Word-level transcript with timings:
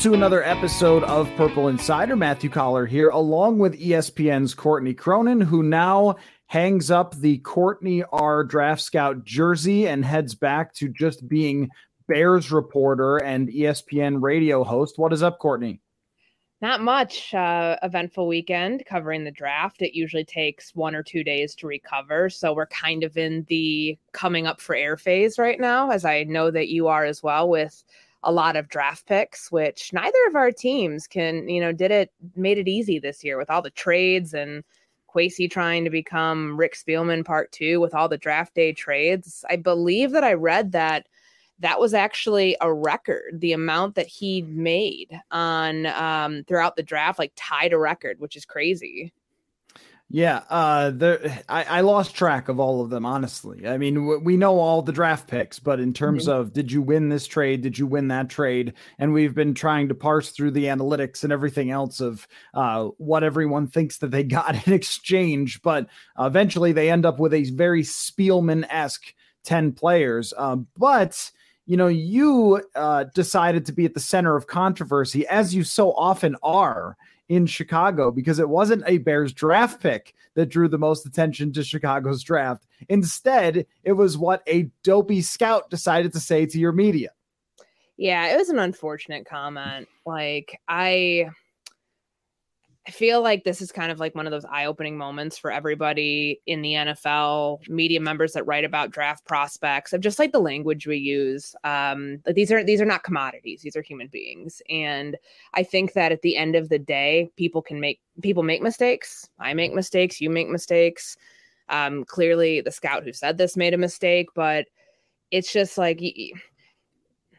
To 0.00 0.14
another 0.14 0.42
episode 0.44 1.04
of 1.04 1.30
Purple 1.36 1.68
Insider. 1.68 2.16
Matthew 2.16 2.48
Coller 2.48 2.86
here, 2.86 3.10
along 3.10 3.58
with 3.58 3.78
ESPN's 3.78 4.54
Courtney 4.54 4.94
Cronin, 4.94 5.42
who 5.42 5.62
now 5.62 6.16
hangs 6.46 6.90
up 6.90 7.14
the 7.16 7.36
Courtney 7.38 8.02
R 8.10 8.42
Draft 8.42 8.80
Scout 8.80 9.24
jersey 9.24 9.86
and 9.86 10.02
heads 10.02 10.34
back 10.34 10.72
to 10.76 10.88
just 10.88 11.28
being 11.28 11.68
Bears 12.08 12.50
reporter 12.50 13.18
and 13.18 13.50
ESPN 13.50 14.22
radio 14.22 14.64
host. 14.64 14.94
What 14.96 15.12
is 15.12 15.22
up, 15.22 15.38
Courtney? 15.38 15.82
Not 16.62 16.80
much. 16.80 17.34
Uh, 17.34 17.76
eventful 17.82 18.26
weekend 18.26 18.84
covering 18.86 19.24
the 19.24 19.30
draft. 19.30 19.82
It 19.82 19.94
usually 19.94 20.24
takes 20.24 20.74
one 20.74 20.94
or 20.94 21.02
two 21.02 21.22
days 21.22 21.54
to 21.56 21.66
recover. 21.66 22.30
So 22.30 22.54
we're 22.54 22.66
kind 22.68 23.04
of 23.04 23.18
in 23.18 23.44
the 23.50 23.98
coming 24.12 24.46
up 24.46 24.62
for 24.62 24.74
air 24.74 24.96
phase 24.96 25.38
right 25.38 25.60
now, 25.60 25.90
as 25.90 26.06
I 26.06 26.22
know 26.22 26.50
that 26.50 26.68
you 26.68 26.88
are 26.88 27.04
as 27.04 27.22
well, 27.22 27.50
with 27.50 27.84
a 28.22 28.32
lot 28.32 28.56
of 28.56 28.68
draft 28.68 29.06
picks, 29.06 29.50
which 29.50 29.92
neither 29.92 30.18
of 30.28 30.36
our 30.36 30.52
teams 30.52 31.06
can, 31.06 31.48
you 31.48 31.60
know, 31.60 31.72
did 31.72 31.90
it, 31.90 32.12
made 32.36 32.58
it 32.58 32.68
easy 32.68 32.98
this 32.98 33.24
year 33.24 33.38
with 33.38 33.50
all 33.50 33.62
the 33.62 33.70
trades 33.70 34.34
and 34.34 34.62
Kwesi 35.12 35.50
trying 35.50 35.84
to 35.84 35.90
become 35.90 36.56
Rick 36.56 36.76
Spielman 36.76 37.24
part 37.24 37.50
two 37.52 37.80
with 37.80 37.94
all 37.94 38.08
the 38.08 38.18
draft 38.18 38.54
day 38.54 38.72
trades. 38.72 39.44
I 39.48 39.56
believe 39.56 40.12
that 40.12 40.24
I 40.24 40.34
read 40.34 40.72
that 40.72 41.06
that 41.60 41.78
was 41.78 41.94
actually 41.94 42.56
a 42.60 42.72
record. 42.72 43.38
The 43.40 43.52
amount 43.52 43.94
that 43.94 44.06
he 44.06 44.42
made 44.42 45.08
on 45.30 45.86
um, 45.86 46.44
throughout 46.44 46.76
the 46.76 46.82
draft, 46.82 47.18
like 47.18 47.32
tied 47.36 47.72
a 47.72 47.78
record, 47.78 48.18
which 48.18 48.36
is 48.36 48.44
crazy. 48.44 49.12
Yeah, 50.12 50.42
uh, 50.50 50.90
the 50.90 51.32
I, 51.48 51.62
I 51.78 51.80
lost 51.82 52.16
track 52.16 52.48
of 52.48 52.58
all 52.58 52.80
of 52.82 52.90
them. 52.90 53.06
Honestly, 53.06 53.68
I 53.68 53.78
mean, 53.78 53.94
w- 53.94 54.18
we 54.18 54.36
know 54.36 54.58
all 54.58 54.82
the 54.82 54.90
draft 54.90 55.28
picks, 55.28 55.60
but 55.60 55.78
in 55.78 55.92
terms 55.92 56.26
Mhm. 56.26 56.32
of 56.32 56.52
did 56.52 56.72
you 56.72 56.82
win 56.82 57.10
this 57.10 57.28
trade? 57.28 57.60
Did 57.62 57.78
you 57.78 57.86
win 57.86 58.08
that 58.08 58.28
trade? 58.28 58.72
And 58.98 59.12
we've 59.12 59.36
been 59.36 59.54
trying 59.54 59.86
to 59.86 59.94
parse 59.94 60.30
through 60.30 60.50
the 60.50 60.64
analytics 60.64 61.22
and 61.22 61.32
everything 61.32 61.70
else 61.70 62.00
of 62.00 62.26
uh, 62.54 62.86
what 62.98 63.22
everyone 63.22 63.68
thinks 63.68 63.98
that 63.98 64.10
they 64.10 64.24
got 64.40 64.66
in 64.66 64.72
exchange, 64.72 65.62
but 65.62 65.86
uh, 66.18 66.24
eventually 66.24 66.72
they 66.72 66.90
end 66.90 67.06
up 67.06 67.20
with 67.20 67.32
a 67.32 67.48
very 67.50 67.82
Spielman 67.84 68.66
esque 68.68 69.14
ten 69.44 69.70
players. 69.72 70.34
Um, 70.36 70.66
but 70.76 71.30
you 71.66 71.76
know, 71.76 71.86
you 71.86 72.60
uh, 72.74 73.04
decided 73.14 73.64
to 73.66 73.72
be 73.72 73.84
at 73.84 73.94
the 73.94 74.00
center 74.00 74.34
of 74.34 74.48
controversy, 74.48 75.24
as 75.28 75.54
you 75.54 75.62
so 75.62 75.92
often 75.92 76.34
are 76.42 76.96
in 77.30 77.46
Chicago 77.46 78.10
because 78.10 78.40
it 78.40 78.48
wasn't 78.48 78.82
a 78.86 78.98
Bears 78.98 79.32
draft 79.32 79.80
pick 79.80 80.14
that 80.34 80.46
drew 80.46 80.68
the 80.68 80.76
most 80.76 81.06
attention 81.06 81.52
to 81.52 81.62
Chicago's 81.62 82.24
draft. 82.24 82.66
Instead, 82.88 83.66
it 83.84 83.92
was 83.92 84.18
what 84.18 84.42
a 84.48 84.68
dopey 84.82 85.22
scout 85.22 85.70
decided 85.70 86.12
to 86.12 86.18
say 86.20 86.44
to 86.44 86.58
your 86.58 86.72
media. 86.72 87.10
Yeah, 87.96 88.32
it 88.32 88.36
was 88.36 88.48
an 88.48 88.58
unfortunate 88.58 89.26
comment. 89.26 89.86
Like 90.04 90.60
I 90.68 91.30
I 92.88 92.92
feel 92.92 93.20
like 93.22 93.44
this 93.44 93.60
is 93.60 93.70
kind 93.70 93.92
of 93.92 94.00
like 94.00 94.14
one 94.14 94.26
of 94.26 94.30
those 94.30 94.46
eye-opening 94.46 94.96
moments 94.96 95.36
for 95.36 95.52
everybody 95.52 96.40
in 96.46 96.62
the 96.62 96.72
NFL, 96.72 97.68
media 97.68 98.00
members 98.00 98.32
that 98.32 98.46
write 98.46 98.64
about 98.64 98.90
draft 98.90 99.26
prospects, 99.26 99.92
of 99.92 100.00
just 100.00 100.18
like 100.18 100.32
the 100.32 100.40
language 100.40 100.86
we 100.86 100.96
use. 100.96 101.54
Um, 101.62 102.20
these 102.34 102.50
are 102.50 102.64
these 102.64 102.80
are 102.80 102.86
not 102.86 103.02
commodities; 103.02 103.60
these 103.60 103.76
are 103.76 103.82
human 103.82 104.08
beings, 104.08 104.62
and 104.70 105.16
I 105.52 105.62
think 105.62 105.92
that 105.92 106.10
at 106.10 106.22
the 106.22 106.36
end 106.36 106.56
of 106.56 106.70
the 106.70 106.78
day, 106.78 107.30
people 107.36 107.60
can 107.60 107.80
make 107.80 108.00
people 108.22 108.42
make 108.42 108.62
mistakes. 108.62 109.28
I 109.38 109.52
make 109.52 109.74
mistakes. 109.74 110.20
You 110.20 110.30
make 110.30 110.48
mistakes. 110.48 111.18
Um, 111.68 112.04
clearly, 112.04 112.62
the 112.62 112.72
scout 112.72 113.04
who 113.04 113.12
said 113.12 113.36
this 113.36 113.58
made 113.58 113.74
a 113.74 113.78
mistake, 113.78 114.28
but 114.34 114.66
it's 115.30 115.52
just 115.52 115.76
like. 115.76 116.00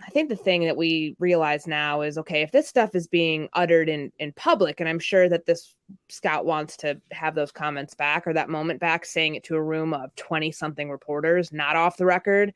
I 0.05 0.09
think 0.09 0.29
the 0.29 0.35
thing 0.35 0.63
that 0.65 0.77
we 0.77 1.15
realize 1.19 1.67
now 1.67 2.01
is 2.01 2.17
okay, 2.17 2.41
if 2.41 2.51
this 2.51 2.67
stuff 2.67 2.95
is 2.95 3.07
being 3.07 3.49
uttered 3.53 3.89
in 3.89 4.11
in 4.19 4.33
public, 4.33 4.79
and 4.79 4.89
I'm 4.89 4.99
sure 4.99 5.29
that 5.29 5.45
this 5.45 5.75
scout 6.09 6.45
wants 6.45 6.77
to 6.77 6.99
have 7.11 7.35
those 7.35 7.51
comments 7.51 7.93
back 7.93 8.25
or 8.25 8.33
that 8.33 8.49
moment 8.49 8.79
back, 8.79 9.05
saying 9.05 9.35
it 9.35 9.43
to 9.45 9.55
a 9.55 9.61
room 9.61 9.93
of 9.93 10.13
20 10.15 10.51
something 10.51 10.89
reporters, 10.89 11.51
not 11.51 11.75
off 11.75 11.97
the 11.97 12.05
record. 12.05 12.53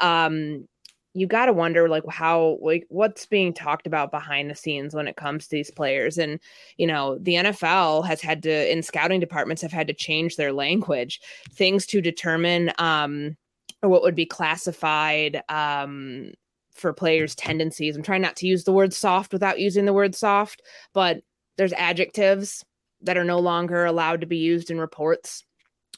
Um, 0.00 0.66
you 1.14 1.26
got 1.26 1.46
to 1.46 1.52
wonder 1.52 1.88
like 1.88 2.04
how 2.08 2.58
like 2.62 2.86
what's 2.88 3.26
being 3.26 3.52
talked 3.52 3.86
about 3.86 4.10
behind 4.10 4.50
the 4.50 4.54
scenes 4.54 4.94
when 4.94 5.08
it 5.08 5.16
comes 5.16 5.44
to 5.44 5.56
these 5.56 5.70
players 5.70 6.18
and 6.18 6.38
you 6.76 6.86
know 6.86 7.18
the 7.18 7.34
NFL 7.34 8.06
has 8.06 8.20
had 8.20 8.42
to 8.44 8.72
in 8.72 8.82
scouting 8.82 9.20
departments 9.20 9.62
have 9.62 9.72
had 9.72 9.88
to 9.88 9.94
change 9.94 10.36
their 10.36 10.52
language 10.52 11.20
things 11.52 11.86
to 11.86 12.00
determine 12.00 12.70
um 12.78 13.36
what 13.80 14.02
would 14.02 14.14
be 14.14 14.26
classified 14.26 15.42
um 15.48 16.30
for 16.78 16.92
players' 16.92 17.34
tendencies. 17.34 17.96
I'm 17.96 18.02
trying 18.02 18.22
not 18.22 18.36
to 18.36 18.46
use 18.46 18.64
the 18.64 18.72
word 18.72 18.92
soft 18.92 19.32
without 19.32 19.58
using 19.58 19.84
the 19.84 19.92
word 19.92 20.14
soft, 20.14 20.62
but 20.92 21.22
there's 21.56 21.72
adjectives 21.74 22.64
that 23.02 23.16
are 23.16 23.24
no 23.24 23.38
longer 23.38 23.84
allowed 23.84 24.20
to 24.20 24.26
be 24.26 24.38
used 24.38 24.70
in 24.70 24.78
reports 24.78 25.44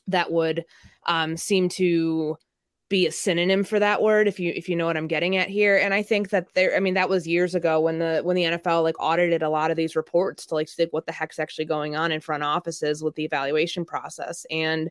that 0.07 0.33
would 0.33 0.65
um, 1.07 1.37
seem 1.37 1.69
to 1.69 2.37
be 2.89 3.07
a 3.07 3.13
synonym 3.13 3.63
for 3.63 3.79
that 3.79 4.03
word 4.03 4.27
if 4.27 4.41
you 4.41 4.53
if 4.57 4.69
you 4.69 4.75
know 4.75 4.85
what 4.85 4.97
I'm 4.97 5.07
getting 5.07 5.37
at 5.37 5.49
here 5.49 5.79
and 5.79 5.95
I 5.95 6.03
think 6.03 6.31
that 6.31 6.53
there 6.55 6.75
I 6.75 6.81
mean 6.81 6.95
that 6.95 7.09
was 7.09 7.25
years 7.25 7.55
ago 7.55 7.81
when 7.81 8.01
the 8.01 8.21
when 8.25 8.35
the 8.35 8.43
NFL 8.43 8.83
like 8.83 8.97
audited 8.99 9.45
a 9.45 9.49
lot 9.49 9.71
of 9.71 9.77
these 9.77 9.95
reports 9.95 10.45
to 10.47 10.57
like 10.57 10.69
see 10.69 10.89
what 10.91 11.07
the 11.07 11.12
heck's 11.12 11.39
actually 11.39 11.67
going 11.67 11.95
on 11.95 12.11
in 12.11 12.21
front 12.21 12.43
offices 12.43 13.01
with 13.01 13.15
the 13.15 13.25
evaluation 13.25 13.85
process 13.85 14.45
and 14.51 14.91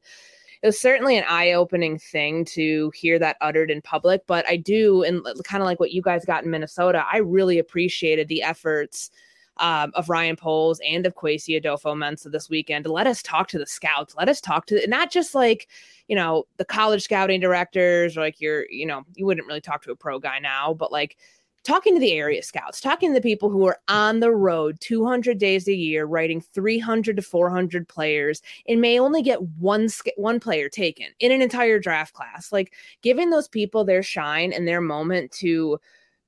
it 0.62 0.68
was 0.68 0.80
certainly 0.80 1.18
an 1.18 1.24
eye-opening 1.28 1.97
thing 1.97 2.44
to 2.44 2.92
hear 2.94 3.18
that 3.18 3.38
uttered 3.42 3.72
in 3.72 3.81
public 3.81 4.22
but 4.28 4.47
i 4.47 4.56
do 4.56 5.03
and 5.03 5.24
kind 5.44 5.62
of 5.62 5.66
like 5.66 5.80
what 5.80 5.92
you 5.92 6.02
guys 6.02 6.25
got 6.25 6.44
in 6.44 6.52
minnesota 6.52 7.06
i 7.12 7.18
really 7.18 7.59
appreciated 7.59 8.28
the 8.28 8.44
efforts 8.44 9.12
um, 9.59 9.92
of 9.96 10.09
Ryan 10.09 10.38
Poles 10.38 10.80
and 10.88 11.06
of 11.06 11.16
Kwesi 11.16 11.62
Adofo-Mensah 11.62 12.31
this 12.31 12.50
weekend 12.50 12.88
let 12.88 13.08
us 13.08 13.22
talk 13.22 13.50
to 13.50 13.59
the 13.59 13.66
scouts, 13.66 14.16
let 14.16 14.30
us 14.30 14.40
talk 14.40 14.66
to 14.68 14.88
not 14.88 15.12
just 15.12 15.36
like, 15.36 15.68
you 16.08 16.16
know, 16.16 16.47
the 16.58 16.66
college 16.66 17.03
scouting 17.03 17.41
directors 17.41 18.18
or 18.18 18.22
like 18.22 18.40
you're, 18.40 18.66
you 18.70 18.86
know, 18.86 19.03
you 19.16 19.26
wouldn't 19.26 19.47
really 19.47 19.62
talk 19.62 19.84
to 19.84 19.91
a 19.91 19.96
pro 19.96 20.18
guy 20.18 20.40
now, 20.40 20.74
but 20.74 20.91
like 20.91 21.18
talking 21.64 21.94
to 21.94 22.00
the 22.00 22.14
area 22.14 22.42
scouts, 22.42 22.81
talking 22.81 23.09
to 23.09 23.14
the 23.14 23.22
people 23.22 23.50
who 23.50 23.66
are 23.66 23.80
on 23.88 24.20
the 24.20 24.31
road 24.31 24.78
200 24.80 25.38
days 25.38 25.68
a 25.68 25.74
year, 25.74 26.06
writing 26.06 26.42
300 26.42 27.16
to 27.16 27.22
400 27.22 27.88
players, 27.88 28.41
and 28.67 28.82
may 28.82 29.00
only 29.00 29.22
get 29.22 29.41
one 29.41 29.90
one 30.17 30.40
player 30.40 30.70
taken 30.70 31.08
in 31.20 31.32
an 31.32 31.41
entire 31.41 31.79
draft 31.79 32.14
class. 32.14 32.52
Like 32.52 32.73
giving 33.02 33.29
those 33.29 33.47
people 33.47 33.84
their 33.84 34.03
shine 34.03 34.53
and 34.53 34.67
their 34.67 34.82
moment 34.82 35.32
to 35.34 35.79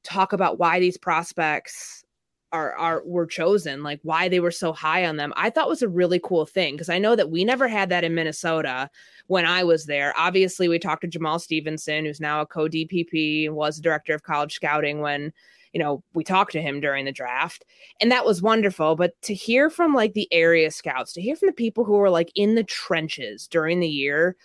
talk 0.03 0.33
about 0.33 0.59
why 0.59 0.79
these 0.79 0.97
prospects 0.97 2.03
are 2.51 2.73
are 2.73 3.01
were 3.05 3.25
chosen, 3.25 3.83
like 3.83 3.99
why 4.03 4.27
they 4.27 4.39
were 4.39 4.51
so 4.51 4.73
high 4.73 5.05
on 5.05 5.17
them. 5.17 5.33
I 5.35 5.49
thought 5.49 5.69
was 5.69 5.81
a 5.81 5.89
really 5.89 6.19
cool 6.23 6.45
thing 6.45 6.75
because 6.75 6.89
I 6.89 6.99
know 6.99 7.15
that 7.15 7.31
we 7.31 7.45
never 7.45 7.67
had 7.67 7.89
that 7.89 8.03
in 8.03 8.15
Minnesota 8.15 8.89
when 9.27 9.45
I 9.45 9.63
was 9.63 9.85
there. 9.85 10.13
Obviously, 10.17 10.67
we 10.67 10.79
talked 10.79 11.01
to 11.01 11.07
Jamaal 11.07 11.39
Stephenson, 11.39 12.05
who's 12.05 12.19
now 12.19 12.41
a 12.41 12.45
co 12.45 12.67
DPP, 12.67 13.49
was 13.49 13.79
director 13.79 14.13
of 14.13 14.23
college 14.23 14.53
scouting 14.53 14.99
when 14.99 15.31
you 15.73 15.79
know 15.79 16.03
we 16.13 16.23
talked 16.23 16.51
to 16.53 16.61
him 16.61 16.81
during 16.81 17.05
the 17.05 17.11
draft, 17.11 17.65
and 18.01 18.11
that 18.11 18.25
was 18.25 18.41
wonderful. 18.41 18.95
But 18.95 19.19
to 19.23 19.33
hear 19.33 19.69
from 19.69 19.93
like 19.93 20.13
the 20.13 20.31
area 20.31 20.71
scouts, 20.71 21.13
to 21.13 21.21
hear 21.21 21.35
from 21.35 21.47
the 21.47 21.53
people 21.53 21.85
who 21.85 21.93
were 21.93 22.09
like 22.09 22.31
in 22.35 22.55
the 22.55 22.63
trenches 22.63 23.47
during 23.47 23.79
the 23.79 23.89
year. 23.89 24.35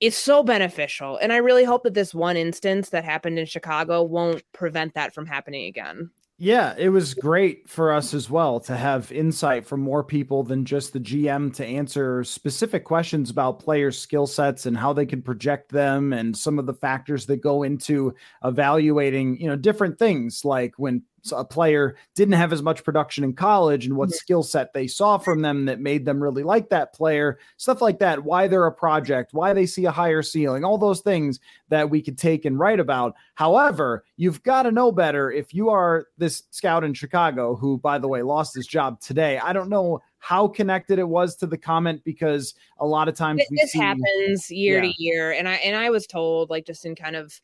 It's 0.00 0.16
so 0.16 0.42
beneficial. 0.42 1.16
And 1.18 1.32
I 1.32 1.36
really 1.36 1.62
hope 1.62 1.84
that 1.84 1.94
this 1.94 2.12
one 2.12 2.36
instance 2.36 2.88
that 2.88 3.04
happened 3.04 3.38
in 3.38 3.46
Chicago 3.46 4.02
won't 4.02 4.42
prevent 4.52 4.94
that 4.94 5.14
from 5.14 5.26
happening 5.26 5.66
again. 5.66 6.10
Yeah, 6.44 6.74
it 6.76 6.88
was 6.88 7.14
great 7.14 7.68
for 7.68 7.92
us 7.92 8.12
as 8.12 8.28
well 8.28 8.58
to 8.60 8.76
have 8.76 9.12
insight 9.12 9.64
from 9.64 9.78
more 9.80 10.02
people 10.02 10.42
than 10.42 10.64
just 10.64 10.92
the 10.92 10.98
GM 10.98 11.54
to 11.54 11.64
answer 11.64 12.24
specific 12.24 12.84
questions 12.84 13.30
about 13.30 13.60
players' 13.60 13.96
skill 13.96 14.26
sets 14.26 14.66
and 14.66 14.76
how 14.76 14.92
they 14.92 15.06
can 15.06 15.22
project 15.22 15.70
them 15.70 16.12
and 16.12 16.36
some 16.36 16.58
of 16.58 16.66
the 16.66 16.74
factors 16.74 17.26
that 17.26 17.42
go 17.42 17.62
into 17.62 18.12
evaluating, 18.42 19.40
you 19.40 19.46
know, 19.46 19.54
different 19.54 20.00
things 20.00 20.44
like 20.44 20.72
when 20.78 21.04
a 21.30 21.44
player 21.44 21.94
didn't 22.16 22.34
have 22.34 22.52
as 22.52 22.62
much 22.62 22.82
production 22.82 23.22
in 23.22 23.32
college 23.32 23.86
and 23.86 23.96
what 23.96 24.08
mm-hmm. 24.08 24.16
skill 24.16 24.42
set 24.42 24.72
they 24.72 24.88
saw 24.88 25.18
from 25.18 25.42
them 25.42 25.66
that 25.66 25.78
made 25.78 26.04
them 26.04 26.20
really 26.20 26.42
like 26.42 26.70
that 26.70 26.92
player, 26.92 27.38
stuff 27.56 27.80
like 27.80 28.00
that, 28.00 28.24
why 28.24 28.48
they're 28.48 28.66
a 28.66 28.72
project, 28.72 29.32
why 29.32 29.52
they 29.52 29.66
see 29.66 29.84
a 29.84 29.92
higher 29.92 30.22
ceiling, 30.22 30.64
all 30.64 30.78
those 30.78 31.00
things 31.00 31.38
that 31.68 31.90
we 31.90 32.02
could 32.02 32.18
take 32.18 32.44
and 32.44 32.58
write 32.58 32.80
about. 32.80 33.14
However, 33.34 34.04
you've 34.16 34.42
got 34.42 34.64
to 34.64 34.72
know 34.72 34.90
better 34.90 35.30
if 35.30 35.54
you 35.54 35.70
are 35.70 36.06
this 36.18 36.42
scout 36.50 36.82
in 36.82 36.94
Chicago, 36.94 37.54
who, 37.54 37.78
by 37.78 37.98
the 37.98 38.08
way, 38.08 38.22
lost 38.22 38.54
his 38.54 38.66
job 38.66 39.00
today. 39.00 39.38
I 39.38 39.52
don't 39.52 39.68
know 39.70 40.00
how 40.18 40.46
connected 40.46 40.98
it 40.98 41.08
was 41.08 41.36
to 41.36 41.46
the 41.46 41.58
comment 41.58 42.02
because 42.04 42.54
a 42.78 42.86
lot 42.86 43.08
of 43.08 43.14
times 43.14 43.42
this 43.50 43.72
see, 43.72 43.78
happens 43.78 44.50
year 44.50 44.82
yeah. 44.82 44.92
to 44.92 45.02
year 45.02 45.32
and 45.32 45.48
i 45.48 45.54
and 45.54 45.74
i 45.74 45.90
was 45.90 46.06
told 46.06 46.48
like 46.48 46.64
just 46.64 46.86
in 46.86 46.94
kind 46.94 47.16
of 47.16 47.40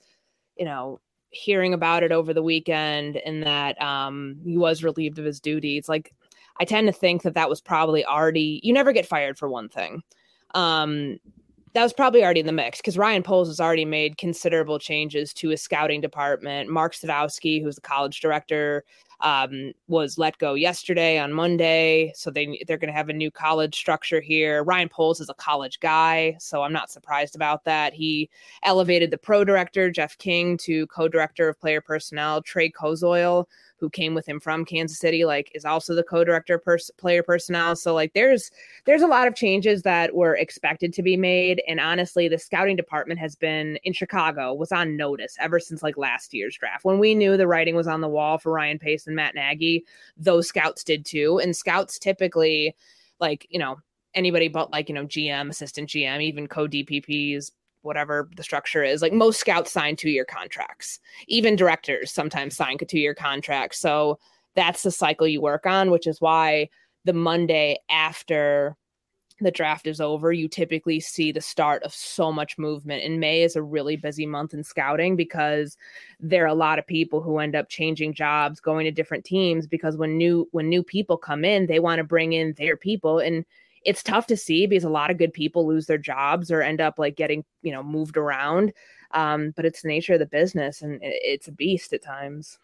you 0.57 0.65
know 0.65 1.01
hearing 1.31 1.75
about 1.75 2.03
it 2.03 2.13
over 2.13 2.33
the 2.33 2.43
weekend 2.43 3.17
and 3.19 3.43
that 3.43 3.81
um, 3.81 4.37
he 4.45 4.57
was 4.57 4.83
relieved 4.83 5.19
of 5.19 5.25
his 5.25 5.41
duties. 5.41 5.89
Like, 5.89 6.15
I 6.61 6.65
tend 6.65 6.89
to 6.89 6.93
think 6.93 7.23
that 7.23 7.35
that 7.35 7.49
was 7.49 7.61
probably 7.61 8.05
already, 8.05 8.61
you 8.63 8.73
never 8.73 8.93
get 8.93 9.07
fired 9.07 9.39
for 9.39 9.49
one 9.49 9.69
thing. 9.69 10.03
Um, 10.55 11.19
that 11.75 11.83
was 11.83 11.93
probably 11.93 12.23
already 12.23 12.41
in 12.41 12.47
the 12.47 12.53
mix 12.53 12.79
because 12.79 12.99
Ryan 12.99 13.23
Poles 13.23 13.49
has 13.49 13.61
already 13.61 13.85
made 13.85 14.19
considerable 14.19 14.79
changes 14.79 15.33
to 15.35 15.49
his 15.51 15.63
scouting 15.63 16.01
department. 16.01 16.71
Mark 16.71 16.95
Sadowski, 16.95 17.63
who's 17.63 17.77
the 17.77 17.81
college 17.81 18.21
director, 18.21 18.85
um, 19.21 19.73
was 19.89 20.17
let 20.17 20.39
go 20.39 20.55
yesterday 20.55 21.19
on 21.19 21.33
Monday. 21.33 22.13
So 22.15 22.31
they 22.31 22.63
they're 22.67 22.79
going 22.79 22.93
to 22.93 22.97
have 22.97 23.09
a 23.09 23.13
new 23.13 23.31
college 23.31 23.75
structure 23.77 24.21
here. 24.21 24.63
Ryan 24.63 24.89
Poles 24.89 25.21
is 25.21 25.29
a 25.29 25.35
college 25.35 25.81
guy, 25.81 26.37
so 26.39 26.63
I'm 26.63 26.73
not 26.73 26.91
surprised 26.91 27.35
about 27.35 27.65
that. 27.65 27.93
He 27.93 28.31
elevated 28.63 29.11
the 29.11 29.19
pro 29.19 29.45
director 29.45 29.91
Jeff 29.91 30.17
King 30.19 30.57
to 30.59 30.87
co-director 30.87 31.49
of 31.49 31.59
player 31.59 31.81
personnel. 31.81 32.43
Trey 32.43 32.71
Koziol 32.71 33.47
who 33.79 33.89
came 33.89 34.15
with 34.15 34.27
him 34.27 34.41
from 34.41 34.65
Kansas 34.65 34.99
City, 34.99 35.25
like 35.25 35.51
is 35.55 35.65
also 35.65 35.95
the 35.95 36.03
co-director 36.03 36.59
pers- 36.59 36.91
player 36.97 37.23
personnel. 37.23 37.77
So 37.77 37.95
like 37.95 38.13
there's 38.13 38.51
there's 38.85 39.03
a 39.03 39.07
lot 39.07 39.29
of 39.29 39.35
changes 39.35 39.83
that 39.83 40.15
were 40.15 40.35
expected 40.35 40.93
to 40.95 41.03
be 41.03 41.17
made. 41.17 41.63
And 41.69 41.81
honestly, 41.81 42.29
the 42.29 42.39
scouting 42.39 42.77
department 42.77 43.21
has 43.21 43.37
been 43.37 43.77
in 43.85 43.93
Chicago 43.93 44.53
was 44.55 44.73
on 44.73 44.97
notice 44.97 45.37
ever 45.41 45.61
since 45.61 45.83
like 45.83 45.97
last 45.97 46.35
year's 46.35 46.57
draft. 46.57 46.85
When 46.85 46.99
we 46.99 47.15
knew 47.15 47.37
the 47.37 47.47
writing 47.47 47.77
was 47.77 47.89
on 47.89 48.01
the 48.01 48.09
wall 48.09 48.39
for 48.39 48.53
Ryan 48.53 48.79
Pace 48.79 49.07
and 49.07 49.17
Matt 49.17 49.35
Nagy, 49.35 49.85
those 50.17 50.49
scouts 50.49 50.85
did 50.85 51.05
too. 51.05 51.39
And 51.39 51.57
scouts 51.57 51.99
typically 51.99 52.75
like, 53.21 53.47
you 53.51 53.59
know, 53.59 53.79
anybody 54.15 54.49
but 54.49 54.71
like, 54.71 54.89
you 54.89 54.95
know, 54.95 55.07
GM, 55.07 55.51
assistant 55.51 55.89
GM, 55.89 56.23
even 56.23 56.47
co 56.47 56.67
DPPs, 56.67 57.53
whatever 57.89 58.31
the 58.37 58.45
structure 58.45 58.85
is. 58.85 59.03
Like 59.03 59.13
most 59.13 59.41
scouts 59.41 59.73
sign 59.73 59.97
two 59.97 60.11
year 60.11 60.25
contracts, 60.25 61.01
even 61.27 61.57
directors 61.57 62.13
sometimes 62.13 62.55
sign 62.55 62.77
a 62.81 62.85
two 62.85 63.01
year 63.01 63.15
contract. 63.15 63.75
So 63.75 64.21
that's 64.55 64.85
the 64.85 64.93
cycle 64.93 65.27
you 65.27 65.41
work 65.41 65.67
on, 65.67 65.91
which 65.91 66.07
is 66.07 66.21
why 66.21 66.69
the 67.05 67.13
Monday 67.13 67.79
after 67.91 68.77
the 69.41 69.51
draft 69.51 69.87
is 69.87 70.01
over, 70.01 70.33
you 70.33 70.49
typically 70.49 70.99
see 71.01 71.31
the 71.31 71.41
start 71.41 71.83
of 71.85 71.95
so 71.95 72.33
much 72.33 72.59
movement. 72.59 73.05
And 73.05 73.21
May 73.21 73.43
is 73.43 73.57
a 73.57 73.63
really 73.63 73.97
busy 73.97 74.27
month 74.27 74.53
in 74.53 74.65
scouting 74.65 75.17
because 75.17 75.77
there 76.19 76.45
are 76.45 76.49
a 76.49 76.55
lot 76.55 76.79
of 76.79 76.87
people 76.87 77.23
who 77.23 77.39
end 77.39 77.55
up 77.55 77.69
changing 77.69 78.15
jobs, 78.15 78.61
going 78.61 78.85
to 78.85 78.91
different 78.91 79.25
teams 79.25 79.67
because 79.67 79.97
when 79.97 80.17
new 80.19 80.49
when 80.51 80.69
new 80.69 80.83
people 80.83 81.17
come 81.17 81.45
in, 81.45 81.67
they 81.67 81.79
want 81.79 81.99
to 81.99 82.05
bring 82.05 82.33
in 82.33 82.55
their 82.55 82.77
people 82.77 83.21
and 83.21 83.45
it's 83.85 84.03
tough 84.03 84.27
to 84.27 84.37
see 84.37 84.67
because 84.67 84.85
a 84.85 84.91
lot 84.91 85.11
of 85.11 85.19
good 85.19 85.33
people 85.33 85.67
lose 85.67 85.87
their 85.87 85.99
jobs 85.99 86.51
or 86.51 86.63
end 86.63 86.81
up 86.81 86.99
like 86.99 87.17
getting 87.17 87.45
you 87.63 87.73
know 87.73 87.83
moved 87.83 88.17
around 88.17 88.73
um, 89.13 89.53
but 89.57 89.65
it's 89.65 89.83
the 89.83 89.89
nature 89.89 90.15
of 90.15 90.19
the 90.19 90.27
business 90.27 90.83
and 90.83 90.99
it's 91.03 91.49
a 91.49 91.53
beast 91.53 91.93
at 91.93 92.03
times. 92.03 92.59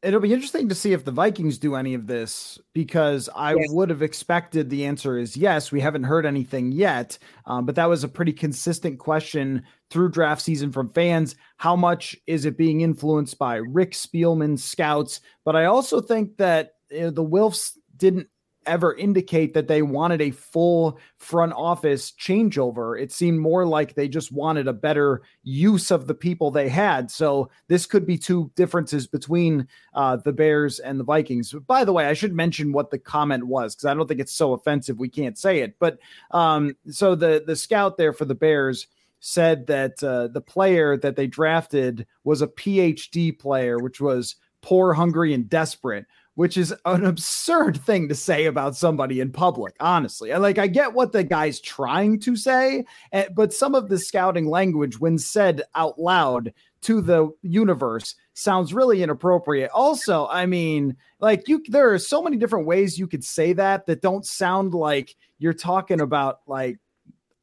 It'll 0.00 0.20
be 0.20 0.32
interesting 0.32 0.68
to 0.68 0.76
see 0.76 0.92
if 0.92 1.04
the 1.04 1.10
vikings 1.10 1.58
do 1.58 1.74
any 1.74 1.92
of 1.94 2.06
this 2.06 2.56
because 2.72 3.28
i 3.34 3.54
yes. 3.54 3.66
would 3.70 3.90
have 3.90 4.00
expected 4.00 4.70
the 4.70 4.86
answer 4.86 5.18
is 5.18 5.36
yes. 5.36 5.72
We 5.72 5.80
haven't 5.80 6.04
heard 6.04 6.24
anything 6.24 6.70
yet 6.70 7.18
um, 7.46 7.66
but 7.66 7.74
that 7.74 7.88
was 7.88 8.04
a 8.04 8.08
pretty 8.08 8.32
consistent 8.32 9.00
question 9.00 9.64
through 9.90 10.10
draft 10.10 10.42
season 10.42 10.70
from 10.70 10.90
fans. 10.90 11.34
How 11.56 11.74
much 11.74 12.16
is 12.28 12.44
it 12.44 12.56
being 12.56 12.82
influenced 12.82 13.38
by 13.38 13.56
rick 13.56 13.92
spielman's 13.92 14.62
scouts? 14.62 15.20
But 15.44 15.56
i 15.56 15.64
also 15.64 16.00
think 16.00 16.36
that 16.36 16.74
you 16.90 17.00
know, 17.00 17.10
the 17.10 17.24
wilfs 17.24 17.72
didn't 17.96 18.28
ever 18.68 18.94
indicate 18.94 19.54
that 19.54 19.66
they 19.66 19.82
wanted 19.82 20.20
a 20.20 20.30
full 20.30 20.98
front 21.16 21.52
office 21.54 22.12
changeover. 22.12 23.00
It 23.00 23.10
seemed 23.10 23.40
more 23.40 23.66
like 23.66 23.94
they 23.94 24.08
just 24.08 24.30
wanted 24.30 24.68
a 24.68 24.72
better 24.72 25.22
use 25.42 25.90
of 25.90 26.06
the 26.06 26.14
people 26.14 26.50
they 26.50 26.68
had. 26.68 27.10
So 27.10 27.50
this 27.66 27.86
could 27.86 28.06
be 28.06 28.18
two 28.18 28.50
differences 28.54 29.06
between 29.06 29.66
uh, 29.94 30.16
the 30.16 30.32
Bears 30.32 30.78
and 30.78 31.00
the 31.00 31.04
Vikings. 31.04 31.52
By 31.66 31.84
the 31.84 31.92
way, 31.92 32.06
I 32.06 32.14
should 32.14 32.34
mention 32.34 32.72
what 32.72 32.90
the 32.90 32.98
comment 32.98 33.46
was 33.46 33.74
because 33.74 33.86
I 33.86 33.94
don't 33.94 34.06
think 34.06 34.20
it's 34.20 34.32
so 34.32 34.52
offensive 34.52 34.98
we 34.98 35.08
can't 35.08 35.38
say 35.38 35.60
it. 35.60 35.76
But 35.78 35.98
um, 36.30 36.76
so 36.90 37.14
the 37.14 37.42
the 37.44 37.56
scout 37.56 37.96
there 37.96 38.12
for 38.12 38.24
the 38.26 38.34
Bears 38.34 38.86
said 39.20 39.66
that 39.66 40.02
uh, 40.02 40.28
the 40.28 40.40
player 40.40 40.96
that 40.96 41.16
they 41.16 41.26
drafted 41.26 42.06
was 42.24 42.42
a 42.42 42.46
PhD 42.46 43.36
player, 43.36 43.78
which 43.78 44.00
was 44.00 44.36
poor, 44.60 44.92
hungry, 44.92 45.34
and 45.34 45.48
desperate 45.48 46.06
which 46.38 46.56
is 46.56 46.72
an 46.84 47.04
absurd 47.04 47.80
thing 47.84 48.08
to 48.08 48.14
say 48.14 48.46
about 48.46 48.76
somebody 48.76 49.18
in 49.18 49.32
public, 49.32 49.74
honestly. 49.80 50.32
Like, 50.32 50.56
I 50.56 50.68
get 50.68 50.92
what 50.92 51.10
the 51.10 51.24
guy's 51.24 51.60
trying 51.60 52.20
to 52.20 52.36
say, 52.36 52.84
eh, 53.10 53.26
but 53.34 53.52
some 53.52 53.74
of 53.74 53.88
the 53.88 53.98
scouting 53.98 54.46
language, 54.46 55.00
when 55.00 55.18
said 55.18 55.64
out 55.74 55.98
loud 55.98 56.54
to 56.82 57.00
the 57.00 57.30
universe, 57.42 58.14
sounds 58.34 58.72
really 58.72 59.02
inappropriate. 59.02 59.72
Also, 59.74 60.28
I 60.28 60.46
mean, 60.46 60.96
like, 61.18 61.48
you, 61.48 61.60
there 61.70 61.92
are 61.92 61.98
so 61.98 62.22
many 62.22 62.36
different 62.36 62.66
ways 62.66 63.00
you 63.00 63.08
could 63.08 63.24
say 63.24 63.52
that 63.54 63.86
that 63.86 64.00
don't 64.00 64.24
sound 64.24 64.74
like 64.74 65.16
you're 65.40 65.52
talking 65.52 66.00
about, 66.00 66.42
like, 66.46 66.78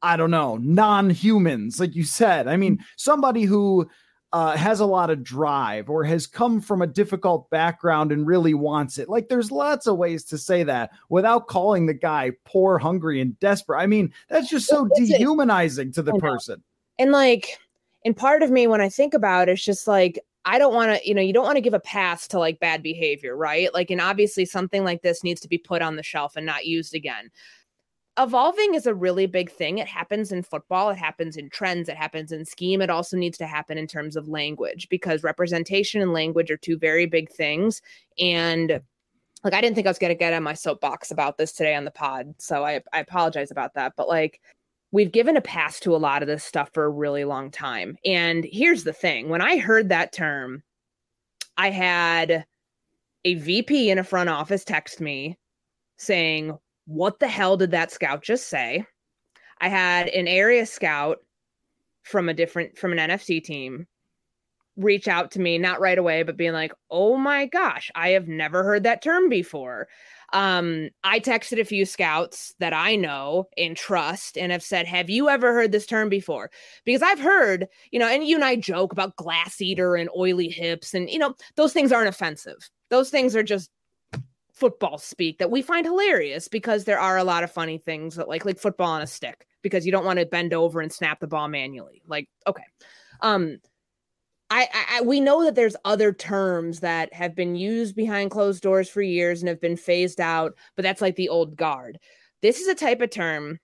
I 0.01 0.15
don't 0.15 0.31
know, 0.31 0.55
non 0.55 1.09
humans, 1.09 1.81
like 1.81 1.95
you 1.95 2.05
said. 2.05 2.47
I 2.47 2.55
mean, 2.55 2.79
somebody 2.95 3.43
who, 3.43 3.89
uh, 4.35 4.57
has 4.57 4.81
a 4.81 4.85
lot 4.85 5.09
of 5.09 5.23
drive 5.23 5.89
or 5.89 6.03
has 6.03 6.27
come 6.27 6.59
from 6.59 6.81
a 6.81 6.87
difficult 6.87 7.49
background 7.49 8.11
and 8.11 8.27
really 8.27 8.53
wants 8.53 8.97
it. 8.97 9.07
Like 9.07 9.29
there's 9.29 9.49
lots 9.49 9.87
of 9.87 9.95
ways 9.95 10.25
to 10.25 10.37
say 10.37 10.61
that 10.63 10.91
without 11.07 11.47
calling 11.47 11.85
the 11.85 11.93
guy 11.93 12.33
poor, 12.43 12.77
hungry, 12.77 13.21
and 13.21 13.39
desperate. 13.39 13.79
I 13.79 13.87
mean, 13.87 14.11
that's 14.27 14.49
just 14.49 14.67
so 14.67 14.89
dehumanizing 14.93 15.93
to 15.93 16.01
the 16.01 16.11
person. 16.15 16.61
And 16.99 17.13
like, 17.13 17.57
and 18.03 18.13
part 18.13 18.43
of 18.43 18.51
me 18.51 18.67
when 18.67 18.81
I 18.81 18.89
think 18.89 19.13
about 19.13 19.47
it, 19.47 19.53
it's 19.53 19.63
just 19.63 19.87
like 19.87 20.19
I 20.43 20.59
don't 20.59 20.75
want 20.75 20.99
to, 20.99 21.07
you 21.07 21.13
know, 21.13 21.21
you 21.21 21.31
don't 21.31 21.45
want 21.45 21.55
to 21.55 21.61
give 21.61 21.73
a 21.73 21.79
pass 21.79 22.27
to 22.27 22.37
like 22.37 22.59
bad 22.59 22.83
behavior, 22.83 23.37
right? 23.37 23.73
Like, 23.73 23.89
and 23.89 24.01
obviously 24.01 24.43
something 24.43 24.83
like 24.83 25.01
this 25.01 25.23
needs 25.23 25.39
to 25.41 25.47
be 25.47 25.57
put 25.57 25.81
on 25.81 25.95
the 25.95 26.03
shelf 26.03 26.35
and 26.35 26.45
not 26.45 26.65
used 26.65 26.93
again 26.93 27.31
evolving 28.17 28.75
is 28.75 28.85
a 28.85 28.95
really 28.95 29.25
big 29.25 29.51
thing. 29.51 29.77
It 29.77 29.87
happens 29.87 30.31
in 30.31 30.43
football, 30.43 30.89
it 30.89 30.97
happens 30.97 31.37
in 31.37 31.49
trends, 31.49 31.89
it 31.89 31.97
happens 31.97 32.31
in 32.31 32.45
scheme. 32.45 32.81
It 32.81 32.89
also 32.89 33.17
needs 33.17 33.37
to 33.39 33.47
happen 33.47 33.77
in 33.77 33.87
terms 33.87 34.15
of 34.15 34.27
language 34.27 34.87
because 34.89 35.23
representation 35.23 36.01
and 36.01 36.13
language 36.13 36.49
are 36.49 36.57
two 36.57 36.77
very 36.77 37.05
big 37.05 37.29
things. 37.29 37.81
And 38.17 38.79
like, 39.43 39.53
I 39.53 39.61
didn't 39.61 39.75
think 39.75 39.87
I 39.87 39.91
was 39.91 39.99
going 39.99 40.13
to 40.13 40.17
get 40.17 40.33
on 40.33 40.43
my 40.43 40.53
soapbox 40.53 41.11
about 41.11 41.37
this 41.37 41.51
today 41.51 41.75
on 41.75 41.85
the 41.85 41.91
pod. 41.91 42.33
So 42.37 42.65
I, 42.65 42.81
I 42.93 42.99
apologize 42.99 43.51
about 43.51 43.73
that. 43.75 43.93
But 43.95 44.07
like, 44.07 44.41
we've 44.91 45.11
given 45.11 45.37
a 45.37 45.41
pass 45.41 45.79
to 45.81 45.95
a 45.95 45.97
lot 45.97 46.21
of 46.21 46.27
this 46.27 46.43
stuff 46.43 46.69
for 46.73 46.85
a 46.85 46.89
really 46.89 47.25
long 47.25 47.51
time. 47.51 47.97
And 48.05 48.47
here's 48.49 48.85
the 48.85 48.93
thing 48.93 49.29
when 49.29 49.41
I 49.41 49.57
heard 49.57 49.89
that 49.89 50.13
term, 50.13 50.63
I 51.57 51.69
had 51.69 52.45
a 53.25 53.35
VP 53.35 53.89
in 53.89 53.99
a 53.99 54.03
front 54.03 54.29
office 54.29 54.63
text 54.63 55.01
me 55.01 55.37
saying, 55.97 56.57
what 56.85 57.19
the 57.19 57.27
hell 57.27 57.57
did 57.57 57.71
that 57.71 57.91
scout 57.91 58.23
just 58.23 58.47
say? 58.47 58.85
I 59.59 59.69
had 59.69 60.07
an 60.09 60.27
area 60.27 60.65
scout 60.65 61.19
from 62.03 62.29
a 62.29 62.33
different 62.33 62.77
from 62.77 62.91
an 62.91 63.09
NFC 63.09 63.43
team 63.43 63.87
reach 64.77 65.07
out 65.07 65.31
to 65.31 65.39
me 65.39 65.57
not 65.57 65.79
right 65.79 65.97
away 65.97 66.23
but 66.23 66.37
being 66.37 66.53
like, 66.53 66.73
"Oh 66.91 67.17
my 67.17 67.45
gosh, 67.45 67.89
I 67.95 68.09
have 68.09 68.27
never 68.27 68.63
heard 68.63 68.83
that 68.83 69.01
term 69.01 69.29
before." 69.29 69.87
Um, 70.33 70.89
I 71.03 71.19
texted 71.19 71.59
a 71.59 71.65
few 71.65 71.85
scouts 71.85 72.55
that 72.59 72.73
I 72.73 72.95
know 72.95 73.47
and 73.57 73.77
trust 73.77 74.37
and 74.37 74.51
have 74.51 74.63
said, 74.63 74.87
Have 74.87 75.09
you 75.09 75.29
ever 75.29 75.53
heard 75.53 75.71
this 75.71 75.85
term 75.85 76.09
before? 76.09 76.51
Because 76.83 77.01
I've 77.01 77.19
heard, 77.19 77.67
you 77.91 77.99
know, 77.99 78.07
and 78.07 78.25
you 78.25 78.35
and 78.35 78.43
I 78.43 78.55
joke 78.55 78.91
about 78.91 79.15
glass 79.15 79.61
eater 79.61 79.95
and 79.95 80.09
oily 80.17 80.49
hips, 80.49 80.93
and, 80.93 81.09
you 81.09 81.19
know, 81.19 81.35
those 81.55 81.73
things 81.73 81.91
aren't 81.91 82.09
offensive. 82.09 82.69
Those 82.89 83.09
things 83.09 83.35
are 83.35 83.43
just 83.43 83.69
football 84.55 84.97
speak 84.97 85.37
that 85.37 85.51
we 85.51 85.61
find 85.61 85.85
hilarious 85.85 86.47
because 86.47 86.85
there 86.85 86.99
are 86.99 87.17
a 87.17 87.23
lot 87.23 87.43
of 87.43 87.51
funny 87.51 87.77
things 87.77 88.15
that 88.15 88.29
like 88.29 88.45
like 88.45 88.57
football 88.57 88.91
on 88.91 89.01
a 89.01 89.07
stick 89.07 89.45
because 89.61 89.85
you 89.85 89.91
don't 89.91 90.05
want 90.05 90.19
to 90.19 90.25
bend 90.25 90.53
over 90.53 90.79
and 90.79 90.91
snap 90.91 91.19
the 91.19 91.27
ball 91.27 91.47
manually. 91.47 92.01
Like, 92.07 92.29
okay. 92.47 92.63
Um 93.21 93.57
I, 94.51 94.67
I, 94.91 95.01
we 95.01 95.19
know 95.19 95.43
that 95.43 95.55
there's 95.55 95.75
other 95.85 96.13
terms 96.13 96.81
that 96.81 97.11
have 97.13 97.35
been 97.35 97.55
used 97.55 97.95
behind 97.95 98.29
closed 98.29 98.61
doors 98.61 98.87
for 98.87 99.01
years 99.01 99.41
and 99.41 99.49
have 99.49 99.59
been 99.59 99.75
phased 99.75 100.21
out, 100.21 100.53
but 100.75 100.83
that's 100.83 101.01
like 101.01 101.15
the 101.15 101.29
old 101.29 101.55
guard. 101.55 101.97
This 102.43 102.61
is 102.61 102.67
a 102.67 102.75
type 102.75 103.01
of 103.01 103.09
term 103.09 103.59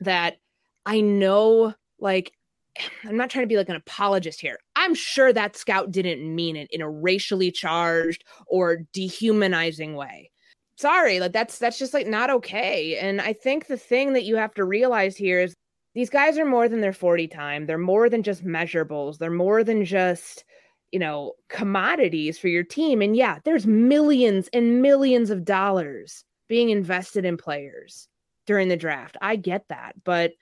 that 0.00 0.38
I 0.86 1.00
know 1.00 1.74
like 2.00 2.32
I'm 3.04 3.16
not 3.16 3.30
trying 3.30 3.44
to 3.44 3.48
be 3.48 3.56
like 3.56 3.68
an 3.68 3.76
apologist 3.76 4.40
here. 4.40 4.58
I'm 4.74 4.94
sure 4.94 5.32
that 5.32 5.56
scout 5.56 5.92
didn't 5.92 6.34
mean 6.34 6.56
it 6.56 6.68
in 6.72 6.80
a 6.80 6.90
racially 6.90 7.50
charged 7.50 8.24
or 8.46 8.78
dehumanizing 8.92 9.94
way. 9.94 10.31
Sorry, 10.76 11.20
like 11.20 11.32
that's 11.32 11.58
that's 11.58 11.78
just 11.78 11.94
like 11.94 12.06
not 12.06 12.30
okay. 12.30 12.96
And 12.98 13.20
I 13.20 13.32
think 13.32 13.66
the 13.66 13.76
thing 13.76 14.14
that 14.14 14.24
you 14.24 14.36
have 14.36 14.54
to 14.54 14.64
realize 14.64 15.16
here 15.16 15.40
is 15.40 15.54
these 15.94 16.10
guys 16.10 16.38
are 16.38 16.44
more 16.46 16.68
than 16.68 16.80
their 16.80 16.92
40 16.92 17.28
time. 17.28 17.66
They're 17.66 17.78
more 17.78 18.08
than 18.08 18.22
just 18.22 18.44
measurables. 18.44 19.18
They're 19.18 19.30
more 19.30 19.62
than 19.62 19.84
just, 19.84 20.44
you 20.90 20.98
know, 20.98 21.34
commodities 21.50 22.38
for 22.38 22.48
your 22.48 22.64
team. 22.64 23.02
And 23.02 23.14
yeah, 23.14 23.38
there's 23.44 23.66
millions 23.66 24.48
and 24.52 24.80
millions 24.80 25.30
of 25.30 25.44
dollars 25.44 26.24
being 26.48 26.70
invested 26.70 27.24
in 27.24 27.36
players 27.36 28.08
during 28.46 28.68
the 28.68 28.76
draft. 28.76 29.16
I 29.20 29.36
get 29.36 29.66
that, 29.68 29.94
but 30.04 30.32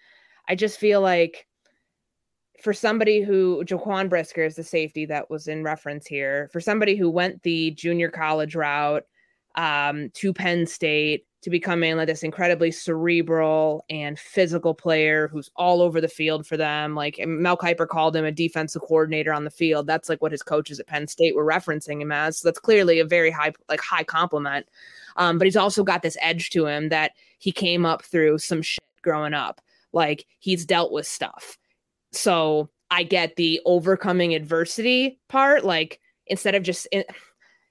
I 0.48 0.54
just 0.54 0.78
feel 0.78 1.00
like 1.00 1.46
for 2.62 2.72
somebody 2.72 3.20
who 3.22 3.64
Jaquan 3.64 4.08
Brisker 4.08 4.44
is 4.44 4.54
the 4.54 4.62
safety 4.62 5.06
that 5.06 5.30
was 5.30 5.48
in 5.48 5.64
reference 5.64 6.06
here, 6.06 6.48
for 6.52 6.60
somebody 6.60 6.96
who 6.96 7.10
went 7.10 7.42
the 7.42 7.72
junior 7.72 8.10
college 8.10 8.54
route 8.54 9.04
um, 9.56 10.10
to 10.10 10.32
Penn 10.32 10.66
State 10.66 11.26
to 11.42 11.50
becoming 11.50 11.96
like 11.96 12.06
this 12.06 12.22
incredibly 12.22 12.70
cerebral 12.70 13.84
and 13.88 14.18
physical 14.18 14.74
player 14.74 15.28
who's 15.28 15.50
all 15.56 15.80
over 15.80 16.00
the 16.00 16.08
field 16.08 16.46
for 16.46 16.58
them. 16.58 16.94
Like 16.94 17.18
Mel 17.26 17.56
Kiper 17.56 17.88
called 17.88 18.14
him 18.14 18.26
a 18.26 18.32
defensive 18.32 18.82
coordinator 18.82 19.32
on 19.32 19.44
the 19.44 19.50
field. 19.50 19.86
That's 19.86 20.10
like 20.10 20.20
what 20.20 20.32
his 20.32 20.42
coaches 20.42 20.78
at 20.78 20.86
Penn 20.86 21.08
State 21.08 21.34
were 21.34 21.46
referencing 21.46 22.02
him 22.02 22.12
as. 22.12 22.38
So 22.38 22.48
that's 22.48 22.58
clearly 22.58 23.00
a 23.00 23.06
very 23.06 23.30
high, 23.30 23.52
like 23.70 23.80
high 23.80 24.04
compliment. 24.04 24.66
Um, 25.16 25.38
but 25.38 25.46
he's 25.46 25.56
also 25.56 25.82
got 25.82 26.02
this 26.02 26.18
edge 26.20 26.50
to 26.50 26.66
him 26.66 26.90
that 26.90 27.12
he 27.38 27.52
came 27.52 27.86
up 27.86 28.02
through 28.04 28.38
some 28.38 28.60
shit 28.60 28.84
growing 29.02 29.32
up. 29.32 29.62
Like 29.92 30.26
he's 30.40 30.66
dealt 30.66 30.92
with 30.92 31.06
stuff 31.06 31.58
so 32.12 32.68
I 32.90 33.02
get 33.02 33.36
the 33.36 33.60
overcoming 33.64 34.34
adversity 34.34 35.18
part. 35.28 35.64
Like 35.64 36.00
instead 36.26 36.54
of 36.54 36.62
just 36.62 36.86
in, 36.92 37.04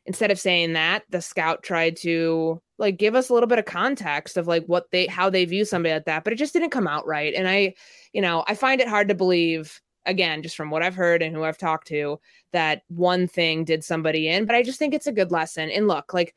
instead 0.09 0.31
of 0.31 0.39
saying 0.39 0.73
that, 0.73 1.03
the 1.11 1.21
scout 1.21 1.61
tried 1.61 1.95
to 1.97 2.59
like 2.79 2.97
give 2.97 3.13
us 3.13 3.29
a 3.29 3.33
little 3.33 3.45
bit 3.45 3.59
of 3.59 3.65
context 3.65 4.37
of 4.37 4.47
like 4.47 4.65
what 4.65 4.89
they 4.91 5.05
how 5.05 5.29
they 5.29 5.45
view 5.45 5.63
somebody 5.63 5.93
like 5.93 6.05
that, 6.05 6.23
but 6.23 6.33
it 6.33 6.37
just 6.37 6.51
didn't 6.51 6.71
come 6.71 6.87
out 6.87 7.05
right. 7.05 7.35
And 7.35 7.47
I, 7.47 7.75
you 8.11 8.21
know, 8.21 8.43
I 8.47 8.55
find 8.55 8.81
it 8.81 8.87
hard 8.87 9.07
to 9.09 9.13
believe 9.13 9.79
again, 10.07 10.41
just 10.41 10.55
from 10.57 10.71
what 10.71 10.81
I've 10.81 10.95
heard 10.95 11.21
and 11.21 11.35
who 11.35 11.43
I've 11.43 11.59
talked 11.59 11.87
to, 11.89 12.19
that 12.53 12.81
one 12.87 13.27
thing 13.27 13.63
did 13.63 13.83
somebody 13.83 14.27
in. 14.27 14.45
But 14.45 14.55
I 14.55 14.63
just 14.63 14.79
think 14.79 14.95
it's 14.95 15.05
a 15.05 15.11
good 15.11 15.31
lesson. 15.31 15.69
And 15.69 15.87
look, 15.87 16.11
like 16.11 16.33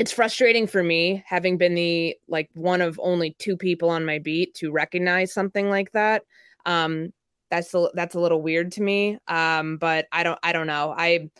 it's 0.00 0.10
frustrating 0.10 0.66
for 0.66 0.82
me 0.82 1.22
having 1.24 1.58
been 1.58 1.76
the 1.76 2.16
like 2.26 2.50
one 2.54 2.80
of 2.80 2.98
only 3.00 3.36
two 3.38 3.56
people 3.56 3.88
on 3.88 4.04
my 4.04 4.18
beat 4.18 4.52
to 4.54 4.72
recognize 4.72 5.32
something 5.32 5.70
like 5.70 5.92
that 5.92 6.24
um, 6.66 7.12
that's 7.52 7.72
a, 7.72 7.88
that's 7.94 8.16
a 8.16 8.20
little 8.20 8.42
weird 8.42 8.72
to 8.72 8.82
me. 8.82 9.18
Um, 9.28 9.76
but 9.76 10.06
I 10.10 10.24
don't 10.24 10.38
I 10.42 10.52
don't 10.52 10.66
know. 10.66 10.92
I 10.96 11.30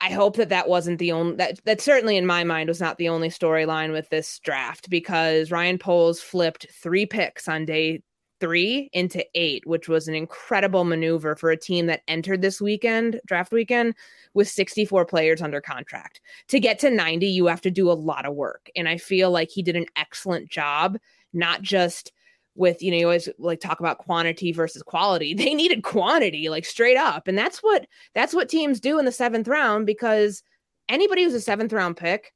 I 0.00 0.10
hope 0.10 0.36
that 0.36 0.50
that 0.50 0.68
wasn't 0.68 0.98
the 0.98 1.12
only 1.12 1.36
that 1.36 1.64
that 1.64 1.80
certainly 1.80 2.16
in 2.16 2.26
my 2.26 2.44
mind 2.44 2.68
was 2.68 2.80
not 2.80 2.98
the 2.98 3.08
only 3.08 3.30
storyline 3.30 3.92
with 3.92 4.08
this 4.10 4.38
draft 4.38 4.88
because 4.90 5.50
Ryan 5.50 5.78
Poles 5.78 6.20
flipped 6.20 6.66
three 6.70 7.04
picks 7.04 7.48
on 7.48 7.64
day 7.64 8.02
three 8.40 8.88
into 8.92 9.24
eight, 9.34 9.66
which 9.66 9.88
was 9.88 10.08
an 10.08 10.14
incredible 10.14 10.84
maneuver 10.84 11.34
for 11.34 11.50
a 11.50 11.56
team 11.56 11.86
that 11.86 12.02
entered 12.06 12.42
this 12.42 12.60
weekend, 12.60 13.20
draft 13.26 13.52
weekend, 13.52 13.94
with 14.34 14.48
64 14.48 15.04
players 15.06 15.42
under 15.42 15.60
contract. 15.60 16.20
To 16.48 16.60
get 16.60 16.78
to 16.80 16.90
90, 16.90 17.26
you 17.26 17.46
have 17.46 17.60
to 17.62 17.70
do 17.70 17.90
a 17.90 17.92
lot 17.92 18.26
of 18.26 18.34
work. 18.34 18.70
And 18.76 18.88
I 18.88 18.96
feel 18.96 19.30
like 19.30 19.50
he 19.50 19.62
did 19.62 19.76
an 19.76 19.86
excellent 19.96 20.48
job, 20.48 20.98
not 21.32 21.62
just 21.62 22.12
with 22.58 22.82
you 22.82 22.90
know 22.90 22.96
you 22.96 23.06
always 23.06 23.28
like 23.38 23.60
talk 23.60 23.80
about 23.80 23.98
quantity 23.98 24.52
versus 24.52 24.82
quality. 24.82 25.34
They 25.38 25.54
needed 25.54 25.82
quantity 25.82 26.48
like 26.48 26.64
straight 26.64 26.96
up. 26.96 27.28
And 27.28 27.38
that's 27.38 27.58
what 27.58 27.86
that's 28.14 28.34
what 28.34 28.48
teams 28.48 28.80
do 28.80 28.98
in 28.98 29.04
the 29.04 29.12
seventh 29.12 29.48
round 29.48 29.86
because 29.86 30.42
anybody 30.88 31.22
who's 31.22 31.34
a 31.34 31.40
seventh 31.40 31.72
round 31.72 31.96
pick 31.96 32.34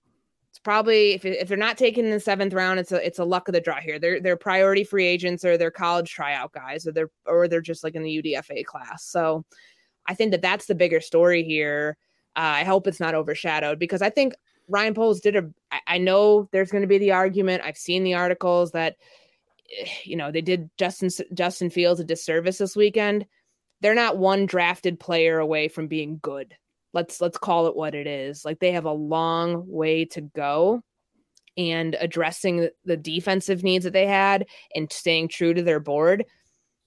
it's 0.51 0.59
probably 0.59 1.13
if, 1.13 1.25
if 1.25 1.49
they're 1.49 1.57
not 1.57 1.79
taking 1.79 2.11
the 2.11 2.21
seventh 2.21 2.53
round 2.53 2.79
it's 2.79 2.93
a 2.93 3.05
it's 3.05 3.19
a 3.19 3.25
luck 3.25 3.49
of 3.49 3.55
the 3.55 3.61
draw 3.61 3.81
here. 3.81 3.99
They're 3.99 4.21
they're 4.21 4.37
priority 4.37 4.85
free 4.85 5.07
agents 5.07 5.45
or 5.45 5.59
they're 5.59 5.71
college 5.71 6.11
tryout 6.11 6.53
guys 6.53 6.87
or 6.87 6.93
they're 6.93 7.11
or 7.27 7.49
they're 7.49 7.61
just 7.61 7.83
like 7.83 7.95
in 7.95 8.03
the 8.03 8.23
udfa 8.23 8.65
class. 8.65 9.05
So 9.05 9.45
i 10.07 10.15
think 10.15 10.31
that 10.33 10.43
that's 10.43 10.67
the 10.67 10.75
bigger 10.75 11.01
story 11.01 11.43
here. 11.43 11.97
Uh, 12.35 12.63
i 12.63 12.65
hope 12.65 12.87
it's 12.87 13.01
not 13.01 13.15
overshadowed 13.15 13.79
because 13.79 14.01
i 14.01 14.09
think 14.09 14.33
ryan 14.67 14.95
poles 14.95 15.21
did 15.21 15.37
a 15.37 15.51
I, 15.71 15.81
I 15.87 15.99
know 15.99 16.49
there's 16.53 16.71
going 16.71 16.83
to 16.83 16.89
be 16.89 16.99
the 16.99 17.13
argument. 17.13 17.63
I've 17.65 17.77
seen 17.77 18.05
the 18.05 18.15
articles 18.15 18.71
that 18.73 18.97
you 20.05 20.17
know, 20.17 20.31
they 20.31 20.41
did 20.41 20.71
Justin 20.79 21.11
Justin 21.35 21.71
Fields 21.71 22.01
a 22.01 22.05
disservice 22.05 22.59
this 22.59 22.77
weekend. 22.77 23.27
They're 23.81 23.95
not 23.95 24.19
one 24.19 24.47
drafted 24.47 25.01
player 25.01 25.39
away 25.39 25.69
from 25.69 25.89
being 25.89 26.19
good. 26.23 26.55
Let's 26.95 27.21
let's 27.21 27.39
call 27.39 27.67
it 27.67 27.77
what 27.77 27.95
it 27.95 28.07
is. 28.07 28.45
Like 28.45 28.61
they 28.61 28.73
have 28.73 28.85
a 28.85 28.93
long 28.93 29.65
way 29.67 30.05
to 30.07 30.21
go 30.21 30.83
and 31.57 31.97
addressing 32.01 32.69
the 32.85 32.97
defensive 32.97 33.63
needs 33.63 33.85
that 33.85 33.93
they 33.93 34.07
had 34.07 34.47
and 34.75 34.91
staying 34.93 35.29
true 35.29 35.53
to 35.53 35.63
their 35.63 35.81
board. 35.81 36.25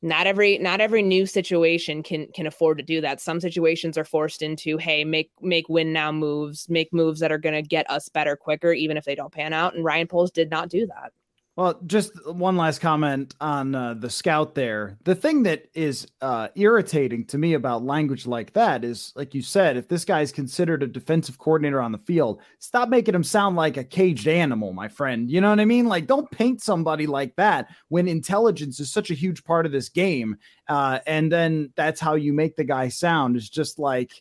Not 0.02 0.28
every 0.28 0.60
not 0.60 0.82
every 0.82 1.02
new 1.02 1.26
situation 1.26 2.04
can 2.04 2.28
can 2.34 2.46
afford 2.46 2.78
to 2.78 2.84
do 2.84 3.02
that. 3.02 3.20
Some 3.20 3.40
situations 3.40 3.98
are 3.98 4.06
forced 4.06 4.42
into, 4.44 4.78
hey, 4.78 5.04
make 5.04 5.32
make 5.42 5.68
win 5.68 5.92
now 5.92 6.12
moves, 6.12 6.70
make 6.70 6.94
moves 6.94 7.20
that 7.22 7.32
are 7.32 7.40
going 7.40 7.56
to 7.56 7.68
get 7.68 7.90
us 7.90 8.10
better 8.10 8.36
quicker 8.36 8.72
even 8.72 8.98
if 8.98 9.06
they 9.06 9.16
don't 9.16 9.34
pan 9.34 9.54
out 9.54 9.74
and 9.74 9.84
Ryan 9.84 10.08
Poles 10.08 10.32
did 10.32 10.52
not 10.52 10.70
do 10.70 10.86
that. 10.88 11.12
Well, 11.58 11.80
just 11.86 12.12
one 12.28 12.58
last 12.58 12.80
comment 12.80 13.34
on 13.40 13.76
uh, 13.76 13.94
the 13.94 14.10
scout 14.10 14.56
there. 14.56 14.98
The 15.06 15.16
thing 15.16 15.44
that 15.44 15.70
is 15.74 16.06
uh, 16.20 16.50
irritating 16.56 17.24
to 17.28 17.38
me 17.38 17.54
about 17.54 17.86
language 17.86 18.28
like 18.28 18.52
that 18.54 18.84
is, 18.84 19.14
like 19.16 19.34
you 19.34 19.42
said, 19.42 19.78
if 19.78 19.88
this 19.88 20.04
guy 20.04 20.20
is 20.20 20.34
considered 20.34 20.84
a 20.84 20.88
defensive 20.88 21.38
coordinator 21.38 21.82
on 21.82 21.94
the 21.94 21.98
field, 21.98 22.42
stop 22.60 22.90
making 22.90 23.16
him 23.16 23.24
sound 23.24 23.56
like 23.56 23.78
a 23.78 23.86
caged 23.86 24.28
animal, 24.28 24.74
my 24.74 24.90
friend. 24.90 25.32
You 25.32 25.40
know 25.40 25.50
what 25.50 25.62
I 25.62 25.66
mean? 25.66 25.86
Like, 25.86 26.08
don't 26.08 26.30
paint 26.30 26.62
somebody 26.62 27.08
like 27.08 27.34
that 27.38 27.70
when 27.88 28.10
intelligence 28.10 28.82
is 28.82 28.92
such 28.92 29.10
a 29.10 29.16
huge 29.16 29.46
part 29.46 29.66
of 29.66 29.72
this 29.72 29.88
game. 29.88 30.36
Uh, 30.68 31.00
and 31.08 31.32
then 31.32 31.72
that's 31.78 32.02
how 32.02 32.16
you 32.16 32.34
make 32.34 32.58
the 32.58 32.66
guy 32.66 32.90
sound 32.90 33.38
is 33.38 33.50
just 33.50 33.80
like, 33.80 34.12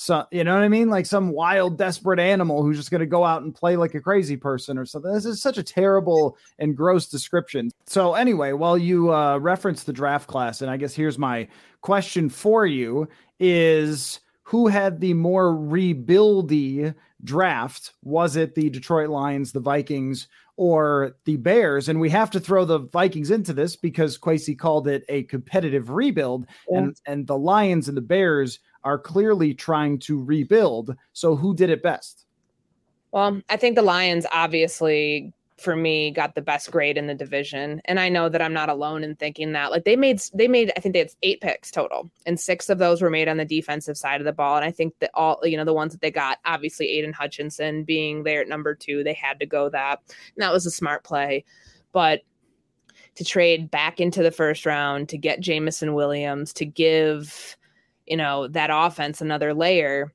so 0.00 0.24
you 0.30 0.44
know 0.44 0.54
what 0.54 0.62
I 0.62 0.68
mean? 0.68 0.88
Like 0.88 1.04
some 1.04 1.28
wild, 1.28 1.76
desperate 1.76 2.18
animal 2.18 2.62
who's 2.62 2.78
just 2.78 2.90
going 2.90 3.02
to 3.02 3.06
go 3.06 3.22
out 3.22 3.42
and 3.42 3.54
play 3.54 3.76
like 3.76 3.94
a 3.94 4.00
crazy 4.00 4.34
person 4.34 4.78
or 4.78 4.86
something. 4.86 5.12
This 5.12 5.26
is 5.26 5.42
such 5.42 5.58
a 5.58 5.62
terrible 5.62 6.38
and 6.58 6.74
gross 6.74 7.06
description. 7.06 7.70
So 7.84 8.14
anyway, 8.14 8.52
while 8.52 8.78
you 8.78 9.12
uh, 9.12 9.36
reference 9.36 9.82
the 9.82 9.92
draft 9.92 10.26
class, 10.26 10.62
and 10.62 10.70
I 10.70 10.78
guess 10.78 10.94
here's 10.94 11.18
my 11.18 11.48
question 11.82 12.30
for 12.30 12.64
you: 12.64 13.08
is 13.40 14.20
who 14.42 14.68
had 14.68 15.00
the 15.00 15.12
more 15.12 15.52
rebuildy 15.52 16.94
draft? 17.22 17.92
Was 18.02 18.36
it 18.36 18.54
the 18.54 18.70
Detroit 18.70 19.10
Lions, 19.10 19.52
the 19.52 19.60
Vikings, 19.60 20.28
or 20.56 21.14
the 21.26 21.36
Bears? 21.36 21.90
And 21.90 22.00
we 22.00 22.08
have 22.08 22.30
to 22.30 22.40
throw 22.40 22.64
the 22.64 22.78
Vikings 22.78 23.30
into 23.30 23.52
this 23.52 23.76
because 23.76 24.16
Kwesi 24.16 24.58
called 24.58 24.88
it 24.88 25.04
a 25.10 25.24
competitive 25.24 25.90
rebuild, 25.90 26.46
yeah. 26.70 26.78
and 26.78 26.96
and 27.04 27.26
the 27.26 27.36
Lions 27.36 27.86
and 27.86 27.98
the 27.98 28.00
Bears 28.02 28.60
are 28.84 28.98
clearly 28.98 29.54
trying 29.54 29.98
to 30.00 30.22
rebuild. 30.22 30.96
So 31.12 31.36
who 31.36 31.54
did 31.54 31.70
it 31.70 31.82
best? 31.82 32.26
Well, 33.12 33.40
I 33.48 33.56
think 33.56 33.76
the 33.76 33.82
Lions 33.82 34.26
obviously 34.32 35.32
for 35.60 35.76
me 35.76 36.10
got 36.10 36.34
the 36.34 36.40
best 36.40 36.70
grade 36.70 36.96
in 36.96 37.06
the 37.06 37.14
division. 37.14 37.82
And 37.84 38.00
i 38.00 38.08
know 38.08 38.30
that 38.30 38.40
i'm 38.40 38.54
not 38.54 38.70
alone 38.70 39.04
in 39.04 39.14
thinking 39.14 39.52
that. 39.52 39.70
Like 39.70 39.84
they 39.84 39.94
made 39.94 40.20
they 40.32 40.48
made 40.48 40.72
i 40.76 40.80
think 40.80 40.94
they 40.94 41.00
had 41.00 41.12
eight 41.22 41.40
picks 41.42 41.70
total 41.70 42.10
and 42.24 42.40
six 42.40 42.70
of 42.70 42.78
those 42.78 43.02
were 43.02 43.10
made 43.10 43.28
on 43.28 43.36
the 43.36 43.44
defensive 43.44 43.98
side 43.98 44.20
of 44.20 44.24
the 44.24 44.32
ball. 44.32 44.56
And 44.56 44.64
i 44.64 44.70
think 44.70 44.98
that 45.00 45.10
all 45.12 45.38
you 45.44 45.56
know 45.56 45.64
the 45.64 45.74
ones 45.74 45.92
that 45.92 46.00
they 46.00 46.10
got 46.10 46.38
obviously 46.46 46.88
aidan 46.88 47.12
hutchinson 47.12 47.84
being 47.84 48.22
there 48.22 48.40
at 48.40 48.48
number 48.48 48.74
two 48.74 49.04
they 49.04 49.12
had 49.12 49.38
to 49.40 49.46
go 49.46 49.68
that. 49.68 50.00
And 50.08 50.42
that 50.42 50.52
was 50.52 50.64
a 50.64 50.70
smart 50.70 51.04
play. 51.04 51.44
But 51.92 52.22
to 53.16 53.24
trade 53.24 53.70
back 53.70 54.00
into 54.00 54.22
the 54.22 54.30
first 54.30 54.64
round 54.64 55.10
to 55.10 55.18
get 55.18 55.40
jameson 55.40 55.92
Williams 55.92 56.54
to 56.54 56.64
give 56.64 57.56
you 58.10 58.16
know, 58.16 58.48
that 58.48 58.70
offense 58.72 59.20
another 59.20 59.54
layer. 59.54 60.12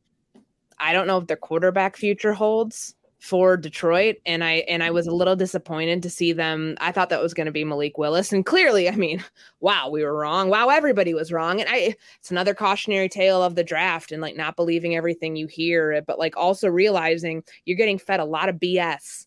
I 0.78 0.92
don't 0.92 1.08
know 1.08 1.18
if 1.18 1.28
their 1.28 1.38
quarterback 1.38 1.96
future 1.96 2.34
holds 2.34 2.94
for 3.20 3.56
Detroit 3.56 4.18
and 4.26 4.44
I 4.44 4.66
and 4.68 4.84
I 4.84 4.92
was 4.92 5.08
a 5.08 5.16
little 5.16 5.38
disappointed 5.38 6.04
to 6.04 6.10
see 6.10 6.34
them. 6.34 6.76
I 6.82 6.92
thought 6.92 7.10
that 7.10 7.22
was 7.22 7.34
going 7.34 7.46
to 7.46 7.54
be 7.54 7.64
Malik 7.64 7.98
Willis 7.98 8.34
and 8.34 8.46
clearly, 8.46 8.90
I 8.90 8.98
mean, 8.98 9.24
wow, 9.62 9.90
we 9.90 10.04
were 10.04 10.14
wrong. 10.14 10.50
Wow, 10.50 10.68
everybody 10.68 11.14
was 11.14 11.32
wrong. 11.32 11.62
And 11.62 11.70
I 11.70 11.96
it's 12.20 12.32
another 12.32 12.54
cautionary 12.54 13.08
tale 13.08 13.42
of 13.42 13.56
the 13.56 13.64
draft 13.64 14.12
and 14.12 14.22
like 14.22 14.36
not 14.36 14.58
believing 14.58 14.98
everything 14.98 15.38
you 15.38 15.48
hear, 15.48 16.04
but 16.06 16.20
like 16.20 16.36
also 16.36 16.68
realizing 16.68 17.44
you're 17.64 17.78
getting 17.78 17.98
fed 17.98 18.20
a 18.20 18.26
lot 18.26 18.50
of 18.50 18.58
BS. 18.58 19.26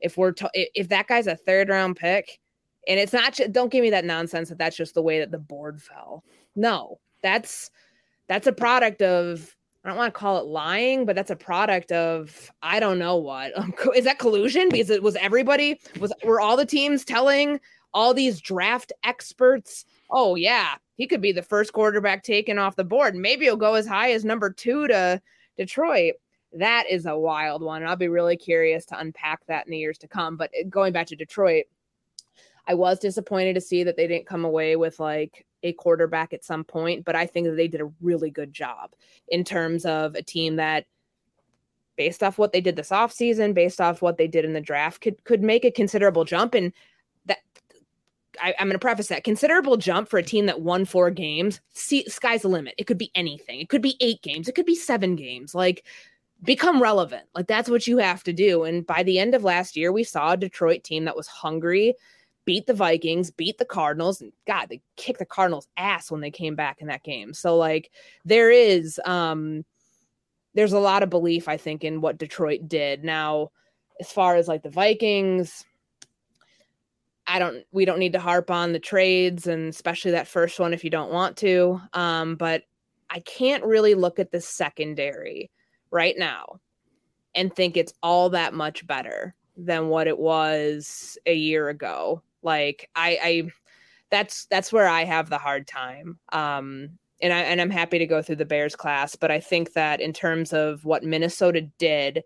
If 0.00 0.16
we're 0.16 0.32
if 0.54 0.88
that 0.88 1.08
guy's 1.08 1.26
a 1.26 1.36
third 1.36 1.68
round 1.68 1.96
pick 1.96 2.40
and 2.88 2.98
it's 2.98 3.12
not 3.12 3.38
don't 3.52 3.70
give 3.70 3.82
me 3.82 3.90
that 3.90 4.06
nonsense 4.06 4.48
that 4.48 4.56
that's 4.56 4.76
just 4.78 4.94
the 4.94 5.02
way 5.02 5.18
that 5.18 5.30
the 5.30 5.38
board 5.38 5.82
fell. 5.82 6.24
No. 6.56 6.98
That's 7.22 7.70
that's 8.28 8.46
a 8.46 8.52
product 8.52 9.02
of 9.02 9.54
I 9.84 9.88
don't 9.88 9.98
want 9.98 10.12
to 10.12 10.18
call 10.18 10.38
it 10.38 10.46
lying, 10.46 11.06
but 11.06 11.16
that's 11.16 11.30
a 11.30 11.36
product 11.36 11.92
of 11.92 12.50
I 12.62 12.80
don't 12.80 12.98
know 12.98 13.16
what. 13.16 13.52
Is 13.96 14.04
that 14.04 14.18
collusion? 14.18 14.68
Because 14.68 14.90
it 14.90 15.02
was 15.02 15.16
everybody 15.16 15.80
was 15.98 16.12
were 16.24 16.40
all 16.40 16.56
the 16.56 16.66
teams 16.66 17.04
telling 17.04 17.60
all 17.94 18.12
these 18.12 18.40
draft 18.40 18.92
experts, 19.04 19.84
"Oh 20.10 20.34
yeah, 20.34 20.74
he 20.96 21.06
could 21.06 21.22
be 21.22 21.32
the 21.32 21.42
first 21.42 21.72
quarterback 21.72 22.22
taken 22.22 22.58
off 22.58 22.76
the 22.76 22.84
board. 22.84 23.14
Maybe 23.14 23.46
he'll 23.46 23.56
go 23.56 23.74
as 23.74 23.86
high 23.86 24.12
as 24.12 24.24
number 24.24 24.50
2 24.50 24.88
to 24.88 25.22
Detroit." 25.56 26.14
That 26.52 26.84
is 26.90 27.06
a 27.06 27.18
wild 27.18 27.62
one. 27.62 27.84
I'll 27.84 27.96
be 27.96 28.08
really 28.08 28.36
curious 28.36 28.84
to 28.86 28.98
unpack 28.98 29.44
that 29.46 29.66
in 29.66 29.70
the 29.70 29.78
years 29.78 29.98
to 29.98 30.08
come, 30.08 30.36
but 30.36 30.50
eh, 30.54 30.64
going 30.68 30.92
back 30.92 31.06
to 31.08 31.16
Detroit, 31.16 31.64
I 32.66 32.74
was 32.74 32.98
disappointed 32.98 33.54
to 33.54 33.60
see 33.60 33.84
that 33.84 33.96
they 33.96 34.06
didn't 34.06 34.26
come 34.26 34.44
away 34.44 34.76
with 34.76 34.98
like 34.98 35.46
a 35.62 35.72
quarterback 35.72 36.32
at 36.32 36.44
some 36.44 36.64
point, 36.64 37.04
but 37.04 37.16
I 37.16 37.26
think 37.26 37.46
that 37.46 37.56
they 37.56 37.68
did 37.68 37.80
a 37.80 37.90
really 38.00 38.30
good 38.30 38.52
job 38.52 38.92
in 39.28 39.44
terms 39.44 39.84
of 39.84 40.14
a 40.14 40.22
team 40.22 40.56
that 40.56 40.86
based 41.96 42.22
off 42.22 42.38
what 42.38 42.52
they 42.52 42.60
did 42.60 42.76
this 42.76 42.90
offseason, 42.90 43.54
based 43.54 43.80
off 43.80 44.00
what 44.00 44.16
they 44.16 44.28
did 44.28 44.44
in 44.44 44.52
the 44.52 44.60
draft, 44.60 45.00
could 45.00 45.22
could 45.24 45.42
make 45.42 45.64
a 45.64 45.70
considerable 45.70 46.24
jump. 46.24 46.54
And 46.54 46.72
that 47.26 47.38
I, 48.40 48.54
am 48.58 48.68
going 48.68 48.72
to 48.72 48.78
preface 48.78 49.08
that 49.08 49.24
considerable 49.24 49.76
jump 49.76 50.08
for 50.08 50.18
a 50.18 50.22
team 50.22 50.46
that 50.46 50.60
won 50.60 50.84
four 50.84 51.10
games. 51.10 51.60
See, 51.74 52.08
sky's 52.08 52.42
the 52.42 52.48
limit. 52.48 52.74
It 52.78 52.86
could 52.86 52.98
be 52.98 53.10
anything. 53.14 53.60
It 53.60 53.68
could 53.68 53.82
be 53.82 53.96
eight 54.00 54.22
games. 54.22 54.48
It 54.48 54.54
could 54.54 54.66
be 54.66 54.76
seven 54.76 55.16
games. 55.16 55.54
Like 55.54 55.84
become 56.42 56.80
relevant. 56.80 57.26
Like 57.34 57.48
that's 57.48 57.68
what 57.68 57.86
you 57.86 57.98
have 57.98 58.22
to 58.24 58.32
do. 58.32 58.64
And 58.64 58.86
by 58.86 59.02
the 59.02 59.18
end 59.18 59.34
of 59.34 59.44
last 59.44 59.76
year, 59.76 59.92
we 59.92 60.04
saw 60.04 60.32
a 60.32 60.36
Detroit 60.36 60.84
team 60.84 61.04
that 61.04 61.16
was 61.16 61.26
hungry 61.26 61.94
beat 62.48 62.66
the 62.66 62.72
Vikings, 62.72 63.30
beat 63.30 63.58
the 63.58 63.64
Cardinals, 63.66 64.22
and 64.22 64.32
God, 64.46 64.70
they 64.70 64.80
kicked 64.96 65.18
the 65.18 65.26
Cardinals' 65.26 65.68
ass 65.76 66.10
when 66.10 66.22
they 66.22 66.30
came 66.30 66.56
back 66.56 66.80
in 66.80 66.86
that 66.86 67.04
game. 67.04 67.34
So 67.34 67.58
like 67.58 67.90
there 68.24 68.50
is 68.50 68.98
um 69.04 69.66
there's 70.54 70.72
a 70.72 70.78
lot 70.78 71.02
of 71.02 71.10
belief, 71.10 71.46
I 71.46 71.58
think, 71.58 71.84
in 71.84 72.00
what 72.00 72.16
Detroit 72.16 72.66
did. 72.66 73.04
Now, 73.04 73.50
as 74.00 74.10
far 74.10 74.34
as 74.34 74.48
like 74.48 74.62
the 74.62 74.70
Vikings, 74.70 75.62
I 77.26 77.38
don't 77.38 77.64
we 77.70 77.84
don't 77.84 77.98
need 77.98 78.14
to 78.14 78.18
harp 78.18 78.50
on 78.50 78.72
the 78.72 78.80
trades 78.80 79.46
and 79.46 79.68
especially 79.68 80.12
that 80.12 80.26
first 80.26 80.58
one 80.58 80.72
if 80.72 80.82
you 80.82 80.88
don't 80.88 81.12
want 81.12 81.36
to. 81.38 81.78
Um, 81.92 82.36
but 82.36 82.62
I 83.10 83.20
can't 83.20 83.62
really 83.62 83.94
look 83.94 84.18
at 84.18 84.30
the 84.30 84.40
secondary 84.40 85.50
right 85.90 86.14
now 86.16 86.60
and 87.34 87.54
think 87.54 87.76
it's 87.76 87.92
all 88.02 88.30
that 88.30 88.54
much 88.54 88.86
better 88.86 89.34
than 89.58 89.88
what 89.88 90.06
it 90.06 90.18
was 90.18 91.18
a 91.26 91.34
year 91.34 91.68
ago. 91.68 92.22
Like 92.42 92.88
I, 92.94 93.18
I 93.22 93.50
that's 94.10 94.46
that's 94.46 94.72
where 94.72 94.88
I 94.88 95.04
have 95.04 95.30
the 95.30 95.38
hard 95.38 95.66
time. 95.66 96.18
Um, 96.32 96.90
and 97.20 97.32
I 97.32 97.40
and 97.40 97.60
I'm 97.60 97.70
happy 97.70 97.98
to 97.98 98.06
go 98.06 98.22
through 98.22 98.36
the 98.36 98.44
Bears 98.44 98.76
class, 98.76 99.16
but 99.16 99.30
I 99.30 99.40
think 99.40 99.72
that 99.72 100.00
in 100.00 100.12
terms 100.12 100.52
of 100.52 100.84
what 100.84 101.04
Minnesota 101.04 101.62
did, 101.78 102.22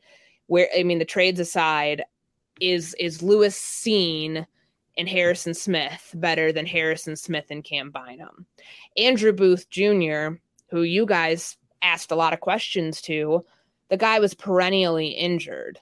where 0.46 0.68
I 0.76 0.82
mean 0.82 0.98
the 0.98 1.04
trades 1.04 1.40
aside, 1.40 2.02
is 2.60 2.94
is 2.94 3.22
Lewis 3.22 3.58
Cine 3.58 4.46
and 4.98 5.08
Harrison 5.08 5.54
Smith 5.54 6.12
better 6.14 6.52
than 6.52 6.66
Harrison 6.66 7.16
Smith 7.16 7.46
and 7.50 7.64
Cam 7.64 7.90
Bynum? 7.90 8.46
Andrew 8.96 9.32
Booth 9.32 9.68
Jr., 9.70 10.36
who 10.70 10.82
you 10.82 11.06
guys 11.06 11.56
asked 11.80 12.12
a 12.12 12.16
lot 12.16 12.32
of 12.32 12.40
questions 12.40 13.00
to, 13.02 13.44
the 13.88 13.96
guy 13.96 14.20
was 14.20 14.34
perennially 14.34 15.08
injured. 15.08 15.78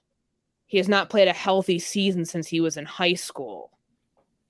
He 0.66 0.78
has 0.78 0.88
not 0.88 1.10
played 1.10 1.28
a 1.28 1.32
healthy 1.32 1.80
season 1.80 2.24
since 2.24 2.46
he 2.46 2.60
was 2.60 2.76
in 2.76 2.86
high 2.86 3.14
school 3.14 3.72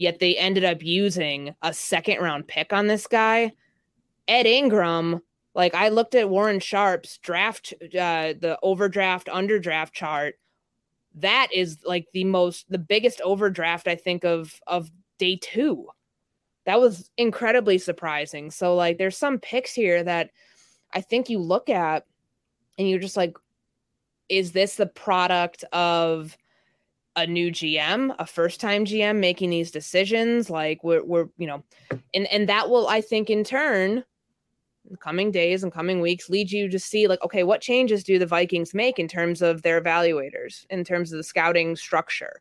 yet 0.01 0.19
they 0.19 0.35
ended 0.39 0.65
up 0.65 0.83
using 0.83 1.55
a 1.61 1.75
second 1.75 2.21
round 2.21 2.49
pick 2.49 2.73
on 2.73 2.87
this 2.87 3.07
guy. 3.07 3.53
Ed 4.27 4.47
Ingram, 4.47 5.21
like 5.55 5.75
I 5.75 5.91
looked 5.91 6.15
at 6.15 6.31
Warren 6.31 6.59
Sharp's 6.59 7.19
draft, 7.19 7.75
uh, 7.83 8.33
the 8.33 8.59
overdraft, 8.63 9.29
underdraft 9.29 9.93
chart. 9.93 10.37
That 11.17 11.49
is 11.53 11.81
like 11.85 12.07
the 12.15 12.25
most, 12.25 12.65
the 12.71 12.79
biggest 12.79 13.21
overdraft 13.21 13.87
I 13.89 13.95
think 13.95 14.25
of 14.25 14.59
of 14.67 14.91
day 15.19 15.37
two. 15.37 15.87
That 16.65 16.81
was 16.81 17.11
incredibly 17.19 17.77
surprising. 17.77 18.51
So 18.51 18.75
like, 18.75 18.97
there's 18.97 19.19
some 19.19 19.39
picks 19.39 19.75
here 19.75 20.03
that 20.03 20.31
I 20.95 21.03
think 21.03 21.29
you 21.29 21.41
look 21.41 21.69
at, 21.69 22.07
and 22.79 22.89
you're 22.89 23.01
just 23.01 23.19
like, 23.19 23.37
is 24.31 24.53
this 24.53 24.77
the 24.77 24.87
product 24.87 25.63
of 25.73 26.39
a 27.17 27.27
new 27.27 27.51
GM, 27.51 28.15
a 28.19 28.27
first 28.27 28.61
time 28.61 28.85
GM 28.85 29.17
making 29.17 29.51
these 29.51 29.71
decisions. 29.71 30.51
Like 30.51 30.83
we're, 30.85 31.05
we're, 31.05 31.27
you 31.39 31.47
know, 31.47 31.63
and, 32.15 32.27
and 32.27 32.49
that 32.49 32.71
will, 32.71 32.89
I 32.89 33.01
think, 33.01 33.31
in 33.31 33.45
turn, 33.45 34.05
in 34.89 34.97
coming 34.97 35.31
days 35.31 35.63
and 35.63 35.73
coming 35.73 36.01
weeks, 36.01 36.29
lead 36.29 36.51
you 36.51 36.69
to 36.69 36.79
see, 36.79 37.09
like, 37.09 37.23
okay, 37.25 37.43
what 37.43 37.61
changes 37.61 38.05
do 38.05 38.19
the 38.19 38.27
Vikings 38.27 38.75
make 38.75 38.99
in 38.99 39.09
terms 39.09 39.43
of 39.43 39.63
their 39.63 39.81
evaluators, 39.81 40.67
in 40.71 40.85
terms 40.85 41.13
of 41.13 41.17
the 41.17 41.25
scouting 41.25 41.77
structure? 41.77 42.41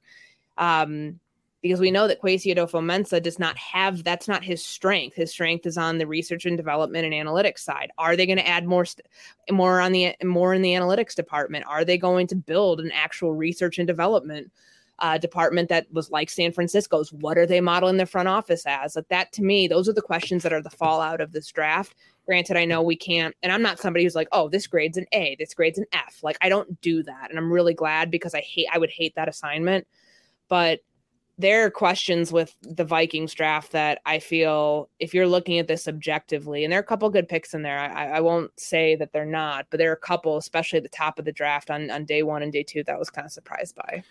Um, 0.57 1.19
because 1.61 1.79
we 1.79 1.91
know 1.91 2.07
that 2.07 2.21
Kwesi 2.21 2.55
Adofo-Mensah 2.55 3.21
does 3.21 3.37
not 3.37 3.57
have 3.57 4.03
that's 4.03 4.27
not 4.27 4.43
his 4.43 4.63
strength. 4.63 5.15
His 5.15 5.31
strength 5.31 5.65
is 5.65 5.77
on 5.77 5.97
the 5.97 6.07
research 6.07 6.45
and 6.45 6.55
development 6.55 7.05
and 7.05 7.13
analytics 7.13 7.59
side. 7.59 7.91
Are 7.97 8.15
they 8.15 8.25
going 8.25 8.37
to 8.37 8.47
add 8.47 8.65
more 8.65 8.85
st- 8.85 9.07
more 9.51 9.81
on 9.81 9.91
the 9.91 10.15
more 10.23 10.53
in 10.53 10.61
the 10.61 10.73
analytics 10.73 11.15
department? 11.15 11.65
Are 11.67 11.83
they 11.83 11.97
going 11.97 12.27
to 12.27 12.35
build 12.35 12.79
an 12.79 12.91
actual 12.93 13.33
research 13.33 13.77
and 13.77 13.87
development 13.87 14.51
uh, 14.99 15.17
department 15.17 15.69
that 15.69 15.91
was 15.91 16.09
like 16.11 16.29
San 16.29 16.53
Francisco's? 16.53 17.11
What 17.11 17.37
are 17.37 17.45
they 17.45 17.61
modeling 17.61 17.97
their 17.97 18.05
front 18.05 18.29
office 18.29 18.63
as? 18.65 18.95
Like 18.95 19.09
that 19.09 19.33
to 19.33 19.43
me, 19.43 19.67
those 19.67 19.89
are 19.89 19.93
the 19.93 20.01
questions 20.01 20.43
that 20.43 20.53
are 20.53 20.61
the 20.61 20.69
fallout 20.69 21.19
of 21.19 21.33
this 21.33 21.51
draft. 21.51 21.95
Granted, 22.25 22.57
I 22.57 22.65
know 22.65 22.83
we 22.83 22.95
can't, 22.95 23.35
and 23.41 23.51
I'm 23.51 23.63
not 23.63 23.79
somebody 23.79 24.03
who's 24.03 24.15
like, 24.15 24.27
oh, 24.31 24.49
this 24.49 24.67
grade's 24.67 24.97
an 24.97 25.07
A, 25.13 25.35
this 25.39 25.55
grade's 25.55 25.79
an 25.79 25.87
F. 25.91 26.19
Like 26.21 26.37
I 26.41 26.47
don't 26.47 26.79
do 26.79 27.03
that, 27.03 27.29
and 27.29 27.37
I'm 27.37 27.51
really 27.51 27.73
glad 27.73 28.11
because 28.11 28.33
I 28.33 28.39
hate 28.41 28.67
I 28.71 28.77
would 28.77 28.91
hate 28.91 29.15
that 29.15 29.27
assignment, 29.27 29.87
but 30.47 30.79
there 31.39 31.65
are 31.65 31.71
questions 31.71 32.33
with 32.33 32.53
the 32.61 32.83
Vikings 32.83 33.33
draft 33.33 33.71
that 33.71 34.01
I 34.05 34.19
feel 34.19 34.89
if 34.99 35.13
you're 35.13 35.25
looking 35.25 35.57
at 35.57 35.69
this 35.69 35.87
objectively, 35.87 36.65
and 36.65 36.71
there 36.71 36.79
are 36.79 36.83
a 36.83 36.85
couple 36.85 37.09
good 37.09 37.29
picks 37.29 37.53
in 37.53 37.61
there. 37.61 37.79
I, 37.79 38.17
I 38.17 38.19
won't 38.19 38.51
say 38.59 38.97
that 38.97 39.13
they're 39.13 39.25
not, 39.25 39.67
but 39.69 39.77
there 39.77 39.89
are 39.89 39.93
a 39.93 39.97
couple, 39.97 40.35
especially 40.35 40.77
at 40.77 40.83
the 40.83 40.89
top 40.89 41.17
of 41.17 41.23
the 41.23 41.31
draft 41.31 41.71
on, 41.71 41.89
on 41.91 42.03
day 42.03 42.23
one 42.23 42.43
and 42.43 42.51
day 42.51 42.63
two, 42.63 42.83
that 42.83 42.95
I 42.95 42.99
was 42.99 43.09
kind 43.09 43.25
of 43.25 43.31
surprised 43.31 43.73
by. 43.75 44.03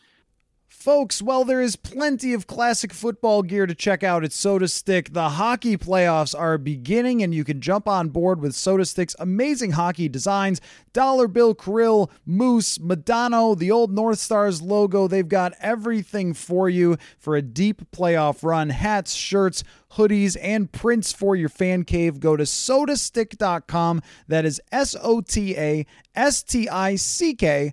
Folks, 0.68 1.22
well, 1.22 1.46
there 1.46 1.62
is 1.62 1.76
plenty 1.76 2.35
of 2.35 2.46
classic 2.46 2.92
football 2.92 3.42
gear 3.42 3.66
to 3.66 3.74
check 3.74 4.04
out 4.04 4.22
at 4.22 4.33
SotaStick. 4.33 5.14
The 5.14 5.31
hockey 5.31 5.78
playoffs 5.78 6.38
are 6.38 6.59
beginning, 6.59 7.22
and 7.22 7.35
you 7.35 7.42
can 7.42 7.62
jump 7.62 7.88
on 7.88 8.11
board 8.11 8.42
with 8.42 8.52
SotaStick's 8.52 9.16
amazing 9.18 9.72
hockey 9.72 10.11
designs 10.11 10.61
Dollar 10.92 11.26
Bill 11.26 11.54
Krill, 11.54 12.11
Moose, 12.26 12.78
Madonna, 12.78 13.57
the 13.57 13.70
old 13.70 13.92
North 13.92 14.18
Stars 14.18 14.61
logo. 14.61 15.09
They've 15.09 15.26
got 15.26 15.54
everything 15.59 16.35
for 16.35 16.68
you 16.68 16.98
for 17.18 17.35
a 17.35 17.42
deep 17.42 17.90
playoff 17.90 18.42
run 18.42 18.68
hats, 18.68 19.14
shirts, 19.14 19.64
hoodies, 19.92 20.37
and 20.40 20.70
prints 20.70 21.12
for 21.12 21.35
your 21.35 21.48
fan 21.48 21.85
cave. 21.85 22.20
Go 22.20 22.37
to 22.37 22.44
sotastick.com. 22.44 24.02
That 24.28 24.44
is 24.44 24.61
S 24.70 24.94
O 25.00 25.22
T 25.22 25.57
A 25.57 25.87
S 26.14 26.42
T 26.42 26.68
I 26.68 26.96
C 26.96 27.35
K 27.35 27.72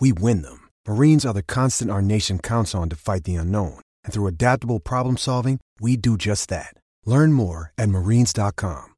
we 0.00 0.12
win 0.12 0.42
them. 0.42 0.68
Marines 0.88 1.24
are 1.24 1.34
the 1.34 1.42
constant 1.42 1.90
our 1.90 2.02
nation 2.02 2.38
counts 2.38 2.74
on 2.74 2.88
to 2.88 2.96
fight 2.96 3.24
the 3.24 3.36
unknown. 3.36 3.80
And 4.04 4.12
through 4.12 4.26
adaptable 4.26 4.80
problem 4.80 5.16
solving, 5.16 5.60
we 5.80 5.96
do 5.96 6.16
just 6.16 6.48
that. 6.48 6.74
Learn 7.04 7.32
more 7.32 7.72
at 7.78 7.88
marines.com. 7.88 8.94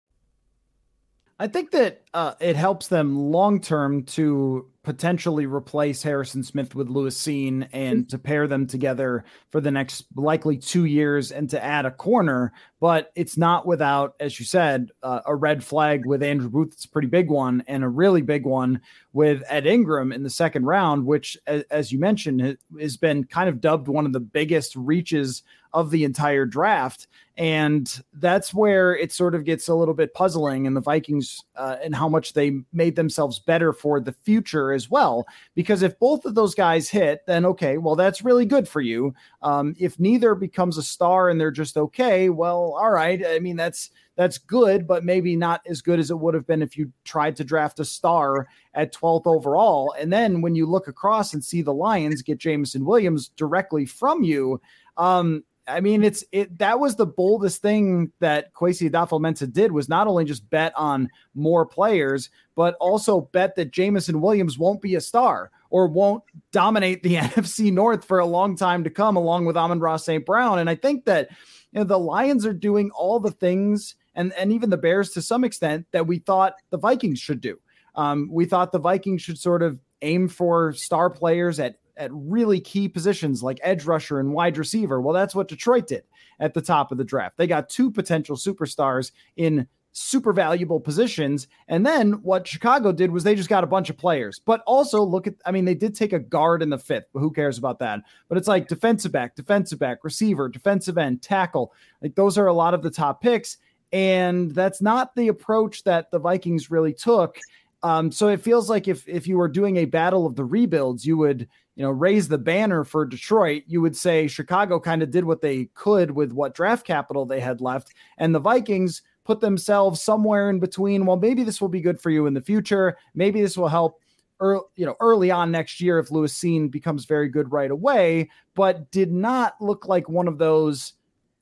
I 1.40 1.46
think 1.46 1.70
that 1.70 2.02
uh, 2.14 2.34
it 2.40 2.56
helps 2.56 2.88
them 2.88 3.30
long 3.30 3.60
term 3.60 4.02
to 4.04 4.66
potentially 4.88 5.44
replace 5.44 6.02
Harrison 6.02 6.42
Smith 6.42 6.74
with 6.74 6.88
Lewis 6.88 7.14
Cine 7.20 7.68
and 7.74 8.08
to 8.08 8.16
pair 8.16 8.46
them 8.46 8.66
together 8.66 9.22
for 9.50 9.60
the 9.60 9.70
next 9.70 10.06
likely 10.16 10.56
two 10.56 10.86
years 10.86 11.30
and 11.30 11.50
to 11.50 11.62
add 11.62 11.84
a 11.84 11.90
corner. 11.90 12.54
But 12.80 13.12
it's 13.14 13.36
not 13.36 13.66
without, 13.66 14.14
as 14.18 14.40
you 14.40 14.46
said, 14.46 14.90
uh, 15.02 15.20
a 15.26 15.34
red 15.34 15.62
flag 15.62 16.06
with 16.06 16.22
Andrew 16.22 16.48
Booth. 16.48 16.72
It's 16.72 16.86
a 16.86 16.88
pretty 16.88 17.08
big 17.08 17.28
one 17.28 17.62
and 17.68 17.84
a 17.84 17.88
really 17.88 18.22
big 18.22 18.46
one 18.46 18.80
with 19.12 19.42
Ed 19.50 19.66
Ingram 19.66 20.10
in 20.10 20.22
the 20.22 20.30
second 20.30 20.64
round, 20.64 21.04
which, 21.04 21.36
as, 21.46 21.64
as 21.70 21.92
you 21.92 21.98
mentioned, 21.98 22.56
has 22.80 22.96
been 22.96 23.24
kind 23.24 23.50
of 23.50 23.60
dubbed 23.60 23.88
one 23.88 24.06
of 24.06 24.14
the 24.14 24.20
biggest 24.20 24.74
reaches 24.74 25.42
of 25.72 25.90
the 25.90 26.04
entire 26.04 26.46
draft. 26.46 27.06
And 27.36 28.02
that's 28.14 28.52
where 28.52 28.96
it 28.96 29.12
sort 29.12 29.36
of 29.36 29.44
gets 29.44 29.68
a 29.68 29.74
little 29.74 29.94
bit 29.94 30.12
puzzling 30.12 30.66
in 30.66 30.74
the 30.74 30.80
Vikings 30.80 31.44
uh, 31.54 31.76
and 31.82 31.94
how 31.94 32.08
much 32.08 32.32
they 32.32 32.62
made 32.72 32.96
themselves 32.96 33.38
better 33.38 33.72
for 33.72 34.00
the 34.00 34.12
future 34.12 34.72
as 34.72 34.90
well. 34.90 35.24
Because 35.54 35.82
if 35.82 35.96
both 36.00 36.24
of 36.24 36.34
those 36.34 36.56
guys 36.56 36.88
hit, 36.88 37.24
then 37.26 37.46
okay, 37.46 37.78
well, 37.78 37.94
that's 37.94 38.24
really 38.24 38.44
good 38.44 38.68
for 38.68 38.80
you. 38.80 39.14
Um, 39.42 39.76
if 39.78 40.00
neither 40.00 40.34
becomes 40.34 40.78
a 40.78 40.82
star 40.82 41.28
and 41.28 41.40
they're 41.40 41.52
just 41.52 41.76
okay, 41.76 42.28
well, 42.28 42.74
all 42.76 42.90
right. 42.90 43.24
I 43.24 43.38
mean, 43.38 43.54
that's 43.54 43.90
that's 44.18 44.38
good, 44.38 44.88
but 44.88 45.04
maybe 45.04 45.36
not 45.36 45.60
as 45.64 45.80
good 45.80 46.00
as 46.00 46.10
it 46.10 46.18
would 46.18 46.34
have 46.34 46.44
been 46.44 46.60
if 46.60 46.76
you 46.76 46.90
tried 47.04 47.36
to 47.36 47.44
draft 47.44 47.78
a 47.78 47.84
star 47.84 48.48
at 48.74 48.92
12th 48.92 49.28
overall. 49.28 49.94
And 49.96 50.12
then 50.12 50.40
when 50.40 50.56
you 50.56 50.66
look 50.66 50.88
across 50.88 51.34
and 51.34 51.44
see 51.44 51.62
the 51.62 51.72
Lions 51.72 52.22
get 52.22 52.38
Jameson 52.38 52.84
Williams 52.84 53.28
directly 53.36 53.86
from 53.86 54.24
you, 54.24 54.60
um, 54.96 55.44
I 55.68 55.80
mean, 55.80 56.02
it's 56.02 56.24
it 56.32 56.58
that 56.58 56.80
was 56.80 56.96
the 56.96 57.06
boldest 57.06 57.60
thing 57.60 58.10
that 58.20 58.54
Kwesi 58.54 58.90
Adofo-Mensah 58.90 59.52
did 59.52 59.72
was 59.72 59.88
not 59.88 60.06
only 60.06 60.24
just 60.24 60.48
bet 60.48 60.72
on 60.76 61.08
more 61.34 61.66
players, 61.66 62.30
but 62.54 62.74
also 62.80 63.22
bet 63.32 63.54
that 63.56 63.70
Jameson 63.70 64.20
Williams 64.20 64.58
won't 64.58 64.80
be 64.80 64.94
a 64.94 65.00
star 65.00 65.50
or 65.70 65.86
won't 65.86 66.22
dominate 66.52 67.02
the 67.02 67.14
NFC 67.16 67.72
North 67.72 68.04
for 68.04 68.18
a 68.18 68.26
long 68.26 68.56
time 68.56 68.84
to 68.84 68.90
come, 68.90 69.16
along 69.16 69.44
with 69.44 69.56
Amon-Ra 69.56 69.96
St. 69.98 70.24
Brown. 70.24 70.58
And 70.58 70.70
I 70.70 70.74
think 70.74 71.04
that 71.04 71.28
you 71.72 71.80
know 71.80 71.84
the 71.84 71.98
Lions 71.98 72.46
are 72.46 72.54
doing 72.54 72.90
all 72.92 73.20
the 73.20 73.30
things, 73.30 73.94
and 74.14 74.32
and 74.34 74.52
even 74.52 74.70
the 74.70 74.78
Bears 74.78 75.10
to 75.10 75.22
some 75.22 75.44
extent 75.44 75.86
that 75.92 76.06
we 76.06 76.18
thought 76.18 76.54
the 76.70 76.78
Vikings 76.78 77.18
should 77.18 77.40
do. 77.40 77.58
Um, 77.94 78.28
we 78.32 78.44
thought 78.46 78.72
the 78.72 78.78
Vikings 78.78 79.22
should 79.22 79.38
sort 79.38 79.62
of 79.62 79.80
aim 80.02 80.28
for 80.28 80.72
star 80.72 81.10
players 81.10 81.58
at 81.58 81.76
at 81.98 82.10
really 82.12 82.60
key 82.60 82.88
positions 82.88 83.42
like 83.42 83.60
edge 83.62 83.84
rusher 83.84 84.20
and 84.20 84.32
wide 84.32 84.56
receiver. 84.56 85.00
Well, 85.00 85.14
that's 85.14 85.34
what 85.34 85.48
Detroit 85.48 85.86
did 85.86 86.04
at 86.40 86.54
the 86.54 86.62
top 86.62 86.92
of 86.92 86.98
the 86.98 87.04
draft. 87.04 87.36
They 87.36 87.46
got 87.46 87.68
two 87.68 87.90
potential 87.90 88.36
superstars 88.36 89.10
in 89.36 89.66
super 89.92 90.32
valuable 90.32 90.78
positions. 90.78 91.48
And 91.66 91.84
then 91.84 92.12
what 92.22 92.46
Chicago 92.46 92.92
did 92.92 93.10
was 93.10 93.24
they 93.24 93.34
just 93.34 93.48
got 93.48 93.64
a 93.64 93.68
bunch 93.68 93.90
of 93.90 93.96
players. 93.96 94.40
But 94.44 94.62
also 94.66 95.02
look 95.02 95.26
at, 95.26 95.34
I 95.44 95.50
mean, 95.50 95.64
they 95.64 95.74
did 95.74 95.94
take 95.94 96.12
a 96.12 96.20
guard 96.20 96.62
in 96.62 96.70
the 96.70 96.78
fifth, 96.78 97.06
but 97.12 97.20
who 97.20 97.32
cares 97.32 97.58
about 97.58 97.80
that? 97.80 98.00
But 98.28 98.38
it's 98.38 98.48
like 98.48 98.68
defensive 98.68 99.12
back, 99.12 99.34
defensive 99.34 99.78
back, 99.78 100.04
receiver, 100.04 100.48
defensive 100.48 100.98
end, 100.98 101.22
tackle. 101.22 101.72
Like 102.00 102.14
those 102.14 102.38
are 102.38 102.46
a 102.46 102.52
lot 102.52 102.74
of 102.74 102.82
the 102.82 102.90
top 102.90 103.20
picks. 103.20 103.58
And 103.92 104.54
that's 104.54 104.82
not 104.82 105.16
the 105.16 105.28
approach 105.28 105.82
that 105.84 106.10
the 106.10 106.18
Vikings 106.18 106.70
really 106.70 106.92
took. 106.92 107.38
Um, 107.82 108.10
so 108.12 108.28
it 108.28 108.40
feels 108.40 108.68
like 108.68 108.88
if 108.88 109.08
if 109.08 109.26
you 109.26 109.38
were 109.38 109.48
doing 109.48 109.76
a 109.76 109.84
battle 109.84 110.26
of 110.26 110.34
the 110.34 110.44
rebuilds, 110.44 111.06
you 111.06 111.16
would 111.16 111.48
you 111.78 111.84
know 111.84 111.90
raise 111.90 112.26
the 112.26 112.38
banner 112.38 112.82
for 112.82 113.06
Detroit. 113.06 113.62
You 113.68 113.80
would 113.80 113.96
say 113.96 114.26
Chicago 114.26 114.80
kind 114.80 115.00
of 115.00 115.12
did 115.12 115.24
what 115.24 115.42
they 115.42 115.66
could 115.74 116.10
with 116.10 116.32
what 116.32 116.52
draft 116.52 116.84
capital 116.84 117.24
they 117.24 117.38
had 117.38 117.60
left, 117.60 117.94
and 118.18 118.34
the 118.34 118.40
Vikings 118.40 119.00
put 119.24 119.40
themselves 119.40 120.02
somewhere 120.02 120.50
in 120.50 120.58
between. 120.58 121.06
Well, 121.06 121.18
maybe 121.18 121.44
this 121.44 121.60
will 121.60 121.68
be 121.68 121.80
good 121.80 122.00
for 122.00 122.10
you 122.10 122.26
in 122.26 122.34
the 122.34 122.40
future. 122.40 122.98
Maybe 123.14 123.40
this 123.40 123.56
will 123.56 123.68
help. 123.68 124.00
Early, 124.40 124.62
you 124.76 124.86
know, 124.86 124.96
early 125.00 125.30
on 125.30 125.52
next 125.52 125.80
year, 125.80 125.98
if 125.98 126.10
Lewis 126.10 126.36
Cine 126.36 126.70
becomes 126.70 127.04
very 127.04 127.28
good 127.28 127.52
right 127.52 127.70
away, 127.70 128.28
but 128.54 128.90
did 128.90 129.12
not 129.12 129.54
look 129.60 129.86
like 129.86 130.08
one 130.08 130.28
of 130.28 130.38
those 130.38 130.94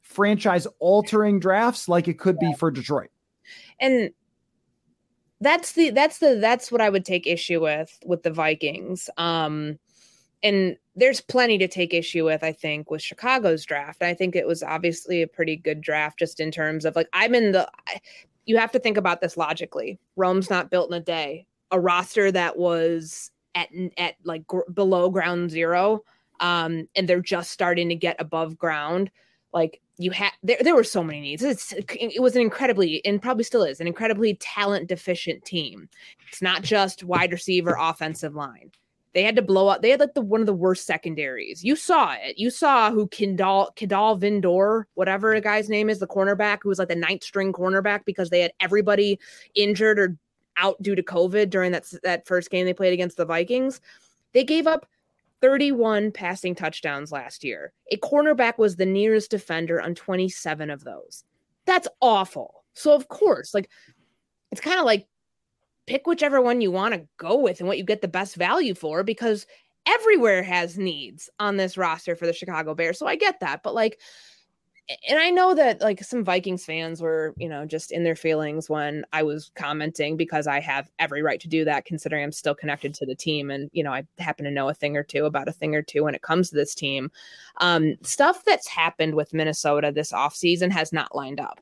franchise 0.03 0.67
altering 0.81 1.41
drafts 1.41 1.89
like 1.89 2.09
it 2.09 2.19
could 2.19 2.39
be 2.39 2.53
for 2.55 2.71
Detroit. 2.71 3.11
And 3.81 4.11
that's 5.41 5.73
the 5.73 5.91
that's 5.91 6.19
the 6.19 6.39
that's 6.41 6.71
what 6.71 6.81
I 6.81 6.89
would 6.91 7.05
take 7.05 7.27
issue 7.27 7.61
with 7.63 7.99
with 8.05 8.23
the 8.23 8.31
Vikings. 8.31 9.09
Um 9.17 9.79
and 10.43 10.77
there's 10.95 11.21
plenty 11.21 11.59
to 11.59 11.69
take 11.69 11.93
issue 11.93 12.25
with, 12.25 12.43
I 12.43 12.53
think, 12.53 12.91
with 12.91 13.03
Chicago's 13.03 13.65
draft. 13.65 14.03
I 14.03 14.15
think 14.15 14.35
it 14.35 14.47
was 14.47 14.63
obviously 14.63 15.23
a 15.23 15.27
pretty 15.27 15.57
good 15.57 15.81
draft 15.81 16.19
just 16.19 16.41
in 16.41 16.51
terms 16.51 16.85
of 16.85 16.97
like 16.97 17.09
I'm 17.13 17.35
in 17.35 17.53
the 17.53 17.69
you 18.45 18.57
have 18.59 18.73
to 18.73 18.79
think 18.79 18.97
about 18.97 19.21
this 19.21 19.37
logically. 19.37 19.99
Rome's 20.15 20.51
not 20.51 20.71
built 20.71 20.91
in 20.91 20.97
a 20.97 21.01
day. 21.01 21.47
A 21.73 21.81
roster 21.81 22.31
that 22.31 22.57
was 22.57 23.31
at 23.57 23.69
at 23.99 24.15
like 24.25 24.47
gr- 24.47 24.71
below 24.73 25.11
ground 25.11 25.51
zero 25.51 26.05
um 26.41 26.87
and 26.95 27.09
they're 27.09 27.21
just 27.21 27.51
starting 27.51 27.89
to 27.89 27.95
get 27.95 28.15
above 28.21 28.57
ground 28.59 29.11
like 29.53 29.81
you 29.97 30.11
had 30.11 30.31
there, 30.43 30.59
there 30.61 30.77
were 30.77 30.85
so 30.85 31.03
many 31.03 31.21
needs 31.21 31.43
it's, 31.43 31.73
it 31.73 32.23
was 32.23 32.37
an 32.37 32.43
incredibly 32.43 33.05
and 33.05 33.23
probably 33.23 33.43
still 33.43 33.65
is 33.65 33.81
an 33.81 33.87
incredibly 33.87 34.35
talent 34.35 34.87
deficient 34.87 35.43
team 35.45 35.89
it's 36.29 36.43
not 36.43 36.63
just 36.63 37.03
wide 37.03 37.33
receiver 37.33 37.77
offensive 37.81 38.35
line 38.35 38.71
they 39.17 39.23
had 39.23 39.35
to 39.35 39.43
blow 39.43 39.67
up 39.69 39.81
they 39.81 39.91
had 39.91 39.99
like 39.99 40.15
the 40.15 40.21
one 40.21 40.41
of 40.41 40.47
the 40.47 40.53
worst 40.53 40.87
secondaries 40.87 41.65
you 41.65 41.75
saw 41.75 42.15
it 42.21 42.39
you 42.39 42.51
saw 42.51 42.91
who 42.91 43.09
Kindal 43.09 43.75
Kidal 43.75 44.21
Vindor 44.21 44.85
whatever 44.95 45.35
the 45.35 45.41
guy's 45.41 45.71
name 45.71 45.89
is 45.89 45.99
the 45.99 46.07
cornerback 46.07 46.59
who 46.63 46.69
was 46.69 46.79
like 46.79 46.89
the 46.89 46.95
ninth 46.95 47.25
string 47.25 47.53
cornerback 47.53 48.05
because 48.05 48.29
they 48.31 48.41
had 48.41 48.53
everybody 48.61 49.19
injured 49.55 49.99
or 49.99 50.17
out 50.59 50.81
due 50.83 50.95
to 50.95 51.03
covid 51.03 51.51
during 51.51 51.73
that 51.73 51.91
that 52.03 52.27
first 52.27 52.51
game 52.51 52.67
they 52.67 52.75
played 52.75 52.93
against 52.93 53.17
the 53.17 53.25
Vikings 53.25 53.81
they 54.35 54.45
gave 54.45 54.67
up 54.67 54.87
31 55.41 56.13
passing 56.13 56.55
touchdowns 56.55 57.13
last 57.13 57.45
year. 57.45 57.73
A 57.93 57.97
cornerback 57.99 58.59
was 58.59 58.77
the 58.77 58.87
nearest 58.87 59.31
defender 59.31 59.81
on 59.81 59.95
27 59.95 60.71
of 60.71 60.85
those. 60.85 61.25
That's 61.67 61.89
awful. 62.01 62.65
So, 62.75 62.95
of 62.95 63.09
course, 63.09 63.55
like 63.55 63.71
it's 64.51 64.61
kind 64.61 64.79
of 64.79 64.85
like 64.85 65.07
pick 65.87 66.07
whichever 66.07 66.41
one 66.41 66.61
you 66.61 66.71
want 66.71 66.95
to 66.95 67.07
go 67.17 67.37
with 67.37 67.61
and 67.61 67.69
what 67.69 67.79
you 67.79 67.85
get 67.85 68.03
the 68.03 68.09
best 68.09 68.37
value 68.37 68.75
for 68.75 69.03
because 69.03 69.47
everywhere 69.87 70.43
has 70.43 70.77
needs 70.77 71.31
on 71.39 71.57
this 71.57 71.79
roster 71.79 72.17
for 72.17 72.27
the 72.27 72.33
Chicago 72.33 72.75
Bears. 72.75 72.99
So 72.99 73.07
I 73.07 73.17
get 73.17 73.41
that. 73.41 73.63
But 73.63 73.75
like, 73.75 74.01
and 75.09 75.19
I 75.19 75.31
know 75.31 75.53
that 75.55 75.81
like 75.81 76.03
some 76.05 76.23
Vikings 76.23 76.65
fans 76.65 77.01
were, 77.01 77.35
you 77.37 77.49
know, 77.49 77.67
just 77.67 77.91
in 77.91 78.05
their 78.05 78.15
feelings 78.15 78.71
when 78.71 79.05
I 79.13 79.25
was 79.25 79.51
commenting 79.57 80.17
because 80.17 80.47
I 80.47 80.61
have 80.61 80.89
every 81.01 81.23
right 81.23 81.41
to 81.41 81.49
do 81.49 81.65
that 81.65 81.85
considering 81.85 82.23
I'm 82.23 82.31
still 82.31 82.55
connected 82.55 82.95
to 82.95 83.07
the 83.07 83.15
team 83.15 83.51
and, 83.51 83.69
you 83.73 83.83
know, 83.83 83.93
I 83.93 84.05
happen 84.19 84.45
to 84.45 84.51
know 84.51 84.69
a 84.69 84.75
thing 84.75 84.97
or 84.97 85.03
two 85.03 85.25
about 85.25 85.49
a 85.49 85.53
thing 85.53 85.75
or 85.75 85.83
two 85.83 86.05
when 86.05 86.15
it 86.15 86.23
comes 86.23 86.51
to 86.51 86.55
this 86.55 86.75
team. 86.75 87.11
Um, 87.61 87.97
stuff 88.03 88.45
that's 88.45 88.69
happened 88.69 89.17
with 89.17 89.35
Minnesota 89.35 89.91
this 89.91 90.13
offseason 90.13 90.71
has 90.71 90.93
not 90.93 91.17
lined 91.17 91.41
up. 91.41 91.61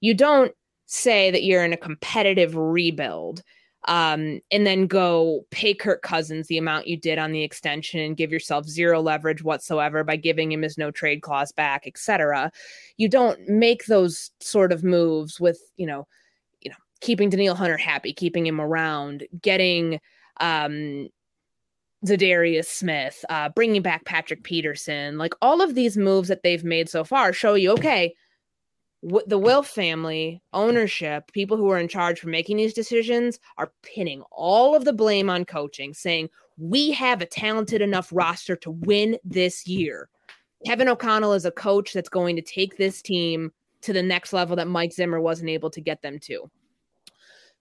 You 0.00 0.12
don't 0.12 0.52
say 0.84 1.30
that 1.30 1.44
you're 1.44 1.64
in 1.64 1.72
a 1.72 1.78
competitive 1.78 2.54
rebuild 2.54 3.42
um, 3.86 4.40
and 4.50 4.66
then 4.66 4.86
go 4.86 5.46
pay 5.50 5.72
Kirk 5.72 6.02
Cousins 6.02 6.48
the 6.48 6.58
amount 6.58 6.88
you 6.88 6.96
did 6.96 7.18
on 7.18 7.32
the 7.32 7.42
extension 7.42 8.00
and 8.00 8.16
give 8.16 8.32
yourself 8.32 8.66
zero 8.66 9.00
leverage 9.00 9.42
whatsoever 9.42 10.02
by 10.02 10.16
giving 10.16 10.50
him 10.50 10.62
his 10.62 10.76
no 10.76 10.90
trade 10.90 11.22
clause 11.22 11.52
back, 11.52 11.86
etc. 11.86 12.50
You 12.96 13.08
don't 13.08 13.48
make 13.48 13.86
those 13.86 14.30
sort 14.40 14.72
of 14.72 14.82
moves 14.82 15.38
with, 15.40 15.60
you 15.76 15.86
know, 15.86 16.06
you 16.60 16.70
know, 16.70 16.76
keeping 17.00 17.30
Danielle 17.30 17.54
Hunter 17.54 17.76
happy, 17.76 18.12
keeping 18.12 18.46
him 18.46 18.60
around, 18.60 19.24
getting 19.40 20.00
um 20.40 21.08
Za'Darius 22.06 22.66
Smith, 22.66 23.24
uh, 23.28 23.48
bringing 23.48 23.82
back 23.82 24.04
Patrick 24.04 24.44
Peterson, 24.44 25.18
like 25.18 25.34
all 25.42 25.60
of 25.60 25.74
these 25.74 25.96
moves 25.96 26.28
that 26.28 26.42
they've 26.42 26.62
made 26.62 26.88
so 26.88 27.02
far 27.02 27.32
show 27.32 27.54
you, 27.54 27.72
okay, 27.72 28.14
the 29.02 29.38
Wilf 29.38 29.68
family, 29.68 30.42
ownership, 30.52 31.30
people 31.32 31.56
who 31.56 31.70
are 31.70 31.78
in 31.78 31.88
charge 31.88 32.18
for 32.18 32.28
making 32.28 32.56
these 32.56 32.74
decisions 32.74 33.38
are 33.56 33.72
pinning 33.82 34.22
all 34.32 34.74
of 34.74 34.84
the 34.84 34.92
blame 34.92 35.30
on 35.30 35.44
coaching, 35.44 35.94
saying, 35.94 36.28
We 36.56 36.90
have 36.92 37.22
a 37.22 37.26
talented 37.26 37.80
enough 37.80 38.08
roster 38.12 38.56
to 38.56 38.70
win 38.70 39.16
this 39.24 39.66
year. 39.66 40.08
Kevin 40.66 40.88
O'Connell 40.88 41.34
is 41.34 41.44
a 41.44 41.52
coach 41.52 41.92
that's 41.92 42.08
going 42.08 42.34
to 42.36 42.42
take 42.42 42.76
this 42.76 43.00
team 43.00 43.52
to 43.82 43.92
the 43.92 44.02
next 44.02 44.32
level 44.32 44.56
that 44.56 44.66
Mike 44.66 44.92
Zimmer 44.92 45.20
wasn't 45.20 45.50
able 45.50 45.70
to 45.70 45.80
get 45.80 46.02
them 46.02 46.18
to. 46.20 46.50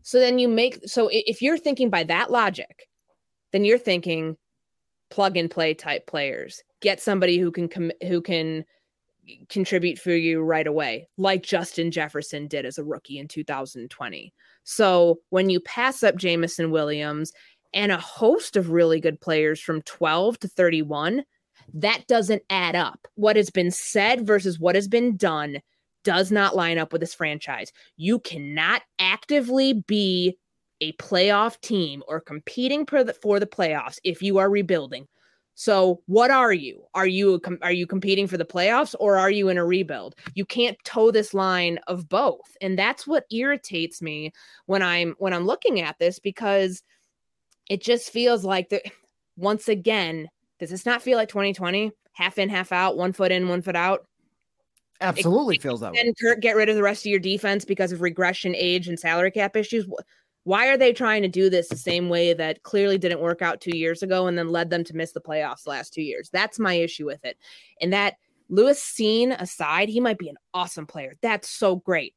So 0.02 0.20
then 0.20 0.40
you 0.40 0.48
make, 0.48 0.80
so 0.88 1.10
if 1.12 1.42
you're 1.42 1.58
thinking 1.58 1.90
by 1.90 2.04
that 2.06 2.32
logic, 2.32 2.88
then 3.52 3.64
you're 3.64 3.78
thinking 3.78 4.38
plug 5.10 5.38
and 5.38 5.52
play 5.52 5.76
type 5.76 6.08
players. 6.08 6.64
Get 6.82 7.00
somebody 7.00 7.38
who 7.38 7.52
can, 7.52 7.68
com- 7.68 7.92
who 8.08 8.22
can, 8.22 8.66
contribute 9.50 10.00
for 10.00 10.12
you 10.12 10.42
right 10.42 10.68
away, 10.68 11.08
like 11.18 11.44
Justin 11.44 11.92
Jefferson 11.92 12.48
did 12.48 12.66
as 12.66 12.78
a 12.78 12.84
rookie 12.84 13.20
in 13.20 13.28
2020. 13.28 14.34
So 14.64 15.20
when 15.30 15.50
you 15.50 15.60
pass 15.60 16.04
up 16.04 16.16
Jameson 16.16 16.72
Williams 16.72 17.32
and 17.74 17.92
a 17.92 17.98
host 17.98 18.56
of 18.56 18.72
really 18.72 19.00
good 19.00 19.20
players 19.20 19.60
from 19.60 19.82
12 19.84 20.40
to 20.40 20.48
31, 20.48 21.24
that 21.74 22.06
doesn't 22.08 22.44
add 22.50 22.76
up. 22.76 23.08
What 23.16 23.36
has 23.36 23.50
been 23.50 23.72
said 23.72 24.26
versus 24.26 24.60
what 24.60 24.76
has 24.76 24.88
been 24.88 25.18
done 25.18 25.62
does 26.04 26.32
not 26.32 26.56
line 26.56 26.78
up 26.78 26.94
with 26.94 27.02
this 27.02 27.14
franchise. 27.14 27.74
You 27.98 28.20
cannot 28.20 28.82
actively 28.98 29.74
be 29.74 30.38
a 30.80 30.94
playoff 30.94 31.60
team 31.62 32.04
or 32.08 32.22
competing 32.22 32.86
for 32.86 33.04
the, 33.04 33.14
for 33.14 33.40
the 33.40 33.48
playoffs 33.48 34.00
if 34.04 34.22
you 34.22 34.38
are 34.38 34.50
rebuilding. 34.50 35.08
So 35.60 36.04
what 36.06 36.30
are 36.30 36.54
you? 36.54 36.84
Are 36.94 37.08
you 37.08 37.42
are 37.64 37.72
you 37.72 37.88
competing 37.88 38.28
for 38.28 38.38
the 38.38 38.46
playoffs 38.46 38.94
or 39.00 39.18
are 39.18 39.32
you 39.32 39.50
in 39.50 39.58
a 39.58 39.66
rebuild? 39.66 40.14
You 40.36 40.46
can't 40.46 40.78
toe 40.84 41.10
this 41.10 41.34
line 41.34 41.80
of 41.88 42.08
both. 42.08 42.56
And 42.62 42.78
that's 42.78 43.08
what 43.08 43.26
irritates 43.32 44.00
me 44.00 44.34
when 44.68 44.84
I'm 44.84 45.16
when 45.18 45.34
I'm 45.34 45.48
looking 45.48 45.82
at 45.82 45.98
this 45.98 46.20
because 46.20 46.84
it 47.72 47.82
just 47.82 48.12
feels 48.12 48.46
like 48.46 48.70
the 48.70 48.84
once 49.36 49.68
again, 49.68 50.30
does 50.60 50.70
this 50.70 50.86
not 50.86 51.02
feel 51.02 51.18
like 51.18 51.30
2020? 51.30 51.92
Half 52.12 52.38
in, 52.38 52.50
half 52.50 52.72
out, 52.72 52.96
one 52.96 53.12
foot 53.12 53.32
in, 53.32 53.50
one 53.50 53.64
foot 53.64 53.76
out. 53.76 54.06
Absolutely 55.02 55.56
it, 55.56 55.64
feels 55.64 55.80
that 55.80 55.92
way. 55.92 56.02
And 56.02 56.16
Kurt, 56.22 56.40
get 56.40 56.56
rid 56.56 56.70
of 56.70 56.76
the 56.76 56.84
rest 56.84 57.04
of 57.04 57.10
your 57.10 57.20
defense 57.20 57.66
because 57.66 57.92
of 57.92 58.02
regression, 58.02 58.54
age, 58.56 58.88
and 58.88 59.00
salary 59.00 59.32
cap 59.32 59.56
issues. 59.56 59.88
Why 60.48 60.68
are 60.68 60.78
they 60.78 60.94
trying 60.94 61.24
to 61.24 61.28
do 61.28 61.50
this 61.50 61.68
the 61.68 61.76
same 61.76 62.08
way 62.08 62.34
that 62.34 62.64
clearly 62.64 62.98
didn't 62.98 63.20
work 63.20 63.42
out 63.42 63.60
two 63.60 63.76
years 63.76 64.02
ago 64.02 64.28
and 64.28 64.38
then 64.38 64.48
led 64.48 64.70
them 64.70 64.86
to 64.86 64.96
miss 64.96 65.12
the 65.12 65.20
playoffs 65.20 65.64
the 65.64 65.72
last 65.72 65.94
two 65.94 66.02
years? 66.02 66.30
That's 66.30 66.58
my 66.58 66.74
issue 66.74 67.06
with 67.06 67.26
it. 67.26 67.38
And 67.82 67.92
that 67.92 68.16
Lewis 68.48 68.82
Cine 68.82 69.38
aside, 69.38 69.90
he 69.90 70.00
might 70.00 70.18
be 70.18 70.30
an 70.30 70.38
awesome 70.54 70.88
player. 70.88 71.16
That's 71.22 71.50
so 71.50 71.76
great. 71.76 72.16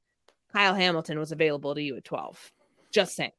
Kyle 0.52 0.76
Hamilton 0.76 1.18
was 1.18 1.32
available 1.32 1.74
to 1.74 1.82
you 1.82 1.96
at 1.96 2.04
12. 2.04 2.52
Just 2.92 3.16
saying. 3.16 3.32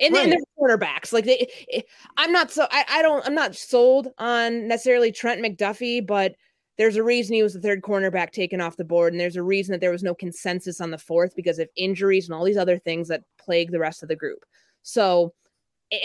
And 0.00 0.14
right. 0.14 0.22
then 0.22 0.30
there's 0.30 0.44
quarterbacks. 0.58 1.12
Like 1.12 1.26
they, 1.26 1.84
I'm 2.16 2.32
not 2.32 2.50
so 2.50 2.66
I, 2.70 2.86
I 2.88 3.02
don't 3.02 3.26
I'm 3.26 3.34
not 3.34 3.54
sold 3.54 4.08
on 4.16 4.66
necessarily 4.68 5.12
Trent 5.12 5.44
McDuffie, 5.44 6.06
but 6.06 6.34
there's 6.80 6.96
a 6.96 7.02
reason 7.02 7.34
he 7.34 7.42
was 7.42 7.52
the 7.52 7.60
third 7.60 7.82
cornerback 7.82 8.30
taken 8.30 8.58
off 8.58 8.78
the 8.78 8.84
board, 8.86 9.12
and 9.12 9.20
there's 9.20 9.36
a 9.36 9.42
reason 9.42 9.72
that 9.72 9.82
there 9.82 9.90
was 9.90 10.02
no 10.02 10.14
consensus 10.14 10.80
on 10.80 10.90
the 10.90 10.96
fourth 10.96 11.36
because 11.36 11.58
of 11.58 11.68
injuries 11.76 12.26
and 12.26 12.34
all 12.34 12.42
these 12.42 12.56
other 12.56 12.78
things 12.78 13.06
that 13.08 13.22
plague 13.38 13.70
the 13.70 13.78
rest 13.78 14.02
of 14.02 14.08
the 14.08 14.16
group. 14.16 14.46
So, 14.82 15.34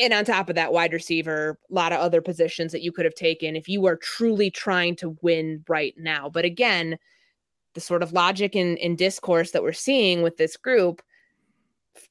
and 0.01 0.11
on 0.11 0.25
top 0.25 0.49
of 0.49 0.55
that, 0.55 0.73
wide 0.73 0.91
receiver, 0.91 1.57
a 1.71 1.73
lot 1.73 1.93
of 1.93 2.01
other 2.01 2.21
positions 2.21 2.73
that 2.73 2.81
you 2.81 2.91
could 2.91 3.05
have 3.05 3.15
taken 3.15 3.55
if 3.55 3.69
you 3.69 3.79
were 3.79 3.95
truly 3.95 4.51
trying 4.51 4.97
to 4.97 5.15
win 5.21 5.63
right 5.69 5.93
now. 5.97 6.29
But 6.29 6.43
again, 6.43 6.97
the 7.73 7.79
sort 7.79 8.03
of 8.03 8.11
logic 8.11 8.53
and, 8.53 8.77
and 8.79 8.97
discourse 8.97 9.51
that 9.51 9.63
we're 9.63 9.71
seeing 9.71 10.23
with 10.23 10.35
this 10.35 10.57
group 10.57 11.01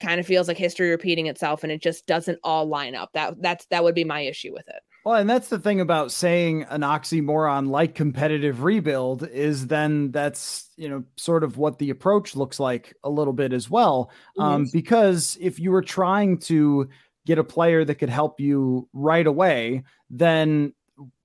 kind 0.01 0.19
of 0.19 0.27
feels 0.27 0.49
like 0.49 0.57
history 0.57 0.89
repeating 0.89 1.27
itself 1.27 1.65
and 1.65 1.71
it 1.71 1.83
just 1.83 2.07
doesn't 2.07 2.39
all 2.43 2.65
line 2.65 2.95
up. 2.95 3.13
That 3.13 3.43
that's 3.43 3.67
that 3.67 3.85
would 3.85 3.95
be 3.95 4.05
my 4.05 4.23
issue 4.23 4.55
with 4.55 4.67
it. 4.69 4.83
Well, 5.05 5.17
and 5.17 5.29
that's 5.29 5.49
the 5.49 5.59
thing 5.59 5.83
about 5.83 6.13
saying 6.13 6.63
an 6.71 6.81
oxymoron 6.81 7.69
like 7.69 7.95
competitive 7.95 8.63
rebuild 8.63 9.29
is 9.29 9.67
then 9.67 10.13
that's, 10.13 10.71
you 10.77 10.89
know, 10.89 11.05
sort 11.17 11.45
of 11.45 11.59
what 11.59 11.79
the 11.79 11.91
approach 11.91 12.35
looks 12.35 12.59
like 12.59 12.95
a 13.05 13.11
little 13.11 13.35
bit 13.35 13.53
as 13.53 13.69
well. 13.69 14.11
Um, 14.39 14.67
because 14.73 15.37
if 15.41 15.61
you 15.61 15.73
were 15.73 15.83
trying 15.83 16.39
to 16.39 16.89
get 17.27 17.39
a 17.39 17.45
player 17.45 17.85
that 17.85 17.97
could 17.97 18.09
help 18.09 18.41
you 18.41 18.89
right 18.95 19.27
away, 19.27 19.85
then 20.09 20.73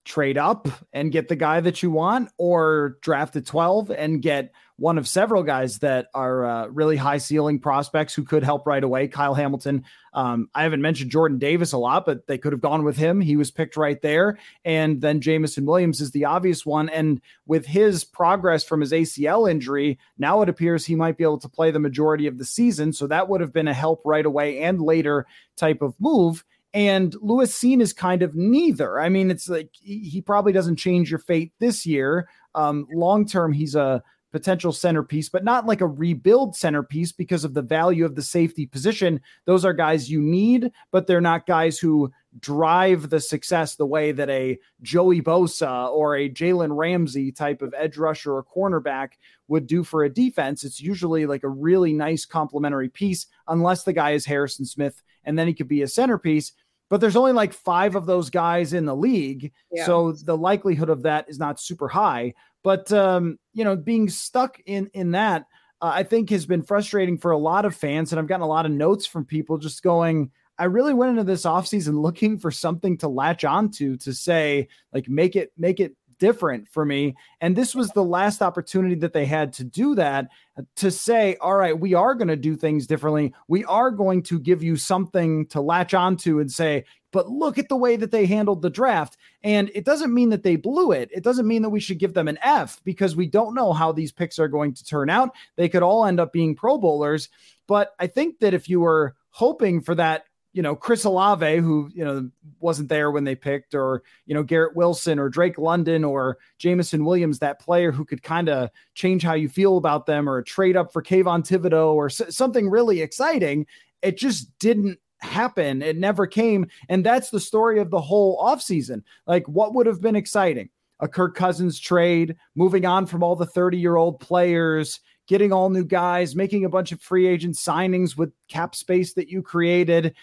trade 0.04 0.38
up 0.38 0.68
and 0.92 1.12
get 1.12 1.30
the 1.30 1.36
guy 1.36 1.62
that 1.62 1.82
you 1.82 1.92
want 1.92 2.30
or 2.38 2.98
draft 3.02 3.36
at 3.38 3.46
12 3.46 3.92
and 3.92 4.22
get 4.22 4.52
one 4.80 4.98
of 4.98 5.08
several 5.08 5.44
guys 5.44 5.80
that 5.80 6.08
are 6.14 6.46
uh, 6.46 6.68
really 6.68 6.96
high 6.96 7.18
ceiling 7.18 7.60
prospects 7.60 8.14
who 8.14 8.24
could 8.24 8.44
help 8.44 8.66
right 8.66 8.84
away. 8.84 9.08
Kyle 9.08 9.34
Hamilton. 9.34 9.84
Um, 10.14 10.50
I 10.56 10.64
haven't 10.64 10.82
mentioned 10.82 11.12
Jordan 11.12 11.38
Davis 11.38 11.74
a 11.74 11.78
lot, 11.78 12.06
but 12.06 12.26
they 12.28 12.38
could 12.38 12.54
have 12.54 12.62
gone 12.62 12.84
with 12.84 12.98
him. 12.98 13.22
He 13.22 13.36
was 13.36 13.52
picked 13.52 13.78
right 13.78 14.02
there. 14.02 14.40
And 14.66 15.02
then 15.02 15.22
Jameson 15.22 15.66
Williams 15.66 16.02
is 16.02 16.12
the 16.12 16.26
obvious 16.26 16.66
one. 16.66 16.90
And 16.90 17.22
with 17.46 17.66
his 17.66 18.04
progress 18.04 18.64
from 18.64 18.82
his 18.82 18.92
ACL 18.92 19.50
injury, 19.50 20.00
now 20.18 20.42
it 20.42 20.50
appears 20.50 20.86
he 20.86 20.96
might 20.96 21.18
be 21.18 21.24
able 21.24 21.40
to 21.40 21.50
play 21.50 21.72
the 21.72 21.80
majority 21.80 22.26
of 22.26 22.38
the 22.38 22.46
season. 22.46 22.94
So 22.94 23.06
that 23.08 23.30
would 23.30 23.42
have 23.42 23.54
been 23.54 23.68
a 23.68 23.74
help 23.74 24.02
right 24.06 24.26
away 24.26 24.60
and 24.62 24.82
later 24.82 25.28
type 25.58 25.82
of 25.82 25.94
move. 26.00 26.44
And 26.74 27.16
Lewis 27.22 27.58
Cine 27.58 27.82
is 27.82 27.94
kind 27.94 28.22
of 28.22 28.36
neither. 28.36 29.00
I 29.00 29.10
mean, 29.10 29.32
it's 29.32 29.50
like 29.50 29.72
he 29.74 30.22
probably 30.22 30.54
doesn't 30.54 30.76
change 30.76 31.10
your 31.10 31.20
fate 31.20 31.52
this 31.60 31.86
year. 31.86 32.30
Um, 32.54 32.88
long 32.92 33.26
term, 33.26 33.54
he's 33.54 33.76
a 33.76 34.04
potential 34.32 34.72
centerpiece, 34.72 35.30
but 35.30 35.44
not 35.44 35.66
like 35.66 35.82
a 35.82 35.88
rebuild 35.88 36.56
centerpiece 36.56 37.12
because 37.12 37.44
of 37.44 37.54
the 37.54 37.62
value 37.62 38.06
of 38.06 38.16
the 38.16 38.22
safety 38.22 38.66
position. 38.66 39.20
Those 39.46 39.66
are 39.66 39.74
guys 39.74 40.10
you 40.10 40.22
need, 40.22 40.72
but 40.92 41.08
they're 41.08 41.22
not 41.22 41.48
guys 41.48 41.80
who 41.80 42.12
drive 42.40 43.10
the 43.10 43.20
success 43.20 43.76
the 43.76 43.86
way 43.86 44.12
that 44.12 44.30
a 44.30 44.60
Joey 44.82 45.22
Bosa 45.22 45.90
or 45.90 46.16
a 46.16 46.30
Jalen 46.30 46.78
Ramsey 46.78 47.32
type 47.32 47.62
of 47.62 47.74
edge 47.76 47.98
rusher 47.98 48.34
or 48.34 48.44
cornerback 48.44 49.14
would 49.48 49.66
do 49.66 49.84
for 49.84 50.04
a 50.04 50.14
defense. 50.14 50.64
It's 50.64 50.80
usually 50.80 51.26
like 51.26 51.44
a 51.44 51.50
really 51.50 51.94
nice 51.94 52.26
complementary 52.26 52.90
piece, 52.90 53.26
unless 53.48 53.84
the 53.84 53.94
guy 53.94 54.12
is 54.12 54.26
Harrison 54.26 54.66
Smith, 54.66 55.02
and 55.24 55.40
then 55.40 55.48
he 55.48 55.54
could 55.54 55.68
be 55.68 55.82
a 55.82 55.88
centerpiece. 55.88 56.54
But 56.90 57.02
there's 57.02 57.16
only 57.16 57.34
like 57.34 57.54
five 57.54 57.96
of 57.96 58.08
those 58.08 58.32
guys 58.32 58.74
in 58.74 58.86
the 58.86 58.96
league. 58.96 59.52
Yeah. 59.72 59.86
So 59.86 60.12
the 60.12 60.38
likelihood 60.38 60.90
of 60.90 61.04
that 61.04 61.30
is 61.30 61.38
not 61.38 61.60
super 61.60 61.88
high. 61.88 62.34
But 62.64 62.92
um, 62.92 63.38
you 63.54 63.64
know, 63.64 63.76
being 63.76 64.10
stuck 64.10 64.60
in 64.66 64.90
in 64.94 65.12
that, 65.12 65.46
uh, 65.82 65.92
I 65.94 66.04
think 66.04 66.30
has 66.30 66.46
been 66.46 66.62
frustrating 66.62 67.18
for 67.18 67.32
a 67.32 67.38
lot 67.38 67.66
of 67.66 67.76
fans, 67.76 68.12
and 68.12 68.20
I've 68.20 68.28
gotten 68.28 68.44
a 68.44 68.48
lot 68.48 68.66
of 68.66 68.72
notes 68.72 69.06
from 69.06 69.26
people 69.26 69.58
just 69.58 69.84
going. 69.84 70.32
I 70.58 70.66
really 70.66 70.94
went 70.94 71.12
into 71.12 71.24
this 71.24 71.46
offseason 71.46 72.02
looking 72.02 72.38
for 72.38 72.52
something 72.52 72.98
to 72.98 73.08
latch 73.08 73.46
onto 73.46 73.96
to 73.98 74.14
say, 74.14 74.68
like, 74.94 75.08
make 75.08 75.36
it 75.36 75.52
make 75.58 75.80
it 75.80 75.96
different 76.20 76.68
for 76.68 76.86
me. 76.86 77.16
And 77.42 77.56
this 77.56 77.74
was 77.74 77.90
the 77.90 78.04
last 78.04 78.42
opportunity 78.42 78.96
that 78.96 79.14
they 79.14 79.26
had 79.26 79.54
to 79.54 79.64
do 79.64 79.96
that 79.96 80.30
to 80.76 80.92
say, 80.92 81.38
all 81.42 81.56
right, 81.56 81.80
we 81.80 81.94
are 81.94 82.14
going 82.14 82.28
to 82.28 82.36
do 82.36 82.56
things 82.56 82.86
differently. 82.86 83.34
We 83.48 83.66
are 83.66 83.92
going 83.92 84.24
to 84.24 84.40
give 84.40 84.62
you 84.62 84.76
something 84.76 85.48
to 85.48 85.62
latch 85.62 85.94
onto 85.94 86.40
and 86.40 86.52
say, 86.52 86.86
but 87.12 87.30
look 87.30 87.58
at 87.58 87.70
the 87.70 87.78
way 87.78 87.96
that 87.96 88.12
they 88.12 88.26
handled 88.26 88.62
the 88.62 88.70
draft. 88.70 89.18
And 89.44 89.72
it 89.74 89.86
doesn't 89.86 90.14
mean 90.14 90.30
that 90.30 90.44
they 90.44 90.58
blew 90.58 90.92
it. 90.92 91.10
It 91.12 91.24
doesn't 91.24 91.48
mean 91.48 91.64
that 91.64 91.70
we 91.70 91.80
should 91.80 91.98
give 91.98 92.14
them 92.14 92.28
an 92.28 92.38
F 92.44 92.82
because 92.84 93.16
we 93.16 93.26
don't 93.26 93.56
know 93.56 93.74
how 93.74 93.92
these 93.92 94.12
picks 94.12 94.38
are 94.38 94.48
going 94.48 94.74
to 94.76 94.84
turn 94.84 95.10
out. 95.10 95.32
They 95.56 95.70
could 95.70 95.84
all 95.84 96.06
end 96.06 96.20
up 96.20 96.32
being 96.32 96.56
Pro 96.56 96.78
Bowlers. 96.78 97.30
But 97.68 97.94
I 98.00 98.08
think 98.08 98.40
that 98.40 98.54
if 98.54 98.70
you 98.70 98.80
were 98.82 99.16
hoping 99.32 99.82
for 99.82 99.96
that 99.96 100.26
you 100.60 100.64
know, 100.64 100.76
Chris 100.76 101.06
Olave, 101.06 101.60
who, 101.60 101.90
you 101.94 102.04
know, 102.04 102.30
wasn't 102.60 102.90
there 102.90 103.12
when 103.12 103.24
they 103.24 103.34
picked, 103.34 103.74
or, 103.74 104.04
you 104.26 104.34
know, 104.36 104.44
Garrett 104.44 104.76
Wilson 104.76 105.18
or 105.18 105.30
Drake 105.30 105.58
London 105.58 106.04
or 106.04 106.38
Jameson 106.58 107.06
Williams, 107.06 107.40
that 107.40 107.62
player 107.62 107.94
who 107.94 108.04
could 108.04 108.22
kind 108.22 108.50
of 108.50 108.70
change 108.94 109.24
how 109.24 109.36
you 109.36 109.48
feel 109.48 109.78
about 109.78 110.06
them 110.06 110.28
or 110.28 110.38
a 110.38 110.44
trade 110.44 110.76
up 110.76 110.92
for 110.92 111.02
Kayvon 111.02 111.48
Thibodeaux 111.48 111.94
or 111.94 112.08
s- 112.08 112.36
something 112.36 112.70
really 112.70 113.00
exciting. 113.00 113.68
It 114.02 114.18
just 114.18 114.52
didn't 114.60 115.00
happen. 115.20 115.82
It 115.82 115.96
never 115.96 116.28
came. 116.28 116.68
And 116.90 117.06
that's 117.06 117.30
the 117.30 117.40
story 117.40 117.80
of 117.80 117.90
the 117.90 118.02
whole 118.02 118.38
offseason. 118.44 119.04
Like, 119.28 119.48
what 119.48 119.74
would 119.76 119.86
have 119.86 120.02
been 120.02 120.18
exciting? 120.18 120.70
A 121.00 121.08
Kirk 121.08 121.36
Cousins 121.36 121.80
trade, 121.80 122.36
moving 122.56 122.86
on 122.86 123.06
from 123.06 123.24
all 123.24 123.38
the 123.38 123.46
30 123.46 123.78
year 123.78 123.96
old 123.96 124.20
players, 124.20 125.00
getting 125.30 125.54
all 125.54 125.70
new 125.70 125.86
guys, 125.86 126.36
making 126.36 126.66
a 126.66 126.70
bunch 126.70 126.92
of 126.92 127.00
free 127.00 127.28
agent 127.28 127.56
signings 127.56 128.18
with 128.18 128.34
cap 128.50 128.76
space 128.76 129.14
that 129.14 129.30
you 129.30 129.42
created, 129.42 130.16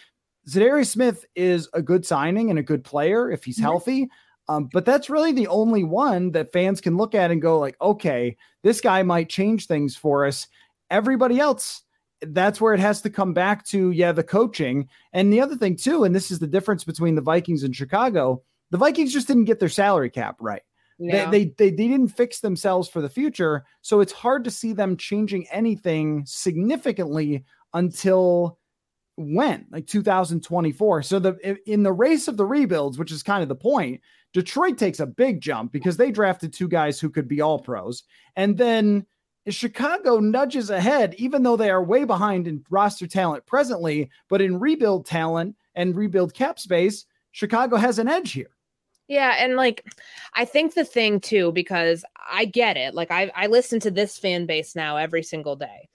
Za'Darius 0.49 0.89
Smith 0.89 1.25
is 1.35 1.69
a 1.73 1.83
good 1.83 2.07
signing 2.07 2.51
and 2.51 2.59
a 2.59 2.63
good 2.63 2.85
player 2.85 3.31
if 3.31 3.45
he's 3.45 3.57
mm-hmm. 3.57 3.65
healthy. 3.65 4.09
Um, 4.49 4.69
but 4.73 4.85
that's 4.85 5.11
really 5.11 5.33
the 5.33 5.49
only 5.49 5.83
one 5.83 6.31
that 6.33 6.53
fans 6.53 6.81
can 6.81 6.97
look 6.97 7.15
at 7.15 7.33
and 7.33 7.43
go 7.43 7.59
like, 7.59 7.77
okay, 7.81 8.37
this 8.63 8.81
guy 8.81 9.03
might 9.03 9.29
change 9.29 9.67
things 9.67 9.97
for 9.97 10.25
us. 10.25 10.47
Everybody 10.89 11.41
else, 11.41 11.83
that's 12.23 12.61
where 12.61 12.73
it 12.73 12.81
has 12.81 13.03
to 13.03 13.11
come 13.11 13.35
back 13.35 13.67
to, 13.67 13.91
yeah, 13.91 14.13
the 14.13 14.23
coaching. 14.23 14.89
And 15.13 15.33
the 15.33 15.41
other 15.41 15.57
thing 15.57 15.77
too, 15.77 16.05
and 16.05 16.15
this 16.15 16.31
is 16.31 16.39
the 16.39 16.47
difference 16.47 16.85
between 16.85 17.17
the 17.17 17.23
Vikings 17.23 17.65
and 17.65 17.75
Chicago, 17.75 18.43
the 18.71 18.79
Vikings 18.79 19.13
just 19.13 19.27
didn't 19.27 19.45
get 19.47 19.59
their 19.59 19.69
salary 19.69 20.11
cap 20.11 20.37
right. 20.41 20.63
They, 20.99 21.27
they, 21.31 21.45
they 21.59 21.71
they 21.71 21.89
didn't 21.89 22.09
fix 22.09 22.41
themselves 22.41 22.89
for 22.89 23.03
the 23.03 23.11
future, 23.11 23.67
so 23.83 24.01
it's 24.01 24.13
hard 24.13 24.45
to 24.45 24.51
see 24.51 24.73
them 24.73 24.97
changing 24.97 25.47
anything 25.51 26.25
significantly 26.27 27.45
until 27.75 28.59
when 29.17 29.65
like 29.71 29.87
2024 29.87 31.03
so 31.03 31.19
the 31.19 31.59
in 31.67 31.83
the 31.83 31.93
race 31.93 32.29
of 32.29 32.37
the 32.37 32.45
rebuilds 32.45 32.99
which 32.99 33.11
is 33.11 33.23
kind 33.23 33.43
of 33.43 33.49
the 33.49 33.55
point 33.55 34.01
detroit 34.35 34.77
takes 34.77 35.01
a 35.01 35.07
big 35.07 35.41
jump 35.41 35.73
because 35.73 35.97
they 35.97 36.11
drafted 36.11 36.53
two 36.53 36.69
guys 36.69 37.01
who 37.01 37.09
could 37.09 37.27
be 37.27 37.41
all 37.41 37.59
pros. 37.59 38.03
And 38.37 38.59
then 38.59 39.07
chicago 39.49 40.19
nudges 40.19 40.71
ahead 40.71 41.15
even 41.17 41.43
though 41.43 41.57
they 41.57 41.71
are 41.71 41.83
way 41.83 42.05
behind 42.05 42.47
in 42.47 42.65
roster 42.69 43.07
talent 43.07 43.47
presently 43.47 44.11
but 44.29 44.43
in 44.43 44.59
rebuild 44.59 45.07
talent 45.07 45.57
and 45.75 45.97
rebuild 45.97 46.35
cap 46.35 46.59
space 46.59 47.07
chicago 47.33 47.77
has 47.77 47.99
an 47.99 48.09
edge 48.09 48.33
here. 48.33 48.51
Yeah, 49.09 49.37
and 49.39 49.55
like 49.55 49.87
I 50.35 50.45
think 50.45 50.75
the 50.75 50.85
thing 50.85 51.21
too, 51.21 51.53
because 51.53 52.05
I 52.29 52.45
get 52.45 52.77
it. 52.77 52.93
Like 52.95 53.11
I 53.11 53.31
I 53.37 53.47
listen 53.47 53.79
to 53.81 53.91
this 53.91 54.19
fan 54.19 54.47
base 54.47 54.75
now 54.75 54.97
every 54.97 55.23
single 55.23 55.55
day 55.55 55.89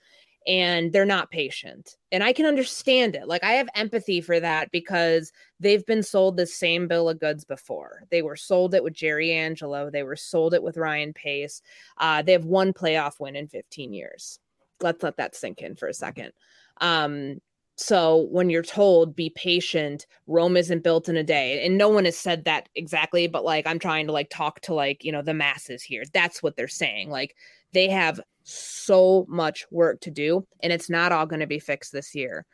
and 0.46 0.92
they're 0.92 1.04
not 1.04 1.30
patient. 1.30 1.96
And 2.10 2.22
I 2.22 2.32
can 2.32 2.46
understand 2.46 3.14
it. 3.14 3.28
Like 3.28 3.44
I 3.44 3.52
have 3.52 3.68
empathy 3.74 4.20
for 4.20 4.40
that 4.40 4.70
because 4.70 5.32
they've 5.60 5.84
been 5.86 6.02
sold 6.02 6.36
the 6.36 6.46
same 6.46 6.88
bill 6.88 7.08
of 7.08 7.20
goods 7.20 7.44
before. 7.44 8.04
They 8.10 8.22
were 8.22 8.36
sold 8.36 8.74
it 8.74 8.82
with 8.84 8.94
Jerry 8.94 9.32
Angelo. 9.32 9.90
They 9.90 10.02
were 10.02 10.16
sold 10.16 10.54
it 10.54 10.62
with 10.62 10.76
Ryan 10.76 11.12
Pace. 11.12 11.62
Uh, 11.98 12.22
they 12.22 12.32
have 12.32 12.44
one 12.44 12.72
playoff 12.72 13.20
win 13.20 13.36
in 13.36 13.48
15 13.48 13.92
years. 13.92 14.38
Let's 14.80 15.02
let 15.02 15.16
that 15.18 15.36
sink 15.36 15.60
in 15.62 15.76
for 15.76 15.88
a 15.88 15.94
second. 15.94 16.32
Um, 16.80 17.40
So 17.76 18.28
when 18.30 18.50
you're 18.50 18.62
told 18.62 19.16
be 19.16 19.30
patient, 19.30 20.06
Rome 20.26 20.56
isn't 20.56 20.84
built 20.84 21.08
in 21.08 21.16
a 21.16 21.24
day. 21.24 21.64
And 21.64 21.78
no 21.78 21.88
one 21.88 22.04
has 22.04 22.16
said 22.18 22.44
that 22.44 22.68
exactly, 22.74 23.26
but 23.28 23.44
like 23.44 23.66
I'm 23.66 23.78
trying 23.78 24.06
to 24.06 24.12
like 24.12 24.28
talk 24.30 24.60
to 24.62 24.74
like, 24.74 25.04
you 25.04 25.12
know, 25.12 25.22
the 25.22 25.34
masses 25.34 25.82
here. 25.82 26.04
That's 26.12 26.42
what 26.42 26.56
they're 26.56 26.68
saying. 26.68 27.10
Like 27.10 27.34
they 27.72 27.88
have 27.88 28.20
so 28.44 29.26
much 29.28 29.66
work 29.70 30.00
to 30.00 30.10
do 30.10 30.46
and 30.62 30.72
it's 30.72 30.90
not 30.90 31.12
all 31.12 31.26
going 31.26 31.40
to 31.40 31.46
be 31.46 31.58
fixed 31.58 31.92
this 31.92 32.14
year. 32.14 32.44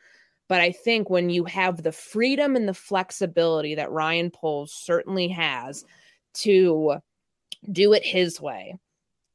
But 0.47 0.61
I 0.61 0.71
think 0.71 1.09
when 1.09 1.29
you 1.29 1.45
have 1.45 1.83
the 1.83 1.91
freedom 1.91 2.55
and 2.55 2.67
the 2.67 2.73
flexibility 2.73 3.75
that 3.75 3.91
Ryan 3.91 4.31
Poles 4.31 4.73
certainly 4.73 5.27
has 5.27 5.85
to 6.35 6.97
do 7.71 7.93
it 7.93 8.03
his 8.03 8.41
way 8.41 8.75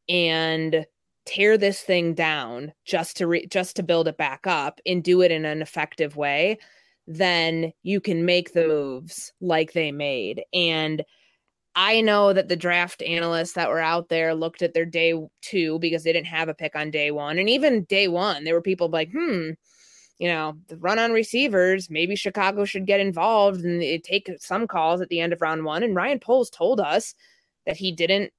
and 0.08 0.86
tear 1.24 1.56
this 1.56 1.80
thing 1.80 2.14
down 2.14 2.72
just 2.84 3.16
to 3.18 3.26
re- 3.26 3.46
just 3.46 3.76
to 3.76 3.82
build 3.82 4.08
it 4.08 4.16
back 4.16 4.46
up 4.46 4.80
and 4.86 5.02
do 5.02 5.22
it 5.22 5.30
in 5.30 5.44
an 5.44 5.62
effective 5.62 6.16
way 6.16 6.58
then 7.06 7.72
you 7.82 8.00
can 8.00 8.24
make 8.24 8.52
the 8.52 8.66
moves 8.66 9.32
like 9.40 9.72
they 9.72 9.92
made 9.92 10.42
and 10.52 11.04
I 11.76 12.00
know 12.00 12.32
that 12.32 12.48
the 12.48 12.56
draft 12.56 13.02
analysts 13.02 13.54
that 13.54 13.68
were 13.68 13.80
out 13.80 14.08
there 14.08 14.34
looked 14.34 14.62
at 14.62 14.74
their 14.74 14.84
day 14.84 15.14
two 15.42 15.78
because 15.80 16.04
they 16.04 16.12
didn't 16.12 16.28
have 16.28 16.48
a 16.48 16.54
pick 16.54 16.76
on 16.76 16.90
day 16.90 17.10
one. 17.10 17.38
And 17.38 17.48
even 17.50 17.84
day 17.84 18.06
one, 18.06 18.44
there 18.44 18.54
were 18.54 18.62
people 18.62 18.88
like, 18.88 19.10
hmm, 19.10 19.50
you 20.18 20.28
know, 20.28 20.54
the 20.68 20.76
run 20.76 21.00
on 21.00 21.12
receivers, 21.12 21.90
maybe 21.90 22.14
Chicago 22.14 22.64
should 22.64 22.86
get 22.86 23.00
involved 23.00 23.64
and 23.64 23.82
take 24.04 24.30
some 24.38 24.68
calls 24.68 25.00
at 25.00 25.08
the 25.08 25.20
end 25.20 25.32
of 25.32 25.42
round 25.42 25.64
one. 25.64 25.82
And 25.82 25.96
Ryan 25.96 26.20
Poles 26.20 26.50
told 26.50 26.80
us 26.80 27.14
that 27.66 27.76
he 27.76 27.90
didn't 27.90 28.32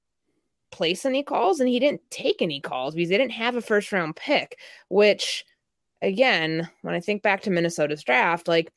place 0.72 1.04
any 1.04 1.22
calls 1.22 1.60
and 1.60 1.68
he 1.68 1.78
didn't 1.78 2.00
take 2.10 2.40
any 2.40 2.60
calls 2.60 2.94
because 2.94 3.10
they 3.10 3.18
didn't 3.18 3.32
have 3.32 3.56
a 3.56 3.60
first 3.60 3.92
round 3.92 4.16
pick, 4.16 4.58
which 4.88 5.44
again, 6.00 6.68
when 6.82 6.94
I 6.94 7.00
think 7.00 7.22
back 7.22 7.42
to 7.42 7.50
Minnesota's 7.50 8.02
draft, 8.02 8.48
like 8.48 8.72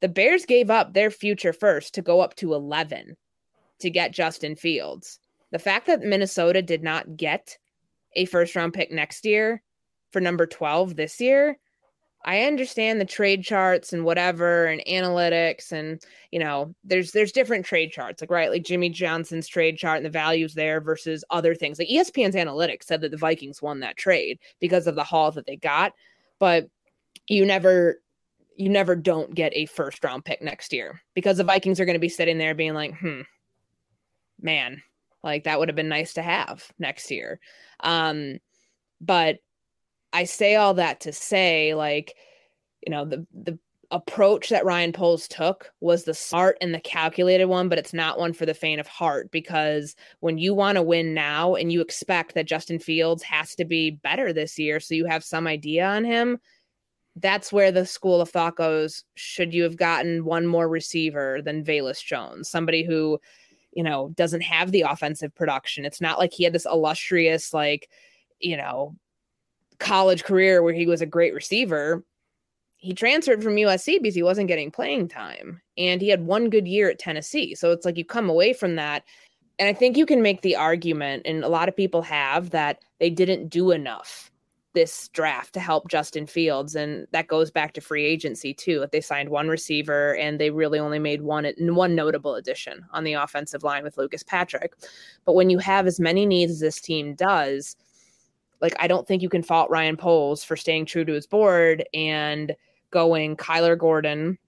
the 0.00 0.08
Bears 0.08 0.46
gave 0.46 0.70
up 0.70 0.92
their 0.94 1.10
future 1.10 1.52
first 1.52 1.94
to 1.94 2.02
go 2.02 2.20
up 2.20 2.34
to 2.36 2.54
11 2.54 3.16
to 3.80 3.90
get 3.90 4.12
Justin 4.12 4.56
Fields. 4.56 5.18
The 5.50 5.58
fact 5.58 5.86
that 5.86 6.02
Minnesota 6.02 6.62
did 6.62 6.82
not 6.82 7.16
get 7.16 7.58
a 8.14 8.24
first 8.26 8.54
round 8.56 8.74
pick 8.74 8.90
next 8.90 9.24
year 9.24 9.62
for 10.10 10.20
number 10.20 10.46
12 10.46 10.96
this 10.96 11.20
year 11.20 11.58
I 12.24 12.42
understand 12.42 13.00
the 13.00 13.06
trade 13.06 13.42
charts 13.44 13.92
and 13.92 14.04
whatever 14.04 14.66
and 14.66 14.82
analytics 14.86 15.72
and 15.72 16.02
you 16.30 16.38
know 16.38 16.74
there's 16.84 17.12
there's 17.12 17.32
different 17.32 17.64
trade 17.64 17.92
charts 17.92 18.20
like 18.20 18.30
right 18.30 18.50
like 18.50 18.64
Jimmy 18.64 18.90
Johnson's 18.90 19.48
trade 19.48 19.78
chart 19.78 19.98
and 19.98 20.06
the 20.06 20.10
values 20.10 20.54
there 20.54 20.80
versus 20.80 21.24
other 21.30 21.54
things 21.54 21.78
like 21.78 21.88
ESPN's 21.88 22.34
analytics 22.34 22.84
said 22.84 23.00
that 23.00 23.10
the 23.10 23.16
Vikings 23.16 23.62
won 23.62 23.80
that 23.80 23.96
trade 23.96 24.38
because 24.60 24.86
of 24.86 24.96
the 24.96 25.04
haul 25.04 25.30
that 25.32 25.46
they 25.46 25.56
got 25.56 25.92
but 26.38 26.68
you 27.26 27.46
never 27.46 28.00
you 28.56 28.68
never 28.68 28.94
don't 28.94 29.34
get 29.34 29.52
a 29.54 29.64
first 29.66 30.04
round 30.04 30.24
pick 30.24 30.42
next 30.42 30.72
year 30.72 31.00
because 31.14 31.38
the 31.38 31.44
Vikings 31.44 31.80
are 31.80 31.86
going 31.86 31.94
to 31.94 32.00
be 32.00 32.08
sitting 32.08 32.36
there 32.36 32.54
being 32.54 32.74
like 32.74 32.94
hmm 32.98 33.22
man 34.42 34.82
like 35.22 35.44
that 35.44 35.58
would 35.58 35.68
have 35.68 35.76
been 35.76 35.88
nice 35.88 36.14
to 36.14 36.22
have 36.22 36.66
next 36.78 37.10
year 37.10 37.40
um 37.82 38.38
but 39.00 39.38
I 40.12 40.24
say 40.24 40.56
all 40.56 40.74
that 40.74 41.00
to 41.00 41.12
say, 41.12 41.74
like, 41.74 42.14
you 42.86 42.90
know, 42.90 43.04
the 43.04 43.26
the 43.32 43.58
approach 43.92 44.50
that 44.50 44.64
Ryan 44.64 44.92
Poles 44.92 45.26
took 45.26 45.72
was 45.80 46.04
the 46.04 46.14
smart 46.14 46.56
and 46.60 46.72
the 46.72 46.80
calculated 46.80 47.46
one, 47.46 47.68
but 47.68 47.78
it's 47.78 47.92
not 47.92 48.20
one 48.20 48.32
for 48.32 48.46
the 48.46 48.54
faint 48.54 48.80
of 48.80 48.86
heart 48.86 49.32
because 49.32 49.96
when 50.20 50.38
you 50.38 50.54
want 50.54 50.76
to 50.76 50.82
win 50.82 51.12
now 51.12 51.56
and 51.56 51.72
you 51.72 51.80
expect 51.80 52.34
that 52.34 52.46
Justin 52.46 52.78
Fields 52.78 53.24
has 53.24 53.56
to 53.56 53.64
be 53.64 53.90
better 53.90 54.32
this 54.32 54.60
year, 54.60 54.78
so 54.78 54.94
you 54.94 55.06
have 55.06 55.24
some 55.24 55.48
idea 55.48 55.84
on 55.86 56.04
him, 56.04 56.38
that's 57.16 57.52
where 57.52 57.72
the 57.72 57.84
school 57.84 58.20
of 58.20 58.30
thought 58.30 58.54
goes. 58.54 59.02
Should 59.16 59.52
you 59.52 59.64
have 59.64 59.76
gotten 59.76 60.24
one 60.24 60.46
more 60.46 60.68
receiver 60.68 61.40
than 61.42 61.64
Velus 61.64 62.02
Jones, 62.02 62.48
somebody 62.48 62.84
who, 62.84 63.18
you 63.72 63.82
know, 63.82 64.12
doesn't 64.16 64.42
have 64.42 64.72
the 64.72 64.82
offensive 64.82 65.34
production? 65.34 65.84
It's 65.84 66.00
not 66.00 66.18
like 66.18 66.32
he 66.32 66.44
had 66.44 66.52
this 66.52 66.66
illustrious, 66.66 67.54
like, 67.54 67.88
you 68.40 68.56
know, 68.56 68.96
college 69.78 70.24
career 70.24 70.62
where 70.62 70.74
he 70.74 70.86
was 70.86 71.00
a 71.00 71.06
great 71.06 71.34
receiver, 71.34 72.04
he 72.76 72.94
transferred 72.94 73.42
from 73.42 73.56
USC 73.56 74.00
because 74.00 74.14
he 74.14 74.22
wasn't 74.22 74.48
getting 74.48 74.70
playing 74.70 75.08
time. 75.08 75.60
And 75.76 76.00
he 76.00 76.08
had 76.08 76.26
one 76.26 76.48
good 76.48 76.66
year 76.66 76.88
at 76.88 76.98
Tennessee. 76.98 77.54
So 77.54 77.72
it's 77.72 77.84
like 77.84 77.98
you 77.98 78.04
come 78.04 78.30
away 78.30 78.52
from 78.52 78.76
that. 78.76 79.04
And 79.58 79.68
I 79.68 79.74
think 79.74 79.98
you 79.98 80.06
can 80.06 80.22
make 80.22 80.40
the 80.40 80.56
argument, 80.56 81.22
and 81.26 81.44
a 81.44 81.48
lot 81.48 81.68
of 81.68 81.76
people 81.76 82.00
have, 82.00 82.50
that 82.50 82.78
they 82.98 83.10
didn't 83.10 83.48
do 83.48 83.72
enough 83.72 84.29
this 84.72 85.08
draft 85.08 85.52
to 85.54 85.60
help 85.60 85.88
Justin 85.88 86.26
Fields. 86.26 86.74
And 86.74 87.06
that 87.12 87.26
goes 87.26 87.50
back 87.50 87.72
to 87.74 87.80
free 87.80 88.04
agency 88.04 88.54
too. 88.54 88.86
They 88.92 89.00
signed 89.00 89.28
one 89.28 89.48
receiver 89.48 90.14
and 90.16 90.38
they 90.38 90.50
really 90.50 90.78
only 90.78 90.98
made 90.98 91.22
one 91.22 91.50
one 91.58 91.94
notable 91.94 92.36
addition 92.36 92.84
on 92.92 93.04
the 93.04 93.14
offensive 93.14 93.62
line 93.62 93.82
with 93.82 93.96
Lucas 93.96 94.22
Patrick. 94.22 94.74
But 95.24 95.34
when 95.34 95.50
you 95.50 95.58
have 95.58 95.86
as 95.86 95.98
many 95.98 96.24
needs 96.26 96.52
as 96.52 96.60
this 96.60 96.80
team 96.80 97.14
does, 97.14 97.76
like 98.60 98.74
I 98.78 98.86
don't 98.86 99.06
think 99.08 99.22
you 99.22 99.28
can 99.28 99.42
fault 99.42 99.70
Ryan 99.70 99.96
Poles 99.96 100.44
for 100.44 100.56
staying 100.56 100.86
true 100.86 101.04
to 101.04 101.12
his 101.12 101.26
board 101.26 101.84
and 101.92 102.54
going 102.90 103.36
Kyler 103.36 103.78
Gordon, 103.78 104.38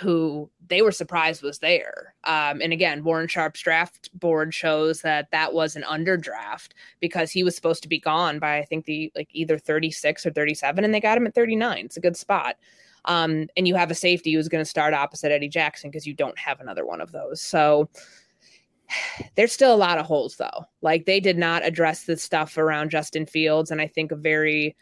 who 0.00 0.50
they 0.66 0.82
were 0.82 0.92
surprised 0.92 1.42
was 1.42 1.60
there. 1.60 2.14
Um, 2.24 2.60
and 2.60 2.72
again, 2.72 3.04
Warren 3.04 3.28
Sharp's 3.28 3.60
draft 3.60 4.10
board 4.18 4.52
shows 4.52 5.02
that 5.02 5.30
that 5.30 5.52
was 5.52 5.76
an 5.76 5.82
underdraft 5.82 6.70
because 7.00 7.30
he 7.30 7.44
was 7.44 7.54
supposed 7.54 7.82
to 7.84 7.88
be 7.88 8.00
gone 8.00 8.38
by 8.40 8.58
I 8.58 8.64
think 8.64 8.86
the 8.86 9.12
like 9.14 9.28
either 9.32 9.56
36 9.56 10.26
or 10.26 10.32
37, 10.32 10.84
and 10.84 10.92
they 10.92 11.00
got 11.00 11.16
him 11.16 11.26
at 11.26 11.34
39. 11.34 11.84
It's 11.84 11.96
a 11.96 12.00
good 12.00 12.16
spot. 12.16 12.56
Um, 13.04 13.48
and 13.56 13.68
you 13.68 13.74
have 13.76 13.90
a 13.90 13.94
safety 13.94 14.32
who's 14.32 14.48
going 14.48 14.64
to 14.64 14.68
start 14.68 14.94
opposite 14.94 15.30
Eddie 15.30 15.48
Jackson 15.48 15.90
because 15.90 16.06
you 16.06 16.14
don't 16.14 16.38
have 16.38 16.60
another 16.60 16.86
one 16.86 17.00
of 17.00 17.12
those. 17.12 17.40
So 17.40 17.88
there's 19.36 19.52
still 19.52 19.74
a 19.74 19.76
lot 19.76 19.98
of 19.98 20.06
holes 20.06 20.36
though. 20.36 20.64
Like 20.82 21.06
they 21.06 21.20
did 21.20 21.38
not 21.38 21.64
address 21.64 22.04
the 22.04 22.16
stuff 22.16 22.58
around 22.58 22.90
Justin 22.90 23.26
Fields 23.26 23.70
and 23.70 23.80
I 23.80 23.86
think 23.86 24.10
a 24.10 24.16
very 24.16 24.74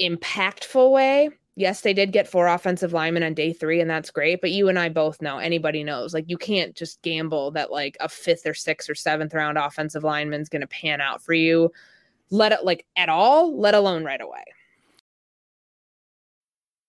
impactful 0.00 0.92
way. 0.92 1.30
Yes, 1.56 1.82
they 1.82 1.94
did 1.94 2.12
get 2.12 2.26
four 2.26 2.48
offensive 2.48 2.92
linemen 2.92 3.22
on 3.22 3.34
day 3.34 3.52
3 3.52 3.80
and 3.80 3.88
that's 3.88 4.10
great, 4.10 4.40
but 4.40 4.50
you 4.50 4.68
and 4.68 4.78
I 4.78 4.88
both 4.88 5.22
know, 5.22 5.38
anybody 5.38 5.84
knows, 5.84 6.12
like 6.12 6.24
you 6.28 6.36
can't 6.36 6.74
just 6.74 7.00
gamble 7.02 7.52
that 7.52 7.70
like 7.70 7.96
a 8.00 8.08
5th 8.08 8.44
or 8.44 8.54
6th 8.54 8.88
or 8.90 8.94
7th 8.94 9.32
round 9.34 9.56
offensive 9.56 10.02
lineman 10.02 10.40
is 10.40 10.48
going 10.48 10.62
to 10.62 10.66
pan 10.66 11.00
out 11.00 11.22
for 11.22 11.32
you 11.32 11.70
let 12.30 12.52
it 12.52 12.64
like 12.64 12.86
at 12.96 13.08
all, 13.08 13.58
let 13.58 13.74
alone 13.74 14.04
right 14.04 14.20
away. 14.20 14.44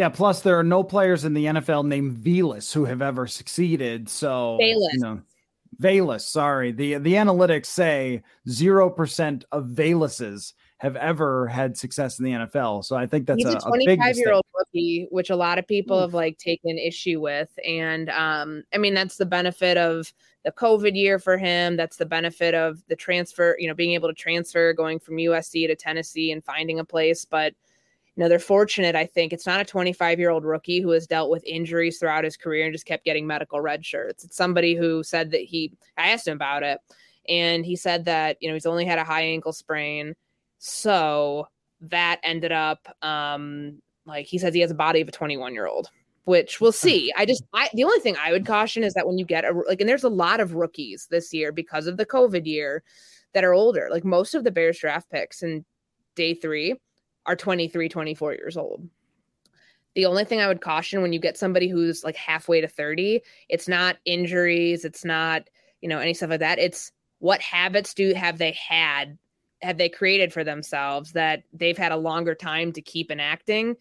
Yeah, 0.00 0.08
plus 0.08 0.40
there 0.40 0.58
are 0.58 0.64
no 0.64 0.82
players 0.82 1.26
in 1.26 1.34
the 1.34 1.44
NFL 1.44 1.84
named 1.84 2.24
Velus 2.24 2.72
who 2.72 2.86
have 2.86 3.02
ever 3.02 3.26
succeeded. 3.26 4.08
So 4.08 4.56
Velus. 4.58 4.92
you 4.94 4.98
know, 5.00 5.20
Velus, 5.78 6.22
sorry. 6.22 6.72
The 6.72 6.94
the 6.94 7.12
analytics 7.12 7.66
say 7.66 8.22
zero 8.48 8.88
percent 8.88 9.44
of 9.52 9.66
Veluses 9.66 10.54
have 10.78 10.96
ever 10.96 11.48
had 11.48 11.76
success 11.76 12.18
in 12.18 12.24
the 12.24 12.30
NFL. 12.30 12.86
So 12.86 12.96
I 12.96 13.04
think 13.04 13.26
that's 13.26 13.44
He's 13.44 13.52
a, 13.52 13.58
a 13.58 13.60
25 13.60 14.16
year 14.16 14.32
old 14.32 14.46
rookie, 14.58 15.06
which 15.10 15.28
a 15.28 15.36
lot 15.36 15.58
of 15.58 15.68
people 15.68 16.00
have 16.00 16.14
like 16.14 16.38
taken 16.38 16.78
issue 16.78 17.20
with. 17.20 17.50
And 17.68 18.08
um, 18.08 18.62
I 18.72 18.78
mean, 18.78 18.94
that's 18.94 19.18
the 19.18 19.26
benefit 19.26 19.76
of 19.76 20.14
the 20.46 20.52
COVID 20.52 20.96
year 20.96 21.18
for 21.18 21.36
him. 21.36 21.76
That's 21.76 21.98
the 21.98 22.06
benefit 22.06 22.54
of 22.54 22.82
the 22.88 22.96
transfer, 22.96 23.54
you 23.58 23.68
know, 23.68 23.74
being 23.74 23.92
able 23.92 24.08
to 24.08 24.14
transfer, 24.14 24.72
going 24.72 24.98
from 24.98 25.16
USC 25.16 25.66
to 25.66 25.76
Tennessee 25.76 26.32
and 26.32 26.42
finding 26.42 26.78
a 26.78 26.86
place. 26.86 27.26
But 27.26 27.52
know, 28.20 28.28
they're 28.28 28.38
fortunate, 28.38 28.94
I 28.94 29.06
think. 29.06 29.32
It's 29.32 29.46
not 29.46 29.60
a 29.60 29.64
25 29.64 30.18
year 30.18 30.30
old 30.30 30.44
rookie 30.44 30.80
who 30.80 30.90
has 30.90 31.06
dealt 31.06 31.30
with 31.30 31.44
injuries 31.44 31.98
throughout 31.98 32.24
his 32.24 32.36
career 32.36 32.66
and 32.66 32.72
just 32.72 32.86
kept 32.86 33.04
getting 33.04 33.26
medical 33.26 33.60
red 33.60 33.84
shirts. 33.84 34.24
It's 34.24 34.36
somebody 34.36 34.74
who 34.74 35.02
said 35.02 35.30
that 35.32 35.42
he, 35.42 35.72
I 35.96 36.10
asked 36.10 36.28
him 36.28 36.36
about 36.36 36.62
it, 36.62 36.78
and 37.28 37.64
he 37.64 37.76
said 37.76 38.04
that, 38.04 38.36
you 38.40 38.48
know, 38.48 38.54
he's 38.54 38.66
only 38.66 38.84
had 38.84 38.98
a 38.98 39.04
high 39.04 39.22
ankle 39.22 39.52
sprain. 39.52 40.14
So 40.58 41.48
that 41.80 42.20
ended 42.22 42.52
up, 42.52 42.86
um, 43.02 43.80
like 44.06 44.26
he 44.26 44.38
says 44.38 44.54
he 44.54 44.60
has 44.60 44.70
a 44.70 44.74
body 44.74 45.00
of 45.00 45.08
a 45.08 45.12
21 45.12 45.54
year 45.54 45.66
old 45.66 45.90
which 46.24 46.60
we'll 46.60 46.70
see. 46.70 47.12
I 47.16 47.24
just, 47.26 47.42
I, 47.54 47.68
the 47.74 47.82
only 47.82 47.98
thing 47.98 48.14
I 48.16 48.30
would 48.30 48.46
caution 48.46 48.84
is 48.84 48.94
that 48.94 49.04
when 49.04 49.18
you 49.18 49.24
get 49.24 49.44
a, 49.44 49.52
like, 49.66 49.80
and 49.80 49.88
there's 49.88 50.04
a 50.04 50.08
lot 50.08 50.38
of 50.38 50.54
rookies 50.54 51.08
this 51.10 51.32
year 51.32 51.50
because 51.50 51.88
of 51.88 51.96
the 51.96 52.06
COVID 52.06 52.46
year 52.46 52.84
that 53.32 53.42
are 53.42 53.52
older. 53.54 53.88
Like 53.90 54.04
most 54.04 54.34
of 54.34 54.44
the 54.44 54.50
Bears 54.52 54.78
draft 54.78 55.10
picks 55.10 55.42
in 55.42 55.64
day 56.14 56.34
three 56.34 56.76
are 57.26 57.36
23, 57.36 57.88
24 57.88 58.34
years 58.34 58.56
old. 58.56 58.88
The 59.94 60.06
only 60.06 60.24
thing 60.24 60.40
I 60.40 60.48
would 60.48 60.60
caution 60.60 61.02
when 61.02 61.12
you 61.12 61.18
get 61.18 61.36
somebody 61.36 61.68
who's 61.68 62.04
like 62.04 62.16
halfway 62.16 62.60
to 62.60 62.68
30, 62.68 63.20
it's 63.48 63.68
not 63.68 63.96
injuries, 64.04 64.84
it's 64.84 65.04
not, 65.04 65.48
you 65.80 65.88
know, 65.88 65.98
any 65.98 66.14
stuff 66.14 66.30
like 66.30 66.40
that. 66.40 66.58
It's 66.58 66.92
what 67.18 67.40
habits 67.40 67.94
do 67.94 68.14
have 68.14 68.38
they 68.38 68.52
had 68.52 69.18
have 69.62 69.76
they 69.76 69.88
created 69.88 70.32
for 70.32 70.42
themselves 70.42 71.12
that 71.12 71.42
they've 71.52 71.76
had 71.76 71.92
a 71.92 71.96
longer 71.96 72.34
time 72.34 72.72
to 72.72 72.80
keep 72.80 73.10
enacting 73.10 73.76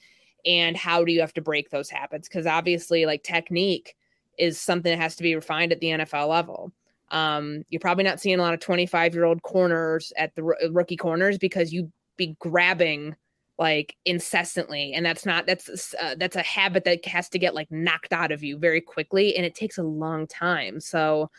and 0.45 0.75
how 0.75 1.05
do 1.05 1.11
you 1.11 1.21
have 1.21 1.33
to 1.33 1.41
break 1.41 1.69
those 1.69 1.89
habits 1.89 2.27
because 2.27 2.45
obviously 2.45 3.05
like 3.05 3.23
technique 3.23 3.95
is 4.37 4.59
something 4.59 4.91
that 4.91 5.01
has 5.01 5.15
to 5.17 5.23
be 5.23 5.35
refined 5.35 5.71
at 5.71 5.79
the 5.79 5.87
NFL 5.87 6.29
level. 6.29 6.71
Um, 7.11 7.63
you're 7.69 7.79
probably 7.79 8.03
not 8.03 8.19
seeing 8.19 8.39
a 8.39 8.41
lot 8.41 8.53
of 8.53 8.59
25 8.59 9.13
year 9.13 9.25
old 9.25 9.41
corners 9.41 10.13
at 10.17 10.35
the 10.35 10.43
r- 10.43 10.57
rookie 10.71 10.97
corners 10.97 11.37
because 11.37 11.73
you 11.73 11.91
be 12.17 12.35
grabbing 12.39 13.15
like 13.59 13.95
incessantly 14.05 14.93
and 14.93 15.05
that's 15.05 15.25
not 15.25 15.45
that's 15.45 15.93
uh, 16.01 16.15
that's 16.17 16.37
a 16.37 16.41
habit 16.41 16.85
that 16.85 17.05
has 17.05 17.29
to 17.29 17.37
get 17.37 17.53
like 17.53 17.69
knocked 17.69 18.13
out 18.13 18.31
of 18.31 18.41
you 18.41 18.57
very 18.57 18.81
quickly 18.81 19.35
and 19.35 19.45
it 19.45 19.53
takes 19.53 19.77
a 19.77 19.83
long 19.83 20.25
time. 20.25 20.79
So 20.79 21.29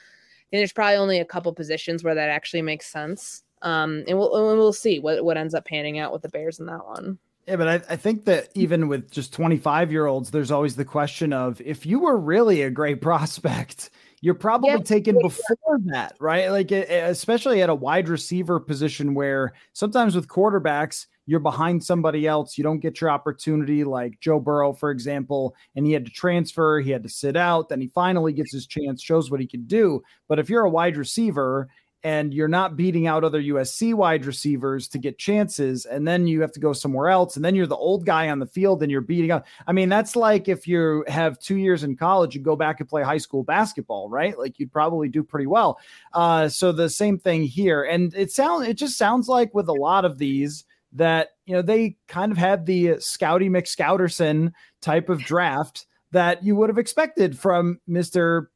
think 0.51 0.61
there's 0.61 0.73
probably 0.73 0.97
only 0.97 1.19
a 1.21 1.25
couple 1.25 1.53
positions 1.55 2.05
where 2.05 2.15
that 2.15 2.29
actually 2.29 2.63
makes 2.63 2.87
sense. 2.87 3.43
Um 3.63 4.05
and 4.07 4.19
we'll 4.19 4.35
and 4.51 4.59
we'll 4.59 4.73
see 4.73 5.01
what 5.01 5.25
what 5.25 5.37
ends 5.37 5.55
up 5.55 5.65
panning 5.65 5.99
out 5.99 6.13
with 6.13 6.23
the 6.23 6.29
bears 6.29 6.61
in 6.61 6.67
that 6.67 6.87
one. 6.87 7.19
Yeah, 7.47 7.57
but 7.57 7.69
I, 7.69 7.75
I 7.93 7.97
think 7.97 8.27
that 8.27 8.51
even 8.55 8.87
with 8.87 9.11
just 9.11 9.33
25 9.33 9.91
year 9.91 10.07
olds, 10.07 10.31
there's 10.31 10.51
always 10.51 10.77
the 10.77 10.85
question 10.85 11.33
of 11.33 11.61
if 11.63 11.87
you 11.87 12.01
were 12.01 12.17
really 12.17 12.63
a 12.63 12.71
great 12.71 13.01
prospect, 13.03 13.91
you're 14.21 14.35
probably 14.35 14.83
taken 14.83 15.19
before 15.21 15.79
that, 15.87 16.15
right? 16.21 16.51
Like, 16.51 16.71
especially 16.71 17.63
at 17.63 17.71
a 17.71 17.75
wide 17.75 18.09
receiver 18.09 18.61
position 18.61 19.15
where 19.15 19.53
sometimes 19.73 20.15
with 20.15 20.29
quarterbacks, 20.29 21.07
you're 21.27 21.41
behind 21.41 21.83
somebody 21.83 22.27
else. 22.27 22.59
You 22.59 22.65
don't 22.65 22.81
get 22.81 23.01
your 23.01 23.09
opportunity, 23.09 23.85
like 23.85 24.19
Joe 24.21 24.41
Burrow, 24.41 24.73
for 24.73 24.91
example, 24.91 25.55
and 25.77 25.87
he 25.87 25.93
had 25.93 26.05
to 26.05 26.11
transfer, 26.11 26.81
he 26.81 26.91
had 26.91 27.05
to 27.05 27.09
sit 27.09 27.37
out, 27.37 27.69
then 27.69 27.81
he 27.81 27.87
finally 27.89 28.33
gets 28.33 28.53
his 28.53 28.67
chance, 28.67 29.03
shows 29.03 29.31
what 29.31 29.41
he 29.41 29.47
can 29.47 29.65
do. 29.67 30.03
But 30.29 30.39
if 30.39 30.51
you're 30.51 30.65
a 30.65 30.71
wide 30.71 30.97
receiver 30.97 31.69
and 32.03 32.33
you're 32.33 32.49
not 32.49 32.77
beating 32.77 33.07
out 33.07 33.25
other 33.25 33.43
USC 33.43 33.95
wide 33.95 34.25
receivers 34.25 34.89
to 34.89 34.99
get 34.99 35.19
chances, 35.19 35.85
and 35.85 36.07
then 36.07 36.27
you 36.27 36.41
have 36.41 36.53
to 36.53 36.61
go 36.61 36.73
somewhere 36.73 37.09
else, 37.09 37.37
and 37.37 37.45
then 37.45 37.55
you're 37.55 37.67
the 37.67 37.77
old 37.77 38.07
guy 38.07 38.29
on 38.31 38.39
the 38.39 38.47
field 38.47 38.83
and 38.83 38.91
you're 38.91 39.01
beating 39.01 39.31
up. 39.31 39.47
I 39.67 39.73
mean, 39.73 39.89
that's 39.89 40.17
like 40.17 40.49
if 40.49 40.67
you 40.67 41.05
have 41.09 41.39
two 41.39 41.57
years 41.57 41.85
in 41.85 41.97
college, 41.97 42.37
and 42.37 42.45
go 42.45 42.57
back 42.57 42.81
and 42.81 42.89
play 42.89 43.03
high 43.03 43.19
school 43.19 43.43
basketball, 43.43 44.09
right? 44.09 44.39
Like 44.39 44.59
you'd 44.59 44.73
probably 44.73 45.09
do 45.09 45.23
pretty 45.23 45.47
well. 45.47 45.79
Uh, 46.13 46.49
so 46.49 46.73
the 46.73 46.89
same 46.89 47.19
thing 47.19 47.43
here, 47.43 47.83
and 47.85 48.15
it 48.15 48.33
sounds 48.33 48.67
it 48.67 48.75
just 48.75 48.97
sounds 48.97 49.29
like 49.29 49.55
with 49.55 49.69
a 49.69 49.75
lot 49.75 50.05
of 50.05 50.19
these 50.19 50.65
that 50.93 51.31
you 51.47 51.55
know 51.55 51.63
they 51.63 51.97
kind 52.09 52.33
of 52.33 52.39
had 52.39 52.67
the 52.67 52.89
Scouty 52.95 53.51
McScouterson 53.51 54.53
type 54.81 55.09
of 55.09 55.21
draft 55.21 55.87
that 56.13 56.43
you 56.43 56.57
would 56.57 56.69
have 56.69 56.79
expected 56.79 57.39
from 57.39 57.81
Mister 57.87 58.51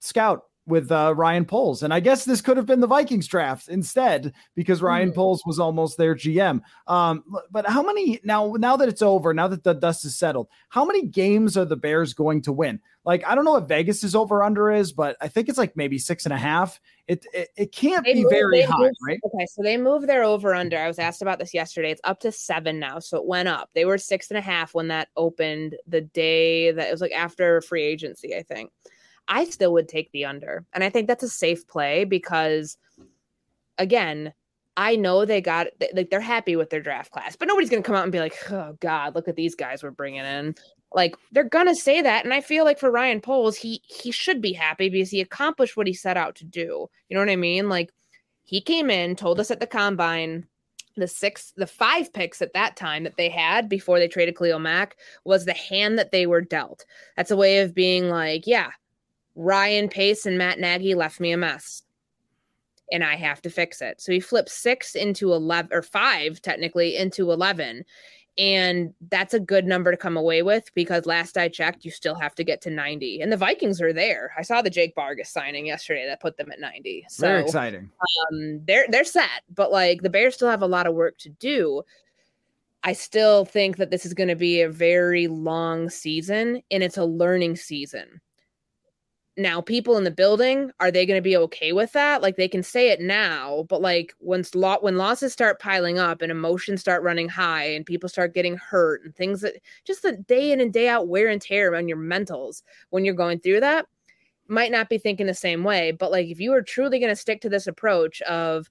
Scout 0.00 0.44
with 0.66 0.92
uh, 0.92 1.14
Ryan 1.16 1.44
Poles. 1.44 1.82
And 1.82 1.92
I 1.92 2.00
guess 2.00 2.24
this 2.24 2.40
could 2.40 2.56
have 2.56 2.66
been 2.66 2.80
the 2.80 2.86
Vikings 2.86 3.26
draft 3.26 3.68
instead 3.68 4.32
because 4.54 4.80
Ryan 4.80 5.10
mm. 5.10 5.14
Poles 5.14 5.42
was 5.44 5.58
almost 5.58 5.98
their 5.98 6.14
GM. 6.14 6.60
Um, 6.86 7.24
but 7.50 7.66
how 7.66 7.82
many 7.82 8.20
now, 8.22 8.54
now 8.58 8.76
that 8.76 8.88
it's 8.88 9.02
over, 9.02 9.34
now 9.34 9.48
that 9.48 9.64
the 9.64 9.74
dust 9.74 10.04
is 10.04 10.16
settled, 10.16 10.48
how 10.68 10.84
many 10.84 11.06
games 11.06 11.56
are 11.56 11.64
the 11.64 11.76
Bears 11.76 12.14
going 12.14 12.42
to 12.42 12.52
win? 12.52 12.80
Like, 13.04 13.26
I 13.26 13.34
don't 13.34 13.44
know 13.44 13.52
what 13.52 13.66
Vegas 13.66 14.04
is 14.04 14.14
over 14.14 14.44
under 14.44 14.70
is, 14.70 14.92
but 14.92 15.16
I 15.20 15.26
think 15.26 15.48
it's 15.48 15.58
like 15.58 15.76
maybe 15.76 15.98
six 15.98 16.24
and 16.24 16.32
a 16.32 16.38
half. 16.38 16.80
It 17.08 17.26
it, 17.34 17.48
it 17.56 17.72
can't 17.72 18.04
they 18.04 18.14
be 18.14 18.24
very 18.30 18.62
high, 18.62 18.90
right? 19.04 19.18
Okay, 19.24 19.46
so 19.46 19.60
they 19.62 19.76
moved 19.76 20.08
their 20.08 20.22
over 20.22 20.54
under. 20.54 20.78
I 20.78 20.86
was 20.86 21.00
asked 21.00 21.20
about 21.20 21.40
this 21.40 21.52
yesterday. 21.52 21.90
It's 21.90 22.00
up 22.04 22.20
to 22.20 22.30
seven 22.30 22.78
now, 22.78 23.00
so 23.00 23.16
it 23.16 23.26
went 23.26 23.48
up. 23.48 23.70
They 23.74 23.84
were 23.84 23.98
six 23.98 24.30
and 24.30 24.38
a 24.38 24.40
half 24.40 24.72
when 24.72 24.86
that 24.88 25.08
opened 25.16 25.76
the 25.84 26.02
day 26.02 26.70
that 26.70 26.86
it 26.86 26.92
was 26.92 27.00
like 27.00 27.12
after 27.12 27.60
free 27.62 27.82
agency, 27.82 28.36
I 28.36 28.42
think. 28.42 28.70
I 29.28 29.44
still 29.44 29.72
would 29.72 29.88
take 29.88 30.10
the 30.12 30.24
under. 30.24 30.64
And 30.72 30.84
I 30.84 30.90
think 30.90 31.06
that's 31.06 31.22
a 31.22 31.28
safe 31.28 31.66
play 31.66 32.04
because, 32.04 32.76
again, 33.78 34.32
I 34.76 34.96
know 34.96 35.24
they 35.24 35.40
got 35.40 35.66
like 35.92 36.10
they're 36.10 36.20
happy 36.20 36.56
with 36.56 36.70
their 36.70 36.80
draft 36.80 37.12
class, 37.12 37.36
but 37.36 37.46
nobody's 37.46 37.68
going 37.68 37.82
to 37.82 37.86
come 37.86 37.96
out 37.96 38.04
and 38.04 38.12
be 38.12 38.20
like, 38.20 38.34
"Oh 38.50 38.76
God, 38.80 39.14
look 39.14 39.28
at 39.28 39.36
these 39.36 39.54
guys 39.54 39.82
we're 39.82 39.90
bringing 39.90 40.24
in." 40.24 40.54
Like 40.94 41.16
they're 41.30 41.44
going 41.44 41.66
to 41.66 41.74
say 41.74 42.00
that, 42.00 42.24
and 42.24 42.32
I 42.32 42.40
feel 42.40 42.64
like 42.64 42.78
for 42.78 42.90
Ryan 42.90 43.20
Poles, 43.20 43.56
he 43.56 43.82
he 43.84 44.10
should 44.10 44.40
be 44.40 44.52
happy 44.52 44.88
because 44.88 45.10
he 45.10 45.20
accomplished 45.20 45.76
what 45.76 45.86
he 45.86 45.92
set 45.92 46.16
out 46.16 46.36
to 46.36 46.44
do. 46.44 46.88
You 47.08 47.14
know 47.14 47.20
what 47.20 47.30
I 47.30 47.36
mean? 47.36 47.68
Like 47.68 47.90
he 48.44 48.60
came 48.62 48.90
in, 48.90 49.14
told 49.14 49.40
us 49.40 49.50
at 49.50 49.60
the 49.60 49.66
combine, 49.66 50.46
the 50.96 51.08
six, 51.08 51.52
the 51.56 51.66
five 51.66 52.12
picks 52.12 52.40
at 52.42 52.54
that 52.54 52.76
time 52.76 53.04
that 53.04 53.16
they 53.16 53.28
had 53.28 53.68
before 53.68 53.98
they 53.98 54.08
traded 54.08 54.36
Khalil 54.36 54.58
Mack 54.58 54.96
was 55.24 55.44
the 55.44 55.54
hand 55.54 55.98
that 55.98 56.12
they 56.12 56.26
were 56.26 56.40
dealt. 56.40 56.84
That's 57.16 57.30
a 57.30 57.36
way 57.36 57.58
of 57.58 57.74
being 57.74 58.08
like, 58.08 58.46
yeah, 58.46 58.70
Ryan 59.34 59.88
Pace 59.88 60.26
and 60.26 60.38
Matt 60.38 60.58
Nagy 60.58 60.94
left 60.94 61.20
me 61.20 61.32
a 61.32 61.36
mess 61.36 61.82
and 62.92 63.02
I 63.02 63.16
have 63.16 63.40
to 63.42 63.50
fix 63.50 63.80
it. 63.80 64.00
So 64.00 64.12
he 64.12 64.20
flipped 64.20 64.50
six 64.50 64.94
into 64.94 65.32
11 65.32 65.72
or 65.72 65.82
five, 65.82 66.42
technically, 66.42 66.96
into 66.96 67.32
11. 67.32 67.84
And 68.38 68.94
that's 69.10 69.34
a 69.34 69.40
good 69.40 69.66
number 69.66 69.90
to 69.90 69.96
come 69.96 70.16
away 70.16 70.42
with 70.42 70.70
because 70.74 71.04
last 71.06 71.36
I 71.36 71.48
checked, 71.48 71.84
you 71.84 71.90
still 71.90 72.14
have 72.14 72.34
to 72.36 72.44
get 72.44 72.60
to 72.62 72.70
90. 72.70 73.20
And 73.20 73.32
the 73.32 73.36
Vikings 73.36 73.80
are 73.80 73.92
there. 73.92 74.32
I 74.38 74.42
saw 74.42 74.62
the 74.62 74.70
Jake 74.70 74.94
Vargas 74.94 75.30
signing 75.30 75.66
yesterday 75.66 76.06
that 76.06 76.20
put 76.20 76.36
them 76.36 76.50
at 76.52 76.60
90. 76.60 77.06
So 77.08 77.26
very 77.26 77.42
exciting. 77.42 77.90
Um, 78.32 78.60
they're 78.64 78.86
they're 78.88 79.04
set, 79.04 79.42
but 79.54 79.70
like 79.70 80.02
the 80.02 80.10
Bears 80.10 80.34
still 80.34 80.48
have 80.48 80.62
a 80.62 80.66
lot 80.66 80.86
of 80.86 80.94
work 80.94 81.18
to 81.18 81.28
do. 81.28 81.82
I 82.84 82.94
still 82.94 83.44
think 83.44 83.76
that 83.76 83.90
this 83.90 84.06
is 84.06 84.14
going 84.14 84.28
to 84.28 84.36
be 84.36 84.62
a 84.62 84.70
very 84.70 85.28
long 85.28 85.88
season 85.88 86.62
and 86.70 86.82
it's 86.82 86.96
a 86.96 87.04
learning 87.04 87.56
season 87.56 88.20
now 89.36 89.60
people 89.60 89.96
in 89.96 90.04
the 90.04 90.10
building 90.10 90.70
are 90.80 90.90
they 90.90 91.06
going 91.06 91.16
to 91.16 91.22
be 91.22 91.36
okay 91.36 91.72
with 91.72 91.92
that? 91.92 92.22
Like 92.22 92.36
they 92.36 92.48
can 92.48 92.62
say 92.62 92.90
it 92.90 93.00
now 93.00 93.64
but 93.68 93.80
like 93.80 94.14
once 94.20 94.54
lot 94.54 94.82
when 94.82 94.96
losses 94.96 95.32
start 95.32 95.60
piling 95.60 95.98
up 95.98 96.22
and 96.22 96.30
emotions 96.30 96.80
start 96.80 97.02
running 97.02 97.28
high 97.28 97.64
and 97.64 97.86
people 97.86 98.08
start 98.08 98.34
getting 98.34 98.56
hurt 98.56 99.02
and 99.04 99.14
things 99.14 99.40
that 99.40 99.54
just 99.84 100.02
the 100.02 100.12
day 100.12 100.52
in 100.52 100.60
and 100.60 100.72
day 100.72 100.88
out 100.88 101.08
wear 101.08 101.28
and 101.28 101.40
tear 101.40 101.74
on 101.74 101.88
your 101.88 101.96
mentals 101.96 102.62
when 102.90 103.04
you're 103.04 103.14
going 103.14 103.40
through 103.40 103.60
that 103.60 103.86
might 104.48 104.72
not 104.72 104.88
be 104.88 104.98
thinking 104.98 105.26
the 105.26 105.34
same 105.34 105.64
way. 105.64 105.92
But 105.92 106.10
like 106.10 106.28
if 106.28 106.40
you 106.40 106.52
are 106.52 106.62
truly 106.62 106.98
going 106.98 107.12
to 107.12 107.16
stick 107.16 107.40
to 107.42 107.48
this 107.48 107.66
approach 107.66 108.20
of 108.22 108.68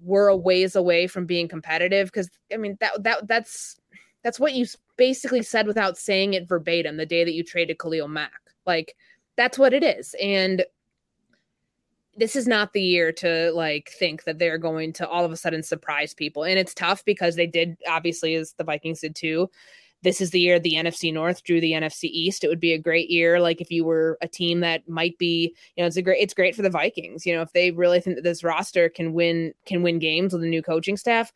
we're 0.00 0.28
a 0.28 0.36
ways 0.36 0.76
away 0.76 1.06
from 1.06 1.24
being 1.24 1.48
competitive 1.48 2.08
because 2.08 2.28
i 2.52 2.58
mean 2.58 2.76
that 2.78 3.02
that 3.02 3.26
that's 3.26 3.80
that's 4.22 4.40
what 4.40 4.52
you 4.52 4.66
basically 4.96 5.42
said 5.42 5.66
without 5.66 5.96
saying 5.96 6.34
it 6.34 6.48
verbatim 6.48 6.96
the 6.96 7.06
day 7.06 7.24
that 7.24 7.34
you 7.34 7.44
traded 7.44 7.78
Khalil 7.78 8.08
Mack. 8.08 8.32
Like 8.66 8.96
that's 9.36 9.58
what 9.58 9.72
it 9.72 9.82
is. 9.82 10.14
And 10.20 10.64
this 12.16 12.36
is 12.36 12.46
not 12.46 12.72
the 12.72 12.82
year 12.82 13.12
to 13.12 13.50
like 13.52 13.90
think 13.98 14.24
that 14.24 14.38
they're 14.38 14.58
going 14.58 14.92
to 14.94 15.08
all 15.08 15.24
of 15.24 15.32
a 15.32 15.36
sudden 15.36 15.62
surprise 15.62 16.14
people. 16.14 16.44
And 16.44 16.58
it's 16.58 16.74
tough 16.74 17.04
because 17.04 17.36
they 17.36 17.46
did 17.46 17.76
obviously 17.88 18.34
as 18.34 18.52
the 18.52 18.64
Vikings 18.64 19.00
did 19.00 19.16
too. 19.16 19.50
This 20.02 20.20
is 20.20 20.30
the 20.30 20.40
year 20.40 20.60
the 20.60 20.74
NFC 20.74 21.12
North 21.12 21.42
drew 21.42 21.60
the 21.60 21.72
NFC 21.72 22.04
East. 22.04 22.44
It 22.44 22.48
would 22.48 22.60
be 22.60 22.74
a 22.74 22.78
great 22.78 23.10
year 23.10 23.40
like 23.40 23.60
if 23.60 23.70
you 23.70 23.84
were 23.84 24.18
a 24.20 24.28
team 24.28 24.60
that 24.60 24.86
might 24.88 25.16
be, 25.18 25.54
you 25.76 25.82
know, 25.82 25.86
it's 25.86 25.96
a 25.96 26.02
great 26.02 26.20
it's 26.20 26.34
great 26.34 26.54
for 26.54 26.62
the 26.62 26.70
Vikings. 26.70 27.24
You 27.24 27.34
know, 27.34 27.42
if 27.42 27.52
they 27.52 27.70
really 27.70 28.00
think 28.00 28.16
that 28.16 28.22
this 28.22 28.44
roster 28.44 28.88
can 28.88 29.14
win 29.14 29.54
can 29.64 29.82
win 29.82 29.98
games 29.98 30.32
with 30.32 30.44
a 30.44 30.46
new 30.46 30.62
coaching 30.62 30.96
staff, 30.96 31.32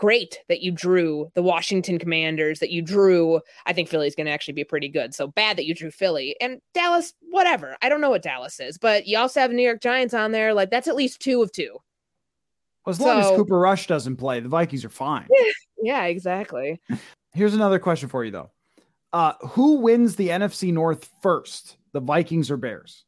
great 0.00 0.38
that 0.48 0.62
you 0.62 0.72
drew 0.72 1.30
the 1.34 1.42
Washington 1.42 1.98
Commanders, 1.98 2.58
that 2.60 2.70
you 2.70 2.80
drew. 2.80 3.38
I 3.66 3.74
think 3.74 3.86
Philly's 3.86 4.14
going 4.14 4.26
to 4.26 4.32
actually 4.32 4.54
be 4.54 4.64
pretty 4.64 4.88
good. 4.88 5.14
So 5.14 5.28
bad 5.28 5.58
that 5.58 5.66
you 5.66 5.74
drew 5.74 5.90
Philly 5.90 6.34
and 6.40 6.58
Dallas, 6.72 7.12
whatever. 7.30 7.76
I 7.82 7.90
don't 7.90 8.00
know 8.00 8.08
what 8.08 8.22
Dallas 8.22 8.58
is, 8.60 8.78
but 8.78 9.06
you 9.06 9.18
also 9.18 9.40
have 9.40 9.52
New 9.52 9.62
York 9.62 9.82
Giants 9.82 10.14
on 10.14 10.32
there. 10.32 10.54
Like 10.54 10.70
that's 10.70 10.88
at 10.88 10.96
least 10.96 11.20
two 11.20 11.42
of 11.42 11.52
two. 11.52 11.76
Well, 12.86 12.92
as 12.92 12.96
so, 12.96 13.04
long 13.04 13.20
as 13.20 13.28
Cooper 13.36 13.58
Rush 13.58 13.86
doesn't 13.86 14.16
play, 14.16 14.40
the 14.40 14.48
Vikings 14.48 14.84
are 14.84 14.90
fine. 14.90 15.28
Yeah, 15.82 16.04
exactly. 16.04 16.78
Here's 17.32 17.54
another 17.54 17.78
question 17.78 18.10
for 18.10 18.22
you, 18.22 18.30
though. 18.30 18.50
Uh, 19.14 19.32
who 19.40 19.76
wins 19.76 20.14
the 20.14 20.28
NFC 20.28 20.74
North 20.74 21.08
first, 21.22 21.78
the 21.92 22.00
Vikings 22.00 22.50
or 22.50 22.58
Bears? 22.58 23.06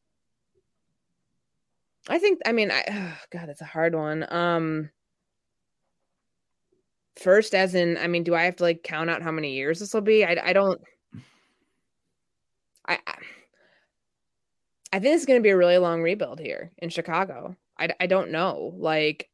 I 2.08 2.18
think, 2.18 2.40
I 2.46 2.52
mean, 2.52 2.70
I, 2.70 2.82
oh 2.88 3.18
God, 3.30 3.50
it's 3.50 3.60
a 3.60 3.66
hard 3.66 3.94
one. 3.94 4.24
Um, 4.32 4.88
first 7.16 7.54
as 7.54 7.74
in 7.74 7.98
i 7.98 8.06
mean 8.06 8.22
do 8.22 8.34
i 8.34 8.42
have 8.42 8.56
to 8.56 8.62
like 8.62 8.82
count 8.82 9.10
out 9.10 9.22
how 9.22 9.30
many 9.30 9.52
years 9.52 9.80
this 9.80 9.92
will 9.92 10.00
be? 10.00 10.24
I, 10.24 10.36
I 10.42 10.52
don't 10.52 10.80
I, 12.88 12.98
I 14.92 14.98
think 14.98 15.14
it's 15.14 15.26
going 15.26 15.38
to 15.38 15.42
be 15.42 15.50
a 15.50 15.56
really 15.56 15.78
long 15.78 16.02
rebuild 16.02 16.40
here 16.40 16.72
in 16.78 16.88
chicago. 16.88 17.56
I, 17.78 17.90
I 18.00 18.06
don't 18.06 18.30
know 18.30 18.72
like 18.76 19.28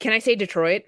can 0.00 0.12
i 0.12 0.18
say 0.18 0.34
detroit? 0.34 0.82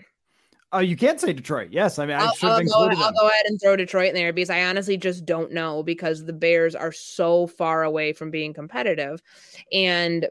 Oh, 0.71 0.81
you 0.81 0.97
can't 0.97 1.19
say 1.19 1.33
Detroit. 1.33 1.71
Yes, 1.71 1.99
I 1.99 2.05
mean, 2.05 2.17
I'll, 2.19 2.35
I'll, 2.43 2.63
go, 2.63 2.91
I'll 2.91 3.13
go 3.13 3.27
ahead 3.27 3.47
and 3.47 3.59
throw 3.59 3.75
Detroit 3.75 4.11
in 4.11 4.15
there 4.15 4.35
because 4.35 4.51
I 4.51 4.65
honestly 4.65 4.99
just 4.99 5.25
don't 5.25 5.51
know 5.51 5.83
because 5.83 6.27
the 6.27 6.35
Bears 6.35 6.75
are 6.75 6.93
so 6.93 7.47
far 7.47 7.85
away 7.85 8.13
from 8.13 8.31
being 8.31 8.53
competitive, 8.53 9.23
and 9.73 10.29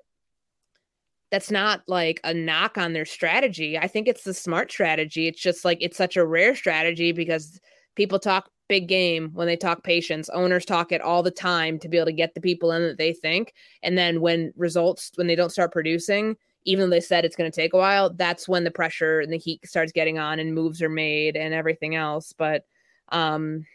that's 1.32 1.52
not 1.52 1.84
like 1.88 2.20
a 2.24 2.34
knock 2.34 2.78
on 2.78 2.94
their 2.94 3.06
strategy. 3.06 3.78
I 3.78 3.88
think 3.88 4.08
it's 4.08 4.24
the 4.24 4.34
smart 4.34 4.72
strategy. 4.72 5.28
It's 5.28 5.42
just 5.42 5.66
like 5.66 5.78
it's 5.82 5.98
such 5.98 6.16
a 6.16 6.26
rare 6.26 6.56
strategy 6.56 7.12
because 7.12 7.60
people 7.96 8.20
talk 8.20 8.50
big 8.70 8.88
game 8.88 9.32
when 9.34 9.48
they 9.48 9.56
talk 9.56 9.84
patience. 9.84 10.30
Owners 10.30 10.66
talk 10.66 10.92
it 10.92 11.02
all 11.02 11.24
the 11.24 11.32
time 11.32 11.80
to 11.80 11.90
be 11.90 11.98
able 11.98 12.06
to 12.08 12.14
get 12.14 12.34
the 12.34 12.42
people 12.42 12.72
in 12.72 12.82
that 12.84 12.98
they 12.98 13.14
think. 13.14 13.54
And 13.84 13.98
then 13.98 14.22
when 14.22 14.54
results, 14.56 15.12
when 15.16 15.28
they 15.28 15.36
don't 15.36 15.52
start 15.52 15.72
producing, 15.72 16.38
even 16.64 16.90
though 16.90 16.96
they 16.96 17.02
said 17.02 17.24
it's 17.24 17.36
going 17.36 17.50
to 17.50 17.56
take 17.56 17.74
a 17.74 17.78
while, 17.78 18.14
that's 18.14 18.48
when 18.48 18.64
the 18.64 18.72
pressure 18.72 19.20
and 19.22 19.32
the 19.32 19.38
heat 19.38 19.66
starts 19.66 19.92
getting 19.92 20.20
on 20.20 20.40
and 20.40 20.54
moves 20.54 20.82
are 20.82 20.90
made 20.90 21.36
and 21.36 21.54
everything 21.54 21.96
else. 21.96 22.34
But 22.34 22.66
um 23.10 23.66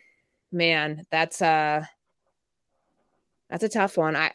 man, 0.53 1.07
that's 1.11 1.41
uh 1.41 1.85
that's 3.49 3.65
a 3.65 3.69
tough 3.69 3.97
one. 3.97 4.17
I 4.17 4.31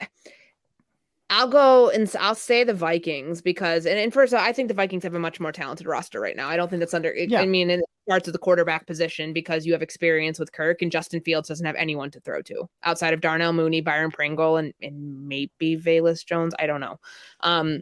I'll 1.30 1.50
go 1.50 1.90
and 1.90 2.10
I'll 2.20 2.36
say 2.36 2.64
the 2.64 2.74
Vikings 2.74 3.42
because, 3.42 3.86
and, 3.86 4.00
and 4.00 4.14
first, 4.14 4.34
I 4.34 4.54
think 4.54 4.70
the 4.70 4.74
Vikings 4.74 5.04
have 5.04 5.14
a 5.14 5.20
much 5.20 5.40
more 5.40 5.52
talented 5.52 5.86
roster 5.86 6.22
right 6.22 6.36
now. 6.36 6.48
I 6.48 6.56
don't 6.56 6.70
think 6.70 6.80
that's 6.80 6.94
under. 6.94 7.14
Yeah. 7.14 7.42
I 7.42 7.46
mean, 7.46 7.70
in 7.70 7.84
parts 8.08 8.28
of 8.28 8.34
the 8.34 8.40
quarterback 8.40 8.88
position 8.88 9.34
because 9.34 9.66
you 9.66 9.74
have 9.74 9.82
experience 9.82 10.40
with 10.40 10.54
Kirk 10.54 10.82
and 10.82 10.92
Justin 10.92 11.20
Fields 11.20 11.50
doesn't 11.50 11.66
have 11.66 11.76
anyone 11.76 12.10
to 12.12 12.22
throw 12.22 12.42
to 12.44 12.70
outside 12.84 13.14
of 13.14 13.20
Darnell 13.20 13.52
Mooney, 13.52 13.82
Byron 13.82 14.12
Pringle, 14.12 14.56
and, 14.58 14.74
and 14.82 15.28
maybe 15.28 15.78
Velus 15.78 16.26
Jones. 16.26 16.54
I 16.60 16.68
don't 16.68 16.80
know. 16.80 16.98
Um, 17.42 17.82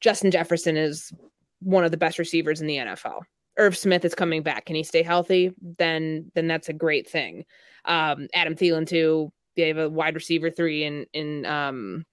Justin 0.00 0.30
Jefferson 0.30 0.76
is 0.76 1.12
one 1.60 1.84
of 1.84 1.90
the 1.90 1.96
best 1.96 2.18
receivers 2.18 2.60
in 2.60 2.66
the 2.66 2.76
NFL. 2.76 3.20
Irv 3.58 3.76
Smith 3.76 4.04
is 4.04 4.14
coming 4.14 4.42
back. 4.42 4.66
Can 4.66 4.76
he 4.76 4.84
stay 4.84 5.02
healthy? 5.02 5.52
Then 5.78 6.30
then 6.34 6.46
that's 6.46 6.68
a 6.68 6.72
great 6.72 7.10
thing. 7.10 7.44
Um, 7.84 8.28
Adam 8.32 8.54
Thielen 8.54 8.86
too. 8.86 9.32
They 9.56 9.68
have 9.68 9.78
a 9.78 9.90
wide 9.90 10.14
receiver 10.14 10.50
three 10.50 10.84
in 10.84 11.04
in 11.12 11.44
um, 11.44 12.04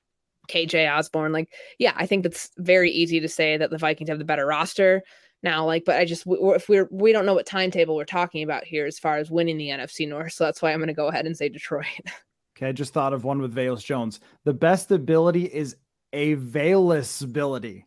KJ 0.48 0.92
Osborn. 0.92 1.32
Like, 1.32 1.52
yeah, 1.80 1.94
I 1.96 2.06
think 2.06 2.24
that's 2.24 2.52
very 2.58 2.92
easy 2.92 3.20
to 3.20 3.28
say 3.30 3.58
that 3.58 3.70
the 3.70 3.78
Vikings 3.78 4.10
have 4.10 4.20
the 4.20 4.26
better 4.26 4.46
roster 4.46 5.04
now. 5.44 5.66
Like, 5.66 5.86
but 5.86 5.98
I 5.98 6.06
just 6.06 6.26
if 6.28 6.70
we're 6.70 6.88
we 6.92 7.12
don't 7.12 7.26
know 7.26 7.34
what 7.34 7.46
timetable 7.46 7.96
we're 7.96 8.06
talking 8.06 8.44
about 8.44 8.64
here 8.66 8.86
as 8.86 9.00
far 9.00 9.18
as 9.18 9.32
winning 9.32 9.58
the 9.58 9.70
NFC 9.70 10.08
North, 10.08 10.34
so 10.34 10.44
that's 10.44 10.62
why 10.62 10.72
I'm 10.72 10.80
going 10.80 10.88
to 10.88 10.94
go 10.94 11.08
ahead 11.08 11.26
and 11.26 11.38
say 11.38 11.50
Detroit. 11.50 11.86
okay, 12.58 12.68
I 12.68 12.72
just 12.72 12.94
thought 12.94 13.14
of 13.14 13.24
one 13.24 13.42
with 13.42 13.56
Velus 13.56 13.84
Jones. 13.84 14.20
The 14.44 14.54
best 14.54 14.92
ability 14.92 15.46
is 15.46 15.76
a 16.14 16.36
Velus 16.36 17.24
ability. 17.24 17.86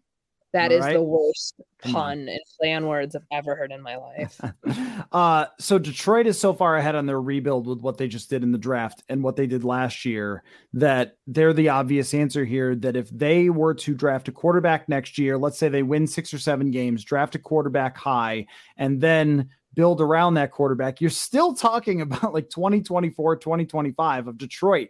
That 0.53 0.73
is 0.73 0.81
right? 0.81 0.95
the 0.95 1.03
worst 1.03 1.61
pun 1.83 2.27
and 2.29 2.41
play 2.59 2.73
on 2.73 2.87
words 2.87 3.15
I've 3.15 3.23
ever 3.31 3.55
heard 3.55 3.71
in 3.71 3.83
my 3.83 3.97
life. 3.97 4.41
uh, 5.13 5.47
so 5.59 5.79
Detroit 5.79 6.27
is 6.27 6.39
so 6.39 6.55
far 6.55 6.77
ahead 6.77 6.95
on 6.95 7.05
their 7.05 7.21
rebuild 7.21 7.67
with 7.67 7.81
what 7.81 7.99
they 7.99 8.09
just 8.09 8.31
did 8.31 8.43
in 8.43 8.51
the 8.51 8.59
draft 8.59 9.03
and 9.11 9.23
what 9.23 9.37
they 9.37 9.47
did 9.47 9.63
last 9.63 10.05
year 10.05 10.43
that 10.73 11.19
they're 11.27 11.53
the 11.53 11.69
obvious 11.69 12.15
answer 12.15 12.47
here. 12.47 12.75
That 12.75 12.97
if 12.97 13.11
they 13.11 13.51
were 13.51 13.75
to 13.75 13.95
draft 13.95 14.29
a 14.29 14.33
quarterback 14.33 14.89
next 14.89 15.19
year, 15.19 15.37
let's 15.37 15.59
say 15.59 15.69
they 15.69 15.83
win 15.83 16.07
six 16.07 16.33
or 16.33 16.39
seven 16.39 16.71
games, 16.71 17.05
draft 17.05 17.35
a 17.35 17.39
quarterback 17.39 17.99
high, 17.99 18.47
and 18.79 19.01
then 19.01 19.51
build 19.75 20.01
around 20.01 20.35
that 20.35 20.51
quarterback, 20.51 21.01
you're 21.01 21.11
still 21.11 21.55
talking 21.55 22.01
about 22.03 22.33
like 22.33 22.49
2024, 22.49 23.37
2025 23.37 24.29
of 24.29 24.39
Detroit 24.39 24.89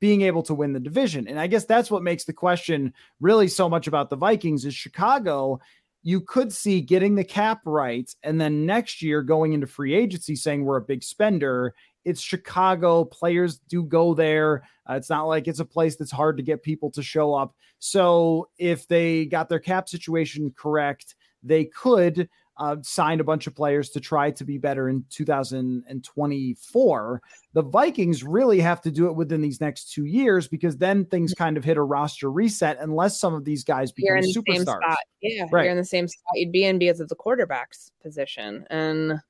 being 0.00 0.22
able 0.22 0.42
to 0.44 0.54
win 0.54 0.72
the 0.72 0.80
division. 0.80 1.26
And 1.26 1.38
I 1.38 1.46
guess 1.46 1.64
that's 1.64 1.90
what 1.90 2.02
makes 2.02 2.24
the 2.24 2.32
question 2.32 2.92
really 3.20 3.48
so 3.48 3.68
much 3.68 3.86
about 3.86 4.10
the 4.10 4.16
Vikings 4.16 4.64
is 4.64 4.74
Chicago. 4.74 5.60
You 6.02 6.20
could 6.20 6.52
see 6.52 6.80
getting 6.80 7.14
the 7.14 7.24
cap 7.24 7.60
right 7.64 8.12
and 8.22 8.40
then 8.40 8.66
next 8.66 9.02
year 9.02 9.22
going 9.22 9.52
into 9.52 9.66
free 9.66 9.94
agency 9.94 10.36
saying 10.36 10.64
we're 10.64 10.76
a 10.76 10.82
big 10.82 11.02
spender. 11.02 11.74
It's 12.04 12.20
Chicago. 12.20 13.04
Players 13.04 13.58
do 13.68 13.82
go 13.82 14.14
there. 14.14 14.62
Uh, 14.88 14.94
it's 14.94 15.10
not 15.10 15.24
like 15.24 15.48
it's 15.48 15.60
a 15.60 15.64
place 15.64 15.96
that's 15.96 16.12
hard 16.12 16.36
to 16.36 16.42
get 16.42 16.62
people 16.62 16.90
to 16.92 17.02
show 17.02 17.34
up. 17.34 17.54
So 17.80 18.48
if 18.58 18.86
they 18.86 19.26
got 19.26 19.48
their 19.48 19.58
cap 19.58 19.88
situation 19.88 20.54
correct, 20.56 21.16
they 21.42 21.64
could 21.66 22.28
uh, 22.58 22.76
signed 22.82 23.20
a 23.20 23.24
bunch 23.24 23.46
of 23.46 23.54
players 23.54 23.90
to 23.90 24.00
try 24.00 24.30
to 24.32 24.44
be 24.44 24.58
better 24.58 24.88
in 24.88 25.04
2024. 25.10 27.22
The 27.52 27.62
Vikings 27.62 28.24
really 28.24 28.60
have 28.60 28.80
to 28.82 28.90
do 28.90 29.06
it 29.06 29.14
within 29.14 29.40
these 29.40 29.60
next 29.60 29.92
two 29.92 30.04
years 30.04 30.48
because 30.48 30.76
then 30.76 31.04
things 31.04 31.34
kind 31.34 31.56
of 31.56 31.64
hit 31.64 31.76
a 31.76 31.82
roster 31.82 32.30
reset 32.30 32.78
unless 32.80 33.20
some 33.20 33.34
of 33.34 33.44
these 33.44 33.64
guys 33.64 33.92
become 33.92 34.06
you're 34.06 34.16
in 34.16 34.24
the 34.24 34.34
superstars. 34.34 34.56
Same 34.56 34.64
spot. 34.64 34.98
Yeah, 35.22 35.44
right. 35.52 35.64
you're 35.64 35.72
in 35.72 35.78
the 35.78 35.84
same 35.84 36.08
spot 36.08 36.32
you'd 36.34 36.52
be 36.52 36.64
in 36.64 36.78
because 36.78 37.00
of 37.00 37.08
the 37.08 37.16
quarterback's 37.16 37.90
position. 38.02 38.66
And 38.70 39.20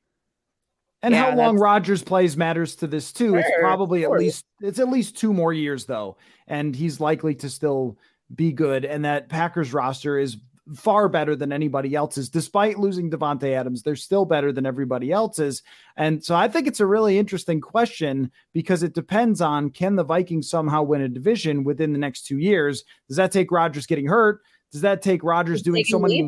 and 1.02 1.14
yeah, 1.14 1.30
how 1.30 1.36
long 1.36 1.58
Rodgers 1.58 2.02
plays 2.02 2.36
matters 2.36 2.74
to 2.76 2.86
this 2.86 3.12
too. 3.12 3.30
Sure, 3.30 3.38
it's 3.38 3.50
probably 3.60 4.04
at 4.04 4.10
least 4.10 4.46
it's 4.60 4.80
at 4.80 4.88
least 4.88 5.16
two 5.16 5.32
more 5.32 5.52
years 5.52 5.86
though, 5.86 6.16
and 6.48 6.74
he's 6.74 6.98
likely 6.98 7.34
to 7.36 7.48
still 7.48 7.98
be 8.34 8.52
good. 8.52 8.84
And 8.84 9.04
that 9.04 9.28
Packers 9.28 9.72
roster 9.72 10.18
is 10.18 10.36
far 10.74 11.08
better 11.08 11.34
than 11.34 11.52
anybody 11.52 11.94
else's. 11.94 12.28
Despite 12.28 12.78
losing 12.78 13.10
Davante 13.10 13.52
Adams, 13.52 13.82
they're 13.82 13.96
still 13.96 14.24
better 14.24 14.52
than 14.52 14.66
everybody 14.66 15.12
else's. 15.12 15.62
And 15.96 16.24
so 16.24 16.34
I 16.34 16.48
think 16.48 16.66
it's 16.66 16.80
a 16.80 16.86
really 16.86 17.18
interesting 17.18 17.60
question 17.60 18.30
because 18.52 18.82
it 18.82 18.94
depends 18.94 19.40
on 19.40 19.70
can 19.70 19.96
the 19.96 20.04
Vikings 20.04 20.48
somehow 20.48 20.82
win 20.82 21.02
a 21.02 21.08
division 21.08 21.64
within 21.64 21.92
the 21.92 21.98
next 21.98 22.26
two 22.26 22.38
years? 22.38 22.84
Does 23.08 23.16
that 23.16 23.32
take 23.32 23.50
Rodgers 23.50 23.86
getting 23.86 24.06
hurt? 24.06 24.40
Does 24.72 24.82
that 24.82 25.02
take 25.02 25.24
Rodgers 25.24 25.62
doing 25.62 25.84
so 25.84 25.98
many 25.98 26.20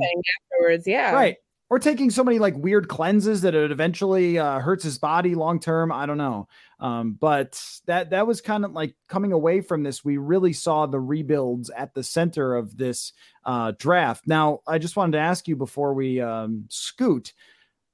afterwards? 0.52 0.86
Yeah. 0.86 1.12
Right 1.12 1.36
or 1.70 1.78
taking 1.78 2.10
so 2.10 2.24
many 2.24 2.40
like 2.40 2.56
weird 2.56 2.88
cleanses 2.88 3.42
that 3.42 3.54
it 3.54 3.70
eventually 3.70 4.38
uh, 4.38 4.58
hurts 4.58 4.82
his 4.82 4.98
body 4.98 5.36
long 5.36 5.60
term. 5.60 5.92
I 5.92 6.04
don't 6.04 6.18
know. 6.18 6.48
Um, 6.80 7.12
but 7.12 7.62
that 7.86 8.10
that 8.10 8.26
was 8.26 8.40
kind 8.40 8.64
of 8.64 8.72
like 8.72 8.96
coming 9.08 9.32
away 9.32 9.60
from 9.60 9.84
this. 9.84 10.04
We 10.04 10.16
really 10.16 10.52
saw 10.52 10.86
the 10.86 10.98
rebuilds 10.98 11.70
at 11.70 11.94
the 11.94 12.02
center 12.02 12.56
of 12.56 12.76
this 12.76 13.12
uh, 13.44 13.72
draft. 13.78 14.26
Now, 14.26 14.60
I 14.66 14.78
just 14.78 14.96
wanted 14.96 15.12
to 15.12 15.22
ask 15.22 15.46
you 15.46 15.54
before 15.54 15.94
we 15.94 16.20
um, 16.20 16.64
scoot, 16.68 17.32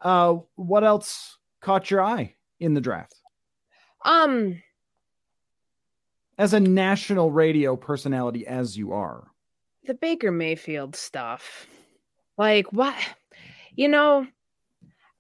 uh, 0.01 0.37
what 0.55 0.83
else 0.83 1.37
caught 1.61 1.91
your 1.91 2.03
eye 2.03 2.35
in 2.59 2.73
the 2.73 2.81
draft? 2.81 3.15
Um, 4.05 4.63
as 6.39 6.55
a 6.55 6.61
national 6.61 7.31
radio 7.31 7.77
personality, 7.77 8.47
as 8.47 8.77
you 8.77 8.93
are, 8.93 9.27
the 9.85 9.95
Baker 9.95 10.31
Mayfield 10.31 10.97
stuff. 10.97 11.67
Like 12.39 12.73
what? 12.73 12.95
You 13.77 13.89
know, 13.89 14.27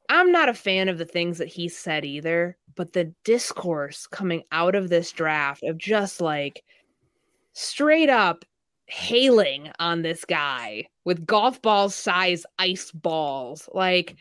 I'm 0.08 0.32
not 0.32 0.48
a 0.48 0.54
fan 0.54 0.88
of 0.88 0.98
the 0.98 1.04
things 1.04 1.38
that 1.38 1.48
he 1.48 1.68
said 1.68 2.04
either, 2.04 2.56
but 2.74 2.92
the 2.92 3.12
discourse 3.24 4.06
coming 4.06 4.42
out 4.50 4.74
of 4.74 4.88
this 4.88 5.12
draft 5.12 5.62
of 5.62 5.78
just 5.78 6.20
like 6.20 6.64
straight 7.52 8.08
up 8.08 8.44
hailing 8.86 9.70
on 9.78 10.02
this 10.02 10.24
guy 10.24 10.84
with 11.04 11.26
golf 11.26 11.60
ball 11.60 11.88
size 11.90 12.46
ice 12.58 12.90
balls. 12.92 13.68
Like, 13.72 14.16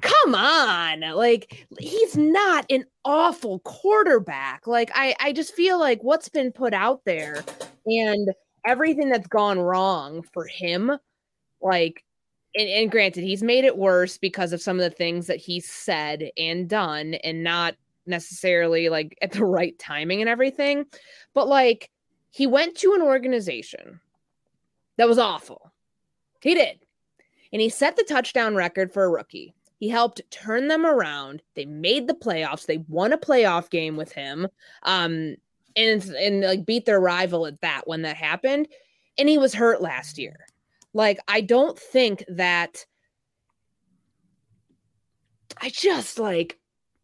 come 0.00 0.34
on. 0.34 1.00
Like, 1.00 1.66
he's 1.78 2.16
not 2.16 2.64
an 2.70 2.84
awful 3.04 3.58
quarterback. 3.60 4.66
Like, 4.66 4.90
I, 4.94 5.14
I 5.20 5.32
just 5.32 5.54
feel 5.54 5.78
like 5.78 6.02
what's 6.02 6.28
been 6.28 6.52
put 6.52 6.72
out 6.72 7.02
there 7.04 7.44
and 7.84 8.32
everything 8.66 9.10
that's 9.10 9.26
gone 9.26 9.58
wrong 9.58 10.22
for 10.32 10.46
him, 10.46 10.92
like, 11.60 12.04
and, 12.56 12.68
and 12.68 12.90
granted, 12.90 13.22
he's 13.22 13.42
made 13.42 13.64
it 13.64 13.76
worse 13.76 14.18
because 14.18 14.52
of 14.52 14.62
some 14.62 14.78
of 14.78 14.84
the 14.84 14.96
things 14.96 15.26
that 15.26 15.38
he 15.38 15.60
said 15.60 16.30
and 16.36 16.68
done, 16.68 17.14
and 17.14 17.42
not 17.42 17.76
necessarily 18.06 18.88
like 18.88 19.16
at 19.22 19.32
the 19.32 19.44
right 19.44 19.78
timing 19.78 20.20
and 20.20 20.30
everything. 20.30 20.86
But 21.34 21.48
like, 21.48 21.90
he 22.30 22.46
went 22.46 22.76
to 22.78 22.94
an 22.94 23.02
organization 23.02 24.00
that 24.96 25.08
was 25.08 25.18
awful. 25.18 25.72
He 26.40 26.54
did. 26.54 26.78
And 27.52 27.62
he 27.62 27.68
set 27.68 27.96
the 27.96 28.04
touchdown 28.04 28.54
record 28.54 28.92
for 28.92 29.04
a 29.04 29.10
rookie. 29.10 29.54
He 29.78 29.88
helped 29.88 30.22
turn 30.30 30.68
them 30.68 30.86
around. 30.86 31.42
They 31.54 31.66
made 31.66 32.06
the 32.06 32.14
playoffs. 32.14 32.66
They 32.66 32.78
won 32.88 33.12
a 33.12 33.18
playoff 33.18 33.70
game 33.70 33.96
with 33.96 34.12
him. 34.12 34.48
Um, 34.82 35.36
and 35.76 36.02
and 36.02 36.40
like 36.40 36.64
beat 36.64 36.86
their 36.86 37.00
rival 37.00 37.46
at 37.46 37.60
that 37.60 37.86
when 37.86 38.02
that 38.02 38.16
happened. 38.16 38.68
And 39.18 39.28
he 39.28 39.38
was 39.38 39.54
hurt 39.54 39.82
last 39.82 40.18
year. 40.18 40.45
Like, 40.96 41.20
I 41.28 41.42
don't 41.42 41.78
think 41.78 42.24
that 42.26 42.86
I 45.60 45.68
just 45.68 46.18
like 46.18 46.58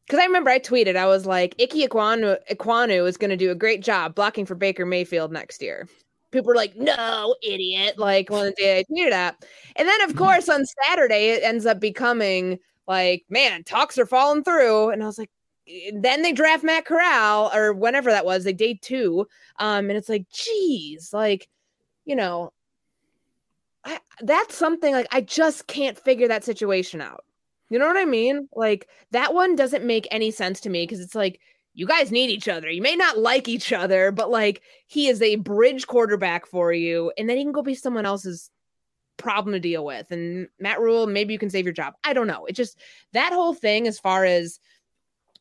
because 0.07 0.19
I 0.19 0.25
remember 0.25 0.51
I 0.51 0.59
tweeted, 0.59 0.97
I 0.97 1.07
was 1.07 1.27
like, 1.27 1.55
Ike 1.61 1.89
Ekwonu, 1.89 2.37
Ekwonu 2.51 3.07
is 3.07 3.17
going 3.17 3.31
to 3.31 3.37
do 3.37 3.51
a 3.51 3.55
great 3.55 3.83
job 3.83 4.15
blocking 4.15 4.47
for 4.47 4.55
Baker 4.55 4.85
Mayfield 4.85 5.31
next 5.31 5.63
year. 5.63 5.89
People 6.33 6.49
were 6.49 6.57
like, 6.57 6.75
no, 6.75 7.37
idiot. 7.43 7.99
Like 7.99 8.31
one 8.31 8.53
day 8.57 8.81
I 8.81 8.85
tweeted 8.85 9.11
that, 9.11 9.45
And 9.77 9.87
then, 9.87 10.01
of 10.03 10.11
mm-hmm. 10.11 10.19
course, 10.19 10.49
on 10.49 10.65
Saturday, 10.87 11.31
it 11.31 11.43
ends 11.43 11.67
up 11.67 11.79
becoming 11.79 12.59
like, 12.89 13.25
man, 13.29 13.63
talks 13.63 13.99
are 13.99 14.07
falling 14.07 14.43
through. 14.43 14.91
And 14.91 15.03
I 15.03 15.07
was 15.07 15.19
like, 15.19 15.31
then 15.95 16.23
they 16.23 16.33
draft 16.33 16.65
Matt 16.65 16.85
Corral 16.85 17.51
or 17.55 17.73
whenever 17.73 18.11
that 18.11 18.25
was, 18.25 18.45
they 18.45 18.53
day 18.53 18.79
two. 18.83 19.27
Um, 19.59 19.89
and 19.89 19.99
it's 19.99 20.09
like, 20.09 20.27
geez, 20.31 21.11
like, 21.13 21.49
you 22.05 22.17
know, 22.17 22.53
I, 23.85 23.99
that's 24.21 24.57
something 24.57 24.93
like 24.93 25.09
I 25.11 25.21
just 25.21 25.67
can't 25.67 25.99
figure 25.99 26.29
that 26.29 26.45
situation 26.45 27.01
out. 27.01 27.25
You 27.69 27.79
know 27.79 27.87
what 27.87 27.97
I 27.97 28.05
mean? 28.05 28.49
Like 28.55 28.89
that 29.13 29.35
one 29.35 29.57
doesn't 29.57 29.85
make 29.85 30.07
any 30.11 30.31
sense 30.31 30.61
to 30.61 30.71
me 30.71 30.85
because 30.85 31.01
it's 31.01 31.15
like 31.15 31.41
you 31.75 31.87
guys 31.87 32.13
need 32.13 32.31
each 32.31 32.49
other. 32.49 32.71
You 32.71 32.83
may 32.83 32.97
not 32.97 33.19
like 33.19 33.49
each 33.49 33.73
other, 33.73 34.13
but 34.13 34.31
like 34.31 34.63
he 34.87 35.09
is 35.09 35.23
a 35.23 35.37
bridge 35.37 35.87
quarterback 35.87 36.47
for 36.47 36.73
you, 36.73 37.13
and 37.17 37.29
then 37.29 37.37
he 37.37 37.45
can 37.45 37.53
go 37.53 37.63
be 37.63 37.75
someone 37.75 38.07
else's 38.07 38.51
problem 39.17 39.55
to 39.55 39.61
deal 39.61 39.85
with. 39.85 40.11
And 40.11 40.49
Matt 40.59 40.81
Rhule, 40.81 41.07
maybe 41.07 41.33
you 41.33 41.39
can 41.39 41.51
save 41.51 41.65
your 41.65 41.73
job. 41.73 41.95
I 42.05 42.13
don't 42.13 42.27
know. 42.27 42.45
It 42.47 42.53
just 42.53 42.79
that 43.13 43.33
whole 43.33 43.55
thing, 43.55 43.87
as 43.87 43.99
far 43.99 44.25
as 44.25 44.61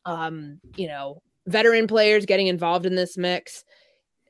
um, 0.04 0.58
you 0.76 0.88
know, 0.88 1.22
veteran 1.46 1.86
players 1.86 2.26
getting 2.26 2.46
involved 2.46 2.86
in 2.86 2.94
this 2.94 3.16
mix, 3.16 3.64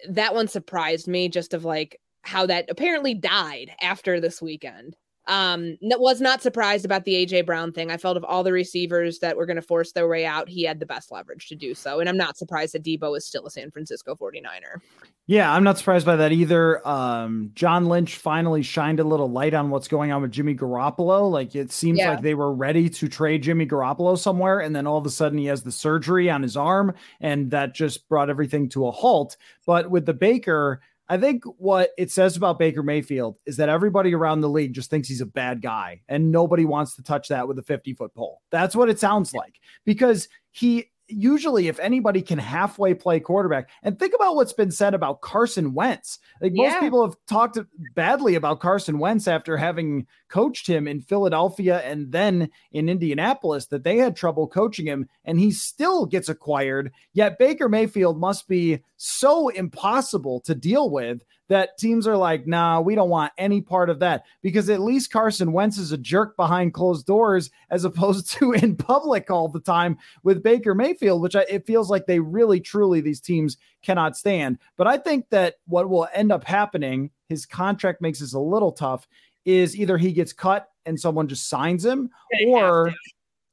that 0.08 0.34
one 0.34 0.48
surprised 0.48 1.06
me 1.06 1.28
just 1.28 1.54
of 1.54 1.64
like 1.64 2.00
how 2.22 2.46
that 2.46 2.66
apparently 2.68 3.14
died 3.14 3.72
after 3.80 4.20
this 4.20 4.40
weekend. 4.40 4.96
Um, 5.28 5.78
was 5.80 6.20
not 6.20 6.42
surprised 6.42 6.84
about 6.84 7.04
the 7.04 7.24
AJ 7.24 7.46
Brown 7.46 7.70
thing. 7.72 7.92
I 7.92 7.96
felt 7.96 8.16
of 8.16 8.24
all 8.24 8.42
the 8.42 8.52
receivers 8.52 9.20
that 9.20 9.36
were 9.36 9.46
going 9.46 9.56
to 9.56 9.62
force 9.62 9.92
their 9.92 10.08
way 10.08 10.26
out, 10.26 10.48
he 10.48 10.64
had 10.64 10.80
the 10.80 10.86
best 10.86 11.12
leverage 11.12 11.46
to 11.48 11.54
do 11.54 11.74
so. 11.74 12.00
And 12.00 12.08
I'm 12.08 12.16
not 12.16 12.36
surprised 12.36 12.74
that 12.74 12.82
Deebo 12.82 13.16
is 13.16 13.24
still 13.24 13.46
a 13.46 13.50
San 13.50 13.70
Francisco 13.70 14.16
49er. 14.16 14.80
Yeah, 15.26 15.52
I'm 15.52 15.62
not 15.62 15.78
surprised 15.78 16.04
by 16.04 16.16
that 16.16 16.32
either. 16.32 16.86
Um, 16.86 17.52
John 17.54 17.86
Lynch 17.86 18.16
finally 18.16 18.62
shined 18.62 18.98
a 18.98 19.04
little 19.04 19.30
light 19.30 19.54
on 19.54 19.70
what's 19.70 19.86
going 19.86 20.10
on 20.10 20.22
with 20.22 20.32
Jimmy 20.32 20.56
Garoppolo. 20.56 21.30
Like 21.30 21.54
it 21.54 21.70
seems 21.70 22.00
yeah. 22.00 22.10
like 22.10 22.22
they 22.22 22.34
were 22.34 22.52
ready 22.52 22.88
to 22.88 23.08
trade 23.08 23.44
Jimmy 23.44 23.64
Garoppolo 23.64 24.18
somewhere, 24.18 24.58
and 24.58 24.74
then 24.74 24.88
all 24.88 24.98
of 24.98 25.06
a 25.06 25.10
sudden 25.10 25.38
he 25.38 25.46
has 25.46 25.62
the 25.62 25.70
surgery 25.70 26.28
on 26.28 26.42
his 26.42 26.56
arm, 26.56 26.92
and 27.20 27.52
that 27.52 27.72
just 27.72 28.08
brought 28.08 28.30
everything 28.30 28.68
to 28.70 28.88
a 28.88 28.90
halt. 28.90 29.36
But 29.64 29.88
with 29.88 30.06
the 30.06 30.14
Baker, 30.14 30.80
I 31.12 31.18
think 31.18 31.44
what 31.58 31.90
it 31.98 32.10
says 32.10 32.38
about 32.38 32.58
Baker 32.58 32.82
Mayfield 32.82 33.36
is 33.44 33.58
that 33.58 33.68
everybody 33.68 34.14
around 34.14 34.40
the 34.40 34.48
league 34.48 34.72
just 34.72 34.88
thinks 34.88 35.08
he's 35.08 35.20
a 35.20 35.26
bad 35.26 35.60
guy 35.60 36.00
and 36.08 36.32
nobody 36.32 36.64
wants 36.64 36.96
to 36.96 37.02
touch 37.02 37.28
that 37.28 37.46
with 37.46 37.58
a 37.58 37.62
50 37.62 37.92
foot 37.92 38.14
pole. 38.14 38.40
That's 38.50 38.74
what 38.74 38.88
it 38.88 38.98
sounds 38.98 39.34
like 39.34 39.60
because 39.84 40.26
he 40.52 40.86
usually 41.08 41.68
if 41.68 41.78
anybody 41.80 42.22
can 42.22 42.38
halfway 42.38 42.94
play 42.94 43.20
quarterback 43.20 43.68
and 43.82 43.98
think 43.98 44.14
about 44.14 44.36
what's 44.36 44.54
been 44.54 44.70
said 44.70 44.94
about 44.94 45.20
Carson 45.20 45.74
Wentz. 45.74 46.18
Like 46.40 46.52
most 46.54 46.72
yeah. 46.72 46.80
people 46.80 47.04
have 47.06 47.16
talked 47.28 47.58
badly 47.94 48.34
about 48.34 48.60
Carson 48.60 48.98
Wentz 48.98 49.28
after 49.28 49.58
having 49.58 50.06
coached 50.32 50.66
him 50.66 50.88
in 50.88 51.02
Philadelphia 51.02 51.82
and 51.84 52.10
then 52.10 52.48
in 52.72 52.88
Indianapolis 52.88 53.66
that 53.66 53.84
they 53.84 53.98
had 53.98 54.16
trouble 54.16 54.48
coaching 54.48 54.86
him 54.86 55.06
and 55.26 55.38
he 55.38 55.50
still 55.50 56.06
gets 56.06 56.30
acquired. 56.30 56.90
Yet 57.12 57.38
Baker 57.38 57.68
Mayfield 57.68 58.18
must 58.18 58.48
be 58.48 58.82
so 58.96 59.48
impossible 59.48 60.40
to 60.40 60.54
deal 60.54 60.88
with 60.88 61.22
that 61.48 61.76
teams 61.76 62.06
are 62.06 62.16
like, 62.16 62.46
nah, 62.46 62.80
we 62.80 62.94
don't 62.94 63.10
want 63.10 63.30
any 63.36 63.60
part 63.60 63.90
of 63.90 63.98
that 63.98 64.24
because 64.40 64.70
at 64.70 64.80
least 64.80 65.12
Carson 65.12 65.52
Wentz 65.52 65.76
is 65.76 65.92
a 65.92 65.98
jerk 65.98 66.34
behind 66.34 66.72
closed 66.72 67.04
doors 67.04 67.50
as 67.70 67.84
opposed 67.84 68.30
to 68.38 68.52
in 68.52 68.74
public 68.74 69.30
all 69.30 69.48
the 69.48 69.60
time 69.60 69.98
with 70.22 70.42
Baker 70.42 70.74
Mayfield, 70.74 71.20
which 71.20 71.36
I, 71.36 71.44
it 71.50 71.66
feels 71.66 71.90
like 71.90 72.06
they 72.06 72.20
really, 72.20 72.58
truly, 72.58 73.02
these 73.02 73.20
teams 73.20 73.58
cannot 73.82 74.16
stand. 74.16 74.58
But 74.78 74.86
I 74.86 74.96
think 74.96 75.28
that 75.28 75.56
what 75.66 75.90
will 75.90 76.08
end 76.14 76.32
up 76.32 76.44
happening, 76.44 77.10
his 77.28 77.44
contract 77.44 78.00
makes 78.00 78.20
this 78.20 78.32
a 78.32 78.38
little 78.38 78.72
tough, 78.72 79.06
is 79.44 79.76
either 79.76 79.98
he 79.98 80.12
gets 80.12 80.32
cut 80.32 80.68
and 80.86 80.98
someone 80.98 81.28
just 81.28 81.48
signs 81.48 81.84
him, 81.84 82.10
or 82.46 82.92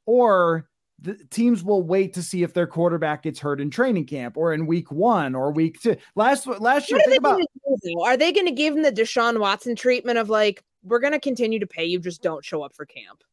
or 0.05 0.69
the 1.01 1.15
teams 1.29 1.63
will 1.63 1.83
wait 1.83 2.13
to 2.13 2.21
see 2.21 2.43
if 2.43 2.53
their 2.53 2.67
quarterback 2.67 3.23
gets 3.23 3.39
hurt 3.39 3.61
in 3.61 3.69
training 3.69 4.05
camp 4.05 4.35
or 4.35 4.53
in 4.53 4.65
week 4.65 4.91
one 4.91 5.35
or 5.35 5.51
week 5.51 5.81
two. 5.81 5.95
Last 6.15 6.47
last 6.47 6.89
year, 6.91 6.99
think 7.05 7.19
about 7.19 7.39
do, 7.83 8.01
are 8.01 8.17
they 8.17 8.31
going 8.31 8.47
to 8.47 8.51
give 8.51 8.75
him 8.75 8.83
the 8.83 8.91
Deshaun 8.91 9.39
Watson 9.39 9.75
treatment 9.75 10.17
of 10.17 10.29
like 10.29 10.63
we're 10.83 10.99
going 10.99 11.13
to 11.13 11.19
continue 11.19 11.59
to 11.59 11.67
pay 11.67 11.85
you, 11.85 11.99
just 11.99 12.21
don't 12.21 12.43
show 12.43 12.63
up 12.63 12.75
for 12.75 12.85
camp. 12.85 13.23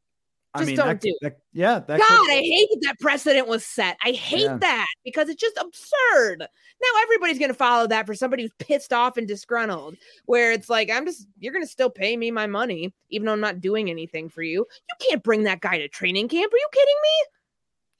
Just 0.59 0.63
I 0.63 0.67
mean, 0.67 0.77
don't 0.77 0.87
that, 0.89 1.01
do 1.01 1.19
that, 1.23 1.39
yeah. 1.53 1.79
That 1.79 1.99
God, 1.99 2.09
could, 2.09 2.31
I 2.31 2.41
hate 2.43 2.69
that 2.73 2.81
that 2.83 3.01
precedent 3.01 3.49
was 3.49 3.65
set. 3.65 3.97
I 4.05 4.11
hate 4.11 4.43
yeah. 4.43 4.59
that 4.59 4.87
because 5.05 5.29
it's 5.29 5.41
just 5.41 5.57
absurd. 5.57 6.41
Now 6.41 7.03
everybody's 7.03 7.39
going 7.39 7.51
to 7.51 7.55
follow 7.55 7.87
that 7.87 8.07
for 8.07 8.15
somebody 8.15 8.43
who's 8.43 8.53
pissed 8.59 8.93
off 8.93 9.17
and 9.17 9.27
disgruntled. 9.27 9.97
Where 10.27 10.53
it's 10.53 10.69
like, 10.69 10.91
I'm 10.91 11.07
just, 11.07 11.27
you're 11.39 11.53
going 11.53 11.65
to 11.65 11.71
still 11.71 11.91
pay 11.91 12.17
me 12.17 12.31
my 12.31 12.47
money, 12.47 12.93
even 13.11 13.27
though 13.27 13.33
I'm 13.33 13.41
not 13.41 13.61
doing 13.61 13.91
anything 13.91 14.29
for 14.29 14.43
you. 14.43 14.67
You 14.89 15.09
can't 15.09 15.23
bring 15.23 15.45
that 15.45 15.61
guy 15.61 15.79
to 15.79 15.89
training 15.89 16.29
camp. 16.29 16.53
Are 16.53 16.57
you 16.57 16.69
kidding 16.73 16.95
me? 17.03 17.25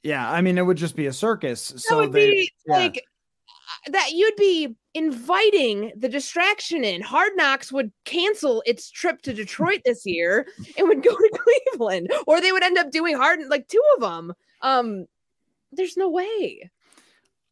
Yeah, 0.03 0.29
I 0.29 0.41
mean, 0.41 0.57
it 0.57 0.65
would 0.65 0.77
just 0.77 0.95
be 0.95 1.07
a 1.07 1.13
circus. 1.13 1.69
That 1.69 1.79
so 1.79 1.97
would 1.99 2.13
they, 2.13 2.31
be 2.31 2.51
yeah. 2.67 2.77
like 2.77 3.03
that. 3.87 4.11
You'd 4.11 4.35
be 4.35 4.75
inviting 4.93 5.91
the 5.95 6.09
distraction 6.09 6.83
in. 6.83 7.01
Hard 7.01 7.33
Knocks 7.35 7.71
would 7.71 7.91
cancel 8.05 8.63
its 8.65 8.89
trip 8.89 9.21
to 9.21 9.33
Detroit 9.33 9.81
this 9.85 10.05
year 10.05 10.47
and 10.77 10.87
would 10.87 11.03
go 11.03 11.15
to 11.15 11.39
Cleveland, 11.71 12.11
or 12.25 12.41
they 12.41 12.51
would 12.51 12.63
end 12.63 12.77
up 12.77 12.91
doing 12.91 13.15
hard 13.15 13.39
like 13.47 13.67
two 13.67 13.81
of 13.95 14.01
them. 14.01 14.33
Um, 14.61 15.05
there's 15.71 15.97
no 15.97 16.09
way. 16.09 16.69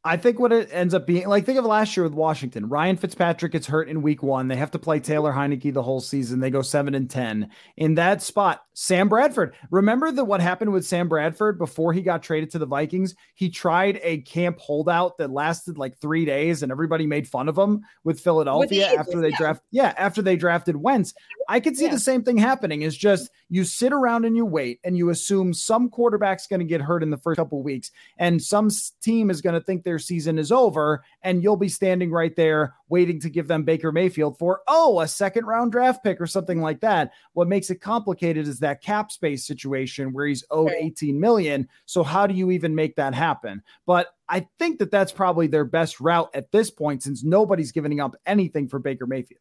I 0.06 0.18
think 0.18 0.40
what 0.40 0.54
it 0.54 0.70
ends 0.72 0.94
up 0.94 1.08
being 1.08 1.28
like, 1.28 1.48
think 1.48 1.58
of 1.58 1.66
last 1.66 1.98
year 1.98 2.04
with 2.04 2.14
Washington. 2.14 2.70
Ryan 2.70 2.96
Fitzpatrick 2.96 3.54
gets 3.54 3.66
hurt 3.66 3.90
in 3.90 4.04
week 4.04 4.22
one. 4.22 4.48
They 4.48 4.56
have 4.56 4.70
to 4.72 4.80
play 4.80 5.00
Taylor 5.00 5.34
Heinicke 5.34 5.74
the 5.74 5.82
whole 5.82 6.00
season. 6.00 6.40
They 6.40 6.52
go 6.52 6.62
seven 6.62 6.94
and 6.94 7.10
10. 7.10 7.50
In 7.78 7.96
that 7.96 8.22
spot, 8.22 8.62
Sam 8.74 9.10
Bradford. 9.10 9.56
Remember 9.72 10.12
that 10.12 10.26
what 10.26 10.42
happened 10.42 10.72
with 10.72 10.86
Sam 10.86 11.10
Bradford 11.10 11.58
before 11.58 11.92
he 11.92 12.04
got 12.04 12.22
traded 12.22 12.52
to 12.52 12.60
the 12.60 12.68
Vikings? 12.68 13.16
He 13.34 13.50
tried 13.50 14.00
a 14.04 14.20
camp 14.22 14.60
holdout 14.60 15.18
that 15.18 15.32
lasted 15.32 15.80
like 15.80 15.98
three 15.98 16.24
days 16.24 16.62
and 16.62 16.72
everybody 16.72 17.08
made 17.08 17.28
fun 17.28 17.50
of 17.50 17.58
him 17.58 17.82
with 18.04 18.20
Philadelphia 18.20 18.90
with 18.92 19.00
after 19.00 19.22
they 19.22 19.30
yeah. 19.30 19.38
draft. 19.38 19.64
Yeah, 19.72 19.94
after 19.98 20.22
they 20.22 20.36
drafted 20.36 20.76
Wentz. 20.76 21.16
I 21.50 21.60
could 21.60 21.76
see 21.76 21.86
yeah. 21.86 21.92
the 21.92 22.00
same 22.00 22.22
thing 22.22 22.38
happening. 22.38 22.84
Is 22.84 22.96
just 22.96 23.32
you 23.50 23.64
sit 23.64 23.92
around 23.92 24.26
and 24.26 24.36
you 24.36 24.46
wait 24.46 24.80
and 24.84 24.96
you 24.96 25.10
assume 25.10 25.52
some 25.52 25.90
quarterback's 25.90 26.46
going 26.46 26.60
to 26.60 26.66
get 26.66 26.82
hurt 26.82 27.02
in 27.02 27.10
the 27.10 27.18
first 27.18 27.38
couple 27.38 27.64
weeks 27.64 27.92
and 28.18 28.42
some 28.42 28.70
team 29.02 29.30
is 29.30 29.42
going 29.42 29.54
to 29.54 29.62
think 29.62 29.84
their 29.96 30.00
season 30.00 30.38
is 30.38 30.52
over 30.52 31.06
and 31.22 31.42
you'll 31.42 31.56
be 31.56 31.70
standing 31.70 32.12
right 32.12 32.36
there 32.36 32.76
waiting 32.90 33.18
to 33.22 33.30
give 33.30 33.48
them 33.48 33.64
Baker 33.64 33.94
Mayfield 33.94 34.38
for 34.38 34.60
oh 34.68 35.00
a 35.00 35.08
second 35.08 35.46
round 35.46 35.72
draft 35.72 36.04
pick 36.04 36.20
or 36.20 36.28
something 36.28 36.62
like 36.62 36.82
that. 36.82 37.14
What 37.32 37.48
makes 37.48 37.70
it 37.70 37.80
complicated 37.80 38.46
is 38.46 38.60
that 38.60 38.84
cap 38.84 39.10
space 39.10 39.48
situation 39.48 40.12
where 40.12 40.28
he's 40.28 40.44
owed 40.52 40.74
18 40.74 41.18
million. 41.18 41.70
So 41.86 42.04
how 42.04 42.28
do 42.28 42.34
you 42.34 42.52
even 42.52 42.76
make 42.76 42.98
that 42.98 43.14
happen? 43.14 43.64
But 43.86 44.10
I 44.28 44.48
think 44.60 44.80
that 44.80 44.92
that's 44.92 45.14
probably 45.14 45.48
their 45.48 45.64
best 45.64 46.02
route 46.02 46.30
at 46.34 46.52
this 46.52 46.70
point 46.70 47.04
since 47.04 47.24
nobody's 47.24 47.72
giving 47.72 48.02
up 48.02 48.18
anything 48.26 48.68
for 48.68 48.80
Baker 48.80 49.08
Mayfield. 49.08 49.40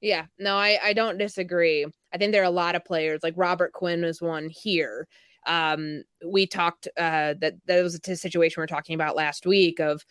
Yeah, 0.00 0.26
no, 0.40 0.56
I, 0.56 0.78
I 0.82 0.92
don't 0.92 1.18
disagree. 1.18 1.86
I 2.12 2.18
think 2.18 2.32
there 2.32 2.42
are 2.42 2.46
a 2.46 2.50
lot 2.50 2.74
of 2.74 2.84
players 2.84 3.20
like 3.22 3.34
Robert 3.36 3.72
Quinn 3.72 4.02
was 4.02 4.20
one 4.20 4.48
here. 4.48 5.06
Um, 5.46 6.02
we 6.26 6.46
talked 6.46 6.88
uh, 6.96 7.34
that 7.40 7.54
that 7.66 7.82
was 7.82 7.98
a 8.06 8.16
situation 8.16 8.60
we 8.60 8.64
are 8.64 8.68
talking 8.68 8.94
about 8.94 9.16
last 9.16 9.46
week 9.46 9.80
of, 9.80 10.04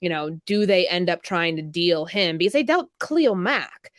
you 0.00 0.08
know, 0.08 0.38
do 0.46 0.66
they 0.66 0.86
end 0.88 1.08
up 1.08 1.22
trying 1.22 1.56
to 1.56 1.62
deal 1.62 2.04
him 2.04 2.38
because 2.38 2.52
they 2.52 2.62
dealt 2.62 2.90
Khalil 3.00 3.34
Mack. 3.34 3.92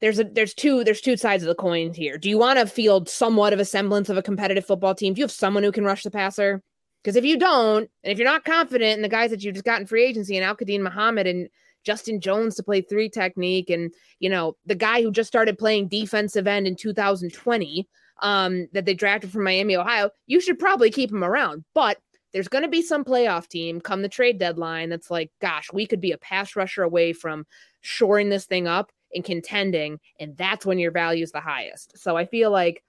There's 0.00 0.18
a 0.18 0.24
there's 0.24 0.54
two 0.54 0.84
there's 0.84 1.00
two 1.00 1.16
sides 1.16 1.42
of 1.42 1.48
the 1.48 1.54
coin 1.54 1.94
here. 1.94 2.18
Do 2.18 2.28
you 2.28 2.38
want 2.38 2.58
to 2.58 2.66
field 2.66 3.08
somewhat 3.08 3.52
of 3.52 3.60
a 3.60 3.64
semblance 3.64 4.08
of 4.08 4.16
a 4.16 4.22
competitive 4.22 4.66
football 4.66 4.94
team? 4.94 5.14
Do 5.14 5.20
you 5.20 5.24
have 5.24 5.30
someone 5.32 5.62
who 5.62 5.72
can 5.72 5.84
rush 5.84 6.02
the 6.02 6.10
passer? 6.10 6.62
Because 7.02 7.16
if 7.16 7.24
you 7.24 7.38
don't, 7.38 7.88
and 8.02 8.12
if 8.12 8.18
you're 8.18 8.28
not 8.28 8.44
confident 8.44 8.96
in 8.96 9.02
the 9.02 9.08
guys 9.08 9.30
that 9.30 9.42
you've 9.42 9.54
just 9.54 9.64
got 9.64 9.80
in 9.80 9.86
free 9.86 10.04
agency 10.04 10.36
and 10.36 10.44
Al-Quadin 10.44 10.80
Muhammad 10.80 11.26
and 11.28 11.48
Justin 11.84 12.20
Jones 12.20 12.56
to 12.56 12.64
play 12.64 12.80
three 12.80 13.08
technique, 13.08 13.70
and 13.70 13.94
you 14.18 14.28
know 14.28 14.56
the 14.66 14.74
guy 14.74 15.00
who 15.00 15.12
just 15.12 15.28
started 15.28 15.56
playing 15.56 15.88
defensive 15.88 16.46
end 16.46 16.66
in 16.66 16.74
2020 16.74 17.88
um, 18.22 18.68
that 18.72 18.84
they 18.84 18.94
drafted 18.94 19.30
from 19.30 19.44
Miami, 19.44 19.76
Ohio. 19.76 20.10
You 20.26 20.40
should 20.40 20.58
probably 20.58 20.90
keep 20.90 21.10
him 21.10 21.24
around, 21.24 21.64
but 21.74 21.98
there's 22.32 22.48
going 22.48 22.64
to 22.64 22.68
be 22.68 22.82
some 22.82 23.04
playoff 23.04 23.48
team 23.48 23.80
come 23.80 24.02
the 24.02 24.08
trade 24.08 24.38
deadline 24.38 24.90
that's 24.90 25.10
like, 25.10 25.30
gosh, 25.40 25.72
we 25.72 25.86
could 25.86 26.00
be 26.00 26.12
a 26.12 26.18
pass 26.18 26.54
rusher 26.54 26.82
away 26.82 27.12
from 27.12 27.46
shoring 27.80 28.28
this 28.28 28.44
thing 28.44 28.66
up 28.66 28.92
and 29.14 29.24
contending, 29.24 29.98
and 30.20 30.36
that's 30.36 30.66
when 30.66 30.78
your 30.78 30.90
value 30.90 31.22
is 31.22 31.32
the 31.32 31.40
highest. 31.40 31.96
So 31.98 32.16
I 32.16 32.26
feel 32.26 32.50
like 32.50 32.82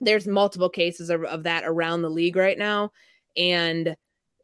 there's 0.00 0.26
multiple 0.26 0.70
cases 0.70 1.10
of, 1.10 1.24
of 1.24 1.42
that 1.42 1.64
around 1.66 2.02
the 2.02 2.10
league 2.10 2.36
right 2.36 2.56
now, 2.56 2.92
and 3.36 3.96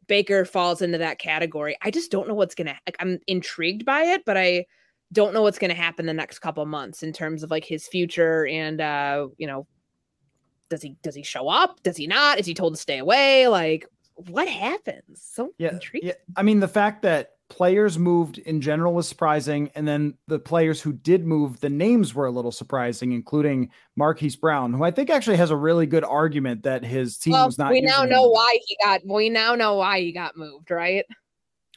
Baker 0.07 0.45
falls 0.45 0.81
into 0.81 0.97
that 0.99 1.19
category. 1.19 1.77
I 1.81 1.91
just 1.91 2.11
don't 2.11 2.27
know 2.27 2.33
what's 2.33 2.55
gonna 2.55 2.77
like 2.85 2.97
I'm 2.99 3.19
intrigued 3.27 3.85
by 3.85 4.03
it, 4.03 4.23
but 4.25 4.37
I 4.37 4.65
don't 5.13 5.33
know 5.33 5.41
what's 5.41 5.59
gonna 5.59 5.73
happen 5.73 6.05
the 6.05 6.13
next 6.13 6.39
couple 6.39 6.65
months 6.65 7.03
in 7.03 7.13
terms 7.13 7.41
of 7.43 7.51
like 7.51 7.65
his 7.65 7.87
future 7.87 8.45
and 8.47 8.81
uh, 8.81 9.27
you 9.37 9.47
know, 9.47 9.65
does 10.69 10.81
he 10.81 10.97
does 11.03 11.15
he 11.15 11.23
show 11.23 11.47
up? 11.47 11.81
Does 11.83 11.97
he 11.97 12.07
not? 12.07 12.39
Is 12.39 12.45
he 12.45 12.53
told 12.53 12.75
to 12.75 12.81
stay 12.81 12.97
away? 12.97 13.47
Like 13.47 13.87
what 14.15 14.47
happens? 14.47 15.21
So 15.33 15.53
yeah, 15.57 15.73
intriguing. 15.73 16.09
Yeah. 16.09 16.15
I 16.35 16.43
mean, 16.43 16.59
the 16.59 16.67
fact 16.67 17.01
that 17.03 17.31
players 17.49 17.99
moved 17.99 18.37
in 18.39 18.59
general 18.59 18.93
was 18.93 19.07
surprising. 19.07 19.69
And 19.75 19.87
then 19.87 20.15
the 20.27 20.39
players 20.39 20.81
who 20.81 20.93
did 20.93 21.25
move, 21.25 21.59
the 21.59 21.69
names 21.69 22.13
were 22.13 22.25
a 22.25 22.31
little 22.31 22.51
surprising, 22.51 23.11
including 23.11 23.69
Marquise 23.95 24.35
Brown, 24.35 24.73
who 24.73 24.83
I 24.83 24.91
think 24.91 25.09
actually 25.09 25.37
has 25.37 25.51
a 25.51 25.55
really 25.55 25.85
good 25.85 26.03
argument 26.03 26.63
that 26.63 26.83
his 26.83 27.17
team 27.17 27.33
well, 27.33 27.45
was 27.45 27.57
not. 27.57 27.71
We 27.71 27.81
now 27.81 28.03
know 28.03 28.25
him. 28.25 28.31
why 28.31 28.59
he 28.65 28.77
got. 28.83 29.01
We 29.05 29.29
now 29.29 29.55
know 29.55 29.75
why 29.75 29.99
he 29.99 30.11
got 30.11 30.37
moved, 30.37 30.71
right? 30.71 31.05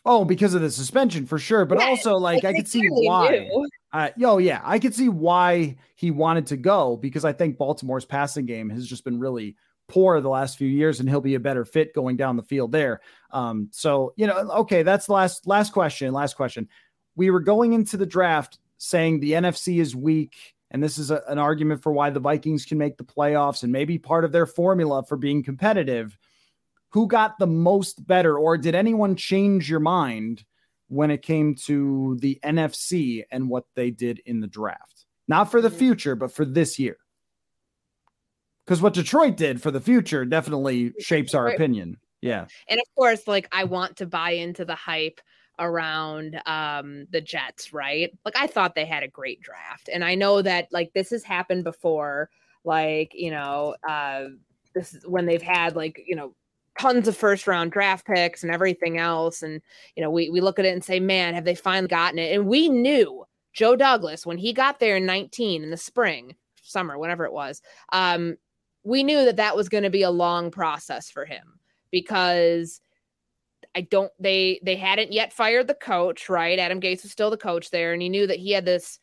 Oh, 0.05 0.24
because 0.24 0.55
of 0.55 0.62
the 0.62 0.70
suspension 0.70 1.26
for 1.26 1.39
sure, 1.39 1.66
but 1.66 1.78
yeah, 1.78 1.89
also 1.89 2.16
like 2.16 2.45
I 2.45 2.55
could 2.55 2.68
see 2.68 2.86
why. 2.89 3.49
Uh, 3.93 4.11
oh 4.22 4.39
yeah, 4.39 4.61
I 4.64 4.78
could 4.78 4.95
see 4.95 5.09
why 5.09 5.76
he 5.95 6.11
wanted 6.11 6.47
to 6.49 6.57
go 6.57 6.97
because 6.97 7.24
I 7.24 7.32
think 7.32 7.57
Baltimore's 7.57 8.05
passing 8.05 8.47
game 8.47 8.68
has 8.70 8.86
just 8.86 9.05
been 9.05 9.18
really 9.18 9.57
poor 9.89 10.20
the 10.20 10.28
last 10.28 10.59
few 10.59 10.68
years, 10.68 11.01
and 11.01 11.09
he'll 11.09 11.20
be 11.20 11.36
a 11.36 11.41
better 11.41 11.64
fit 11.64 11.95
going 11.95 12.16
down 12.16 12.36
the 12.36 12.43
field 12.43 12.72
there. 12.72 13.01
Um, 13.30 13.68
so 13.72 14.12
you 14.16 14.26
know, 14.26 14.36
okay, 14.36 14.82
that's 14.82 15.07
the 15.07 15.14
last 15.14 15.47
last 15.47 15.72
question. 15.72 16.12
Last 16.12 16.34
question. 16.34 16.68
We 17.16 17.30
were 17.30 17.41
going 17.41 17.72
into 17.72 17.97
the 17.97 18.07
draft 18.07 18.59
saying 18.76 19.20
the 19.20 19.32
NFC 19.32 19.80
is 19.80 19.97
weak 19.97 20.55
and 20.70 20.82
this 20.82 20.99
is 20.99 21.11
a, 21.11 21.22
an 21.28 21.39
argument 21.39 21.82
for 21.82 21.93
why 21.93 22.11
the 22.11 22.20
Vikings 22.20 22.64
can 22.64 22.78
make 22.78 22.97
the 22.97 23.05
playoffs 23.05 23.62
and 23.62 23.72
maybe 23.72 23.99
part 23.99 24.24
of 24.24 24.32
their 24.32 24.47
formula 24.47 25.03
for 25.03 25.16
being 25.16 25.43
competitive. 25.43 26.18
Who 26.91 27.07
got 27.07 27.39
the 27.39 27.47
most 27.47 28.07
better, 28.07 28.39
or 28.39 28.57
did 28.57 28.74
anyone 28.74 29.14
change 29.14 29.68
your 29.68 29.80
mind 29.80 30.45
when 30.89 31.11
it 31.11 31.22
came 31.22 31.55
to 31.66 32.16
the 32.20 32.39
NFC 32.45 33.24
and 33.30 33.49
what 33.49 33.64
they 33.74 33.91
did 33.91 34.20
in 34.26 34.41
the 34.41 34.47
draft? 34.47 35.05
Not 35.26 35.51
for 35.51 35.61
the 35.61 35.68
Mm-hmm. 35.68 35.78
future, 35.78 36.14
but 36.16 36.32
for 36.32 36.45
this 36.45 36.78
year. 36.78 36.97
Because 38.64 38.82
what 38.82 38.95
Detroit 38.95 39.36
did 39.36 39.62
for 39.62 39.70
the 39.70 39.80
future 39.80 40.24
definitely 40.24 40.93
shapes 41.01 41.34
our 41.34 41.49
opinion. 41.49 41.97
Yeah. 42.20 42.47
And 42.68 42.78
of 42.80 42.86
course, 42.97 43.26
like 43.26 43.49
I 43.53 43.64
want 43.64 43.97
to 43.99 44.07
buy 44.07 44.32
into 44.32 44.64
the 44.64 44.74
hype 44.74 45.20
around 45.59 46.41
um 46.47 47.07
the 47.11 47.20
Jets, 47.20 47.72
right? 47.72 48.11
Like 48.24 48.36
I 48.36 48.47
thought 48.47 48.74
they 48.74 48.84
had 48.84 49.03
a 49.03 49.09
great 49.09 49.41
draft. 49.41 49.89
And 49.93 50.05
I 50.05 50.14
know 50.14 50.43
that 50.43 50.68
like 50.70 50.93
this 50.93 51.11
has 51.11 51.24
happened 51.24 51.64
before, 51.64 52.28
like, 52.64 53.12
you 53.14 53.30
know, 53.30 53.74
uh 53.89 54.26
this 54.74 54.95
is 54.95 55.07
when 55.07 55.24
they've 55.26 55.43
had 55.43 55.74
like, 55.74 56.01
you 56.07 56.14
know, 56.14 56.34
tons 56.79 57.09
of 57.09 57.16
first 57.16 57.47
round 57.47 57.72
draft 57.72 58.07
picks 58.07 58.43
and 58.43 58.53
everything 58.53 58.99
else. 58.99 59.43
And 59.43 59.61
you 59.97 60.03
know, 60.03 60.11
we 60.11 60.31
we 60.31 60.41
look 60.41 60.59
at 60.59 60.64
it 60.64 60.72
and 60.72 60.85
say, 60.85 61.01
man, 61.01 61.35
have 61.35 61.45
they 61.45 61.55
finally 61.55 61.89
gotten 61.89 62.18
it? 62.18 62.35
And 62.35 62.47
we 62.47 62.68
knew 62.68 63.24
Joe 63.53 63.76
Douglas 63.76 64.24
when 64.24 64.39
he 64.39 64.53
got 64.53 64.79
there 64.79 64.97
in 64.97 65.07
19 65.07 65.62
in 65.62 65.70
the 65.70 65.76
spring, 65.76 66.35
summer, 66.62 66.99
whatever 66.99 67.24
it 67.24 67.33
was. 67.33 67.61
Um, 67.93 68.37
we 68.85 69.03
knew 69.03 69.24
that 69.24 69.37
that 69.37 69.57
was 69.57 69.68
going 69.68 69.85
to 69.85 69.91
be 69.91 70.03
a 70.03 70.11
long 70.11 70.51
process 70.51 71.11
for 71.11 71.24
him 71.24 71.59
because 71.91 72.81
I 73.74 73.83
don't 73.83 74.12
they 74.18 74.61
they 74.62 74.76
hadn't 74.76 75.12
yet 75.12 75.33
fired 75.33 75.66
the 75.66 75.74
coach, 75.74 76.29
right? 76.29 76.59
Adam 76.59 76.81
Gase 76.81 77.03
was 77.03 77.12
still 77.12 77.31
the 77.31 77.37
coach 77.37 77.70
there, 77.70 77.93
and 77.93 78.03
he 78.03 78.09
knew 78.09 78.26
that 78.26 78.39
he 78.39 78.53
had 78.53 78.64
this 78.64 78.99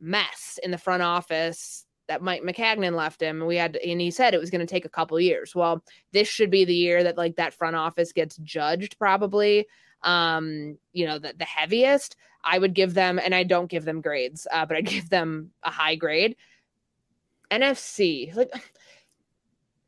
mess 0.00 0.58
in 0.62 0.70
the 0.70 0.78
front 0.78 1.02
office 1.02 1.85
that 2.08 2.22
Mike 2.22 2.42
Maccagnan 2.42 2.94
left 2.94 3.20
him. 3.20 3.40
And 3.40 3.46
we 3.46 3.56
had 3.56 3.76
and 3.76 4.00
he 4.00 4.10
said 4.10 4.34
it 4.34 4.40
was 4.40 4.50
going 4.50 4.60
to 4.60 4.66
take 4.66 4.84
a 4.84 4.90
couple 4.90 5.18
years. 5.20 5.54
Well, 5.54 5.82
this 6.12 6.28
should 6.28 6.50
be 6.50 6.64
the 6.64 6.74
year 6.74 7.02
that 7.02 7.16
like 7.16 7.36
that 7.36 7.54
front 7.54 7.76
office 7.76 8.12
gets 8.12 8.36
judged, 8.38 8.98
probably. 8.98 9.66
Um, 10.02 10.78
you 10.92 11.06
know, 11.06 11.18
the, 11.18 11.34
the 11.36 11.44
heaviest. 11.44 12.16
I 12.44 12.58
would 12.58 12.74
give 12.74 12.94
them, 12.94 13.18
and 13.18 13.34
I 13.34 13.42
don't 13.42 13.68
give 13.68 13.84
them 13.84 14.00
grades, 14.00 14.46
uh, 14.52 14.66
but 14.66 14.76
I 14.76 14.80
give 14.82 15.08
them 15.08 15.50
a 15.62 15.70
high 15.70 15.96
grade. 15.96 16.36
NFC, 17.50 18.34
like 18.34 18.50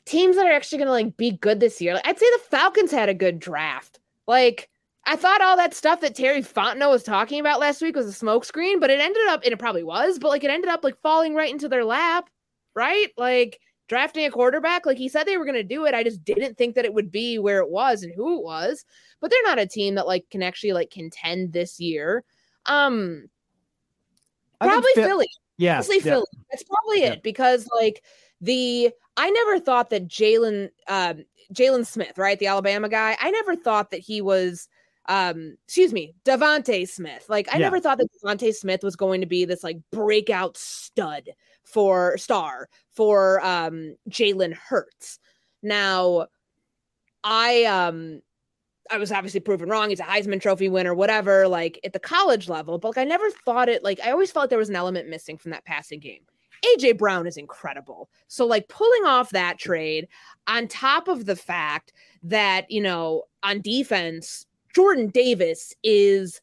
teams 0.04 0.36
that 0.36 0.46
are 0.46 0.52
actually 0.52 0.78
going 0.78 0.86
to 0.86 0.92
like 0.92 1.16
be 1.16 1.32
good 1.32 1.60
this 1.60 1.80
year. 1.80 1.94
Like, 1.94 2.06
I'd 2.06 2.18
say 2.18 2.26
the 2.30 2.44
Falcons 2.50 2.90
had 2.90 3.08
a 3.08 3.14
good 3.14 3.38
draft. 3.38 4.00
Like 4.26 4.68
I 5.06 5.16
thought 5.16 5.40
all 5.40 5.56
that 5.56 5.74
stuff 5.74 6.00
that 6.02 6.14
Terry 6.14 6.42
Fontenot 6.42 6.90
was 6.90 7.02
talking 7.02 7.40
about 7.40 7.60
last 7.60 7.80
week 7.80 7.96
was 7.96 8.08
a 8.08 8.24
smokescreen, 8.24 8.80
but 8.80 8.90
it 8.90 9.00
ended 9.00 9.26
up, 9.28 9.42
and 9.42 9.52
it 9.52 9.58
probably 9.58 9.82
was, 9.82 10.18
but 10.18 10.28
like 10.28 10.44
it 10.44 10.50
ended 10.50 10.68
up 10.68 10.84
like 10.84 11.00
falling 11.00 11.34
right 11.34 11.50
into 11.50 11.68
their 11.68 11.84
lap, 11.84 12.28
right? 12.74 13.08
Like 13.16 13.58
drafting 13.88 14.26
a 14.26 14.30
quarterback, 14.30 14.84
like 14.84 14.98
he 14.98 15.08
said 15.08 15.24
they 15.24 15.38
were 15.38 15.46
going 15.46 15.54
to 15.54 15.62
do 15.62 15.86
it. 15.86 15.94
I 15.94 16.04
just 16.04 16.22
didn't 16.24 16.58
think 16.58 16.74
that 16.74 16.84
it 16.84 16.92
would 16.92 17.10
be 17.10 17.38
where 17.38 17.60
it 17.60 17.70
was 17.70 18.02
and 18.02 18.12
who 18.14 18.38
it 18.38 18.44
was. 18.44 18.84
But 19.20 19.30
they're 19.30 19.42
not 19.44 19.58
a 19.58 19.66
team 19.66 19.94
that 19.94 20.06
like 20.06 20.28
can 20.30 20.42
actually 20.42 20.72
like 20.74 20.90
contend 20.90 21.52
this 21.52 21.80
year. 21.80 22.22
Um, 22.66 23.28
probably 24.60 24.92
Phil- 24.94 25.08
Philly. 25.08 25.28
Yeah. 25.56 25.76
Honestly, 25.76 25.96
yeah. 25.96 26.02
Philly. 26.02 26.26
That's 26.50 26.64
probably 26.64 27.00
Yeah. 27.00 27.12
it 27.12 27.22
because 27.22 27.66
like 27.74 28.04
the 28.42 28.90
I 29.16 29.30
never 29.30 29.58
thought 29.58 29.90
that 29.90 30.06
Jalen 30.06 30.68
um 30.86 31.24
Jalen 31.52 31.86
Smith, 31.86 32.18
right, 32.18 32.38
the 32.38 32.46
Alabama 32.46 32.88
guy, 32.90 33.16
I 33.20 33.30
never 33.30 33.56
thought 33.56 33.90
that 33.90 34.00
he 34.00 34.20
was 34.20 34.68
um 35.08 35.56
excuse 35.64 35.92
me, 35.92 36.14
DeVonta 36.24 36.88
Smith. 36.88 37.24
Like 37.28 37.48
I 37.50 37.56
Yeah. 37.58 37.64
never 37.64 37.80
thought 37.80 37.98
that 37.98 38.08
DeVonta 38.22 38.54
Smith 38.54 38.82
was 38.82 38.96
going 38.96 39.20
to 39.20 39.26
be 39.26 39.44
this 39.44 39.64
like 39.64 39.78
breakout 39.90 40.56
stud 40.56 41.30
for 41.64 42.16
star 42.18 42.68
for 42.92 43.44
um 43.44 43.96
Jalen 44.10 44.54
Hurts. 44.54 45.18
Now 45.62 46.26
I 47.24 47.64
um 47.64 48.20
I 48.90 48.96
was 48.96 49.12
obviously 49.12 49.40
proven 49.40 49.68
wrong. 49.68 49.90
He's 49.90 50.00
a 50.00 50.04
Heisman 50.04 50.40
Trophy 50.40 50.68
winner, 50.68 50.94
whatever, 50.94 51.46
like 51.46 51.78
at 51.84 51.92
the 51.92 51.98
college 51.98 52.48
level. 52.48 52.78
But 52.78 52.88
like 52.96 52.98
I 52.98 53.04
never 53.04 53.30
thought 53.44 53.68
it 53.68 53.84
like 53.84 54.00
I 54.04 54.10
always 54.12 54.30
felt 54.30 54.44
like 54.44 54.50
there 54.50 54.58
was 54.58 54.70
an 54.70 54.76
element 54.76 55.08
missing 55.08 55.36
from 55.36 55.50
that 55.50 55.64
passing 55.64 56.00
game. 56.00 56.22
AJ 56.64 56.98
Brown 56.98 57.26
is 57.26 57.36
incredible. 57.36 58.08
So 58.26 58.44
like 58.46 58.68
pulling 58.68 59.04
off 59.04 59.30
that 59.30 59.58
trade 59.58 60.08
on 60.46 60.66
top 60.66 61.06
of 61.06 61.24
the 61.26 61.36
fact 61.36 61.92
that, 62.24 62.68
you 62.70 62.80
know, 62.80 63.24
on 63.44 63.60
defense, 63.60 64.44
Jordan 64.78 65.08
Davis 65.08 65.74
is 65.82 66.40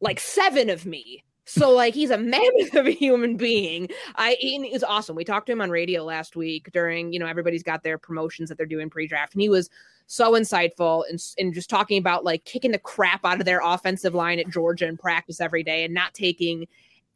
like 0.00 0.18
seven 0.18 0.70
of 0.70 0.86
me. 0.86 1.22
So 1.44 1.70
like 1.74 1.92
he's 1.92 2.08
a 2.08 2.16
mammoth 2.16 2.74
of 2.74 2.86
a 2.86 2.92
human 2.92 3.36
being. 3.36 3.90
I 4.16 4.38
he 4.40 4.56
is 4.56 4.82
awesome. 4.82 5.14
We 5.16 5.24
talked 5.24 5.48
to 5.48 5.52
him 5.52 5.60
on 5.60 5.68
radio 5.68 6.02
last 6.02 6.34
week 6.34 6.70
during, 6.72 7.12
you 7.12 7.18
know, 7.18 7.26
everybody's 7.26 7.62
got 7.62 7.82
their 7.82 7.98
promotions 7.98 8.48
that 8.48 8.56
they're 8.56 8.64
doing 8.64 8.88
pre-draft, 8.88 9.34
and 9.34 9.42
he 9.42 9.50
was 9.50 9.68
so 10.06 10.32
insightful 10.32 11.04
and, 11.10 11.22
and 11.36 11.52
just 11.52 11.68
talking 11.68 11.98
about 11.98 12.24
like 12.24 12.42
kicking 12.46 12.72
the 12.72 12.78
crap 12.78 13.22
out 13.22 13.38
of 13.38 13.44
their 13.44 13.60
offensive 13.62 14.14
line 14.14 14.38
at 14.38 14.48
Georgia 14.48 14.86
in 14.86 14.96
practice 14.96 15.38
every 15.38 15.62
day 15.62 15.84
and 15.84 15.92
not 15.92 16.14
taking 16.14 16.66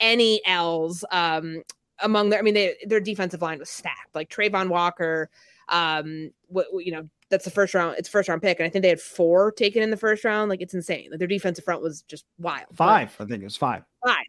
any 0.01 0.43
L's 0.45 1.03
um 1.13 1.63
among 2.01 2.29
their 2.29 2.41
I 2.41 2.43
mean 2.43 2.53
they, 2.53 2.77
their 2.85 3.01
defensive 3.01 3.41
line 3.41 3.59
was 3.59 3.71
stacked 3.71 4.15
like 4.15 4.29
Travon 4.29 4.69
Walker 4.69 5.31
um 5.71 6.31
what 6.49 6.67
you 6.85 6.93
know 6.93 7.09
that's 7.31 7.45
the 7.45 7.51
first 7.51 7.75
round 7.75 7.97
it's 7.99 8.09
first 8.09 8.29
round 8.29 8.43
pick 8.43 8.59
and 8.61 8.67
I 8.67 8.71
think 8.71 8.83
they 8.83 8.89
had 8.89 9.01
four 9.01 9.53
taken 9.53 9.83
in 9.83 9.91
the 9.91 9.97
first 9.97 10.25
round 10.25 10.49
like 10.49 10.61
it's 10.61 10.75
insane 10.75 11.09
like 11.11 11.19
their 11.19 11.29
defensive 11.29 11.65
front 11.65 11.83
was 11.83 12.03
just 12.03 12.25
wild 12.39 12.67
Five. 12.75 13.15
I 13.19 13.25
think 13.25 13.43
it 13.43 13.45
was 13.45 13.57
five. 13.57 13.83
Five. 14.05 14.25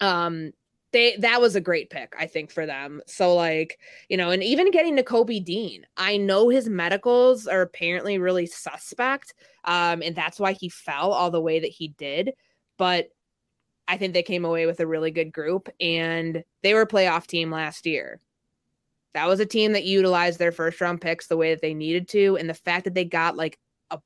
um 0.00 0.52
they 0.92 1.16
that 1.16 1.40
was 1.40 1.56
a 1.56 1.60
great 1.60 1.90
pick 1.90 2.14
i 2.18 2.26
think 2.26 2.50
for 2.50 2.66
them 2.66 3.00
so 3.06 3.34
like 3.34 3.78
you 4.08 4.16
know 4.16 4.30
and 4.30 4.42
even 4.42 4.70
getting 4.70 4.94
to 4.94 5.02
kobe 5.02 5.40
dean 5.40 5.84
i 5.96 6.16
know 6.16 6.48
his 6.48 6.68
medicals 6.68 7.46
are 7.46 7.62
apparently 7.62 8.18
really 8.18 8.46
suspect 8.46 9.34
um 9.64 10.02
and 10.02 10.14
that's 10.14 10.38
why 10.38 10.52
he 10.52 10.68
fell 10.68 11.12
all 11.12 11.30
the 11.30 11.40
way 11.40 11.58
that 11.58 11.70
he 11.70 11.88
did 11.98 12.32
but 12.78 13.08
i 13.88 13.96
think 13.96 14.12
they 14.12 14.22
came 14.22 14.44
away 14.44 14.66
with 14.66 14.80
a 14.80 14.86
really 14.86 15.10
good 15.10 15.32
group 15.32 15.68
and 15.80 16.44
they 16.62 16.74
were 16.74 16.82
a 16.82 16.86
playoff 16.88 17.26
team 17.26 17.50
last 17.50 17.86
year 17.86 18.20
that 19.14 19.28
was 19.28 19.40
a 19.40 19.46
team 19.46 19.72
that 19.72 19.84
utilized 19.84 20.38
their 20.38 20.52
first 20.52 20.80
round 20.80 21.00
picks 21.00 21.26
the 21.26 21.36
way 21.36 21.50
that 21.50 21.60
they 21.60 21.74
needed 21.74 22.08
to 22.08 22.36
and 22.36 22.48
the 22.48 22.54
fact 22.54 22.84
that 22.84 22.94
they 22.94 23.04
got 23.04 23.36
like 23.36 23.58
a 23.90 23.98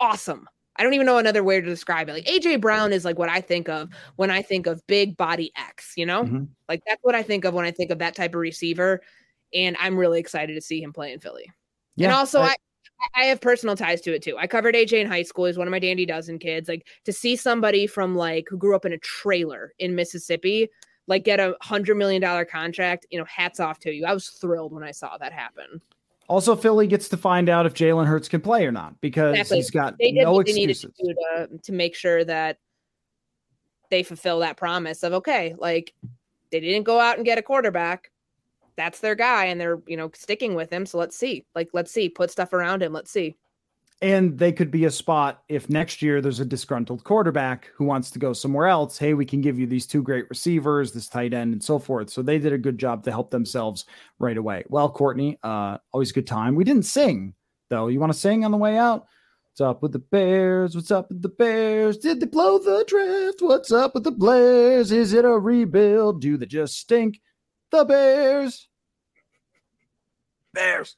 awesome 0.00 0.48
I 0.76 0.82
don't 0.82 0.94
even 0.94 1.06
know 1.06 1.18
another 1.18 1.44
way 1.44 1.60
to 1.60 1.66
describe 1.66 2.08
it. 2.08 2.14
Like 2.14 2.26
AJ 2.26 2.60
Brown 2.60 2.92
is 2.92 3.04
like 3.04 3.16
what 3.16 3.28
I 3.28 3.40
think 3.40 3.68
of 3.68 3.90
when 4.16 4.32
I 4.32 4.42
think 4.42 4.66
of 4.66 4.84
big 4.88 5.16
body 5.16 5.52
X, 5.56 5.92
you 5.96 6.04
know? 6.04 6.24
Mhm. 6.24 6.48
Like 6.68 6.82
that's 6.84 6.98
what 7.02 7.14
I 7.14 7.22
think 7.22 7.44
of 7.44 7.54
when 7.54 7.64
I 7.64 7.70
think 7.70 7.92
of 7.92 8.00
that 8.00 8.16
type 8.16 8.34
of 8.34 8.40
receiver. 8.40 9.00
And 9.54 9.76
I'm 9.78 9.96
really 9.96 10.18
excited 10.18 10.54
to 10.54 10.60
see 10.60 10.82
him 10.82 10.92
play 10.92 11.12
in 11.12 11.20
Philly. 11.20 11.48
Yeah, 11.94 12.08
and 12.08 12.16
also 12.16 12.40
I- 12.40 12.56
I 13.14 13.22
I 13.22 13.24
have 13.26 13.40
personal 13.40 13.76
ties 13.76 14.00
to 14.02 14.14
it 14.14 14.22
too. 14.22 14.36
I 14.38 14.46
covered 14.46 14.74
AJ 14.74 15.00
in 15.00 15.06
high 15.06 15.22
school. 15.22 15.44
He's 15.44 15.58
one 15.58 15.68
of 15.68 15.72
my 15.72 15.78
dandy 15.78 16.06
dozen 16.06 16.38
kids. 16.38 16.68
Like 16.68 16.88
to 17.04 17.12
see 17.12 17.36
somebody 17.36 17.86
from 17.86 18.16
like 18.16 18.48
who 18.48 18.56
grew 18.56 18.74
up 18.74 18.84
in 18.84 18.92
a 18.92 18.98
trailer 18.98 19.74
in 19.78 19.94
Mississippi, 19.94 20.68
like 21.06 21.24
get 21.24 21.40
a 21.40 21.56
hundred 21.60 21.96
million 21.96 22.20
dollar 22.20 22.44
contract, 22.44 23.06
you 23.10 23.18
know, 23.18 23.24
hats 23.26 23.60
off 23.60 23.78
to 23.80 23.92
you. 23.92 24.06
I 24.06 24.14
was 24.14 24.28
thrilled 24.28 24.72
when 24.72 24.82
I 24.82 24.90
saw 24.90 25.16
that 25.18 25.32
happen. 25.32 25.80
Also, 26.28 26.56
Philly 26.56 26.86
gets 26.86 27.08
to 27.10 27.18
find 27.18 27.50
out 27.50 27.66
if 27.66 27.74
Jalen 27.74 28.06
Hurts 28.06 28.28
can 28.28 28.40
play 28.40 28.64
or 28.66 28.72
not 28.72 28.98
because 29.02 29.32
Exactly. 29.34 29.56
he's 29.58 29.70
got 29.70 29.98
They 29.98 30.12
did 30.12 30.22
no 30.24 30.32
what 30.32 30.46
they 30.46 30.54
needed 30.54 30.70
excuses. 30.70 30.96
to 30.98 31.14
do 31.48 31.56
to, 31.56 31.58
to 31.62 31.72
make 31.72 31.94
sure 31.94 32.24
that 32.24 32.58
they 33.90 34.02
fulfill 34.02 34.38
that 34.40 34.56
promise 34.56 35.02
of 35.02 35.12
okay, 35.12 35.54
like 35.58 35.92
they 36.50 36.60
didn't 36.60 36.84
go 36.84 36.98
out 36.98 37.16
and 37.16 37.26
get 37.26 37.36
a 37.38 37.42
quarterback. 37.42 38.10
That's 38.76 39.00
their 39.00 39.14
guy, 39.14 39.44
and 39.46 39.60
they're 39.60 39.80
you 39.86 39.96
know 39.96 40.10
sticking 40.14 40.54
with 40.54 40.70
him. 40.70 40.86
So 40.86 40.98
let's 40.98 41.16
see, 41.16 41.44
like 41.54 41.68
let's 41.74 41.92
see, 41.92 42.08
put 42.08 42.30
stuff 42.30 42.52
around 42.54 42.82
him. 42.82 42.92
Let's 42.92 43.10
see. 43.10 43.36
And 44.02 44.38
they 44.38 44.52
could 44.52 44.70
be 44.70 44.84
a 44.84 44.90
spot 44.90 45.44
if 45.48 45.70
next 45.70 46.02
year 46.02 46.20
there's 46.20 46.40
a 46.40 46.44
disgruntled 46.44 47.04
quarterback 47.04 47.70
who 47.74 47.84
wants 47.84 48.10
to 48.10 48.18
go 48.18 48.32
somewhere 48.32 48.66
else. 48.66 48.98
Hey, 48.98 49.14
we 49.14 49.24
can 49.24 49.40
give 49.40 49.58
you 49.58 49.66
these 49.66 49.86
two 49.86 50.02
great 50.02 50.28
receivers, 50.28 50.92
this 50.92 51.08
tight 51.08 51.32
end, 51.32 51.54
and 51.54 51.62
so 51.62 51.78
forth. 51.78 52.10
So 52.10 52.20
they 52.20 52.38
did 52.38 52.52
a 52.52 52.58
good 52.58 52.76
job 52.76 53.04
to 53.04 53.10
help 53.10 53.30
themselves 53.30 53.86
right 54.18 54.36
away. 54.36 54.64
Well, 54.68 54.90
Courtney, 54.90 55.38
uh, 55.42 55.78
always 55.92 56.10
a 56.10 56.14
good 56.14 56.26
time. 56.26 56.54
We 56.54 56.64
didn't 56.64 56.84
sing 56.84 57.34
though. 57.70 57.88
You 57.88 58.00
want 58.00 58.12
to 58.12 58.18
sing 58.18 58.44
on 58.44 58.50
the 58.50 58.56
way 58.56 58.76
out? 58.78 59.06
What's 59.50 59.60
up 59.60 59.82
with 59.82 59.92
the 59.92 60.00
Bears? 60.00 60.74
What's 60.74 60.90
up 60.90 61.08
with 61.08 61.22
the 61.22 61.28
Bears? 61.28 61.98
Did 61.98 62.20
they 62.20 62.26
blow 62.26 62.58
the 62.58 62.84
draft? 62.86 63.40
What's 63.40 63.72
up 63.72 63.94
with 63.94 64.04
the 64.04 64.10
Blairs? 64.10 64.90
Is 64.90 65.12
it 65.12 65.24
a 65.24 65.30
rebuild? 65.30 66.20
Do 66.20 66.36
they 66.36 66.46
just 66.46 66.76
stink? 66.76 67.20
The 67.70 67.84
Bears. 67.84 68.68
Bears. 70.52 70.96